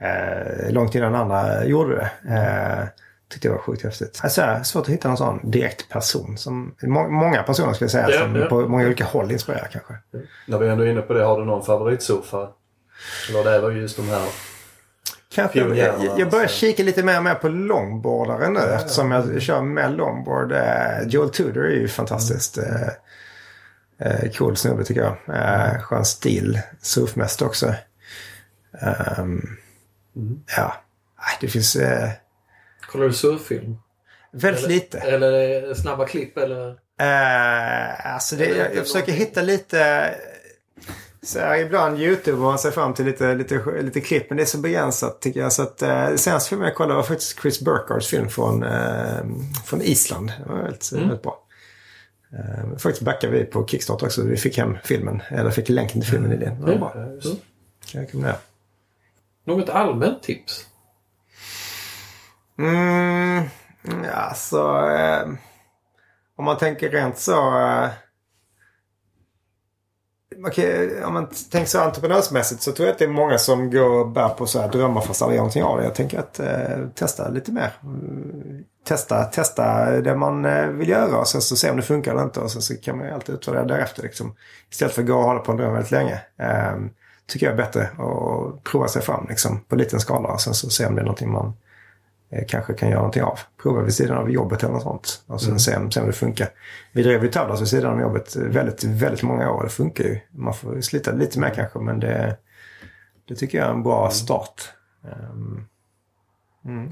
[0.00, 2.34] Eh, långt innan andra gjorde det.
[2.34, 2.88] Eh,
[3.30, 4.20] tyckte jag var sjukt häftigt.
[4.22, 6.38] Alltså, svårt att hitta någon sån direkt person.
[6.38, 8.46] Som, må, många personer skulle jag säga Ja, som ja.
[8.46, 9.94] på många olika håll inspirerar kanske.
[10.46, 12.48] När vi ändå är inne på det, har du någon favoritsurfare?
[13.28, 14.22] Eller det var just de här...
[15.34, 19.42] Kanske, jag, jag, jag börjar kika lite mer och mer på longboardare nu eftersom jag
[19.42, 20.52] kör med longboard.
[20.52, 22.88] Eh, Joel Tudor är ju fantastiskt eh,
[23.98, 25.36] eh, cool snubbe tycker jag.
[25.36, 26.60] Eh, skön stil.
[26.82, 27.74] Surfmästare också.
[30.20, 30.74] Ehm, Ja,
[31.40, 32.08] det finns eh,
[32.86, 33.76] Kollar du surffilm?
[34.32, 34.98] väldigt eller, lite.
[34.98, 36.68] Eller snabba klipp eller?
[37.00, 40.10] Eh, alltså det, jag, jag försöker hitta lite...
[41.22, 44.30] Så här, ibland YouTube man sig fram till lite, lite, lite klipp.
[44.30, 45.52] Men det är så begränsat tycker jag.
[45.52, 49.24] Så att, eh, senaste filmen jag kollade var faktiskt Chris Burkhards film från, eh,
[49.66, 50.32] från Island.
[50.44, 51.42] Det var väldigt, väldigt bra.
[52.32, 54.22] Eh, faktiskt backade vi på Kickstarter också.
[54.22, 55.22] Vi fick hem filmen.
[55.28, 56.56] Eller fick länken till filmen i det.
[56.60, 56.92] Det var bra.
[56.94, 57.20] Mm.
[57.92, 58.36] Jag rekommendera.
[59.50, 60.66] Något allmänt tips?
[62.58, 63.48] Mm,
[64.14, 64.58] alltså,
[64.90, 65.28] eh,
[66.36, 67.58] om man tänker rent så.
[67.58, 67.88] Eh,
[70.38, 70.52] man
[71.04, 74.08] om man tänker så entreprenörsmässigt så tror jag att det är många som går och
[74.08, 75.84] bär på så här drömmar fast aldrig gör någonting av det.
[75.84, 77.72] Jag tänker att eh, testa lite mer.
[78.84, 82.22] Testa, testa det man eh, vill göra och sen så se om det funkar eller
[82.22, 82.40] inte.
[82.40, 84.02] Och sen så kan man ju alltid utvärdera därefter.
[84.02, 84.36] Liksom.
[84.70, 86.20] Istället för att gå och hålla på en dröm väldigt länge.
[86.38, 86.76] Eh,
[87.30, 90.70] tycker jag är bättre att prova sig fram liksom, på liten skala och sen så
[90.70, 91.52] se om det är någonting man
[92.30, 93.38] eh, kanske kan göra någonting av.
[93.62, 95.22] Prova vid sidan av jobbet eller något sånt.
[95.26, 96.48] Och sen se, om- se om det funkar.
[96.92, 99.62] Vi drev ju Tavlas vid sidan av jobbet väldigt, väldigt många år.
[99.64, 100.20] Det funkar ju.
[100.30, 102.36] Man får slita lite mer kanske men det,
[103.28, 104.62] det tycker jag är en bra start.
[105.04, 105.64] Ehm,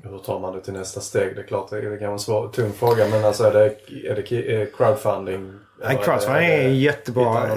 [0.02, 1.35] Hur tar man det till nästa steg?
[1.36, 3.77] Det är klart det, det kan vara en svår, tung fråga men alltså är det,
[4.10, 5.52] är det crowdfunding?
[5.84, 7.56] Nej, crowdfunding är jättebra...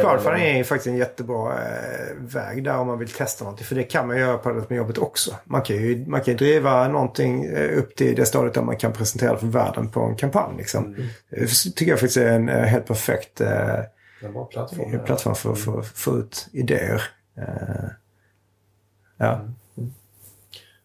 [0.00, 3.66] Crowdfunding är faktiskt en jättebra eh, väg där om man vill testa någonting.
[3.66, 5.34] För det kan man göra parallellt med jobbet också.
[5.44, 8.76] Man kan ju man kan ju driva någonting eh, upp till det stadiet där man
[8.76, 10.56] kan presentera det för världen på en kampanj.
[10.56, 10.96] Liksom.
[11.30, 13.78] Det tycker jag faktiskt är en eh, helt perfekt eh,
[14.20, 15.04] En plattform.
[15.04, 17.02] plattform för, för, för att få ut idéer.
[17.36, 17.84] Eh,
[19.16, 19.40] ja.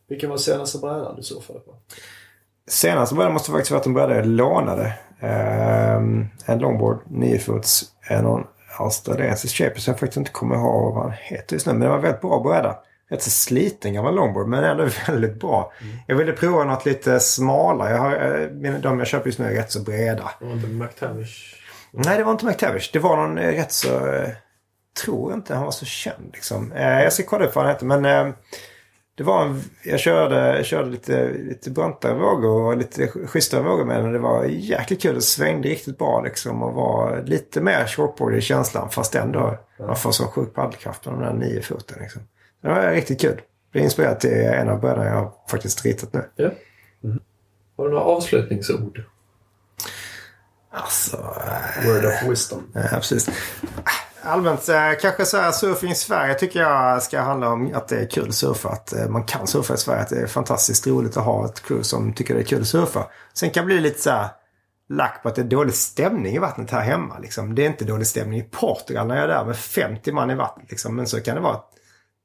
[0.07, 1.75] Vilken var senaste brädan du surfade på?
[2.67, 4.93] Senaste brädan måste faktiskt varit en bräda jag lånade.
[5.21, 7.85] Ehm, en longboard, 9 fots,
[8.21, 8.43] någon
[8.77, 11.73] australiensisk shaper som jag faktiskt inte kommer ihåg vad han heter just nu.
[11.73, 12.77] Men det var väldigt bra bräda.
[13.09, 15.73] Rätt så sliten gammal longboard men ändå väldigt bra.
[16.07, 17.91] Jag ville prova något lite smalare.
[17.91, 20.31] Jag har, eh, de jag köper just nu är rätt så breda.
[20.39, 21.55] Var inte McTavish.
[21.91, 22.89] Nej, det var inte McTavish.
[22.93, 24.07] Det var någon eh, rätt så...
[24.07, 24.29] Eh,
[25.03, 26.73] tror inte han var så känd liksom.
[26.75, 28.33] Jag ska kolla upp vad han hette men...
[29.19, 33.61] Eh, det var en, jag körde, jag körde lite, lite brantare vågor och lite schysstare
[33.61, 34.11] vågor med den.
[34.13, 35.15] Det var jäkligt kul.
[35.15, 38.89] Det svängde riktigt bra liksom och var lite mer shortboard i känslan.
[38.89, 41.97] Fast ändå man får så sjuk paddelkraft med de där nio foten.
[42.01, 42.21] Liksom.
[42.61, 43.41] Det var riktigt kul.
[43.73, 46.23] Det är inspirerat till en av brädorna jag har faktiskt ritat nu.
[46.35, 46.49] Ja.
[47.77, 49.03] Har du några avslutningsord?
[50.71, 51.17] Alltså,
[51.85, 52.63] Word of wisdom.
[52.73, 53.29] Ja, precis.
[54.29, 57.99] Allmänt eh, kanske så här surfing i Sverige tycker jag ska handla om att det
[57.99, 58.69] är kul att surfa.
[58.69, 60.01] Att eh, man kan surfa i Sverige.
[60.01, 62.67] Att det är fantastiskt roligt att ha ett crew som tycker det är kul att
[62.67, 63.07] surfa.
[63.33, 64.29] Sen kan det bli lite så här
[64.89, 67.19] lack på att det är dålig stämning i vattnet här hemma.
[67.19, 67.55] Liksom.
[67.55, 70.35] Det är inte dålig stämning i Portugal när jag är där med 50 man i
[70.35, 70.69] vattnet.
[70.69, 70.95] Liksom.
[70.95, 71.59] Men så kan det vara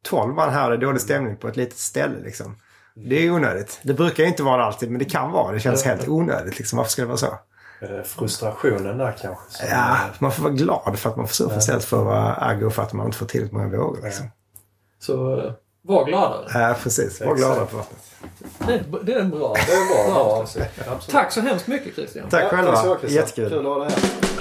[0.04, 2.20] 12 man här och det är dålig stämning på ett litet ställe.
[2.24, 2.56] Liksom.
[2.94, 3.80] Det är onödigt.
[3.82, 5.52] Det brukar inte vara det alltid men det kan vara.
[5.52, 6.58] Det känns helt onödigt.
[6.58, 6.76] Liksom.
[6.76, 7.38] Varför ska det vara så?
[7.80, 9.44] Det frustrationen där kanske?
[9.52, 12.34] som- Ja, man får vara glad för att man får surfa istället för att vara
[12.40, 14.00] aggro för att man inte får tillräckligt många vågor.
[14.02, 14.26] Liksom.
[15.00, 15.52] Så eh,
[15.82, 16.46] var gladare.
[16.68, 17.20] Ja, precis.
[17.20, 17.38] Var Exakt.
[17.40, 18.00] glada på vattnet.
[18.66, 19.54] Det, det är en bra.
[19.66, 20.40] Det är bra.
[20.42, 20.68] Absolut.
[21.10, 22.28] Tack så hemskt mycket Christian.
[22.28, 22.76] Tack Ja, själva.
[22.76, 23.04] tack.
[23.10, 23.48] Jättekul.
[23.50, 24.33] Kul att ha dig här.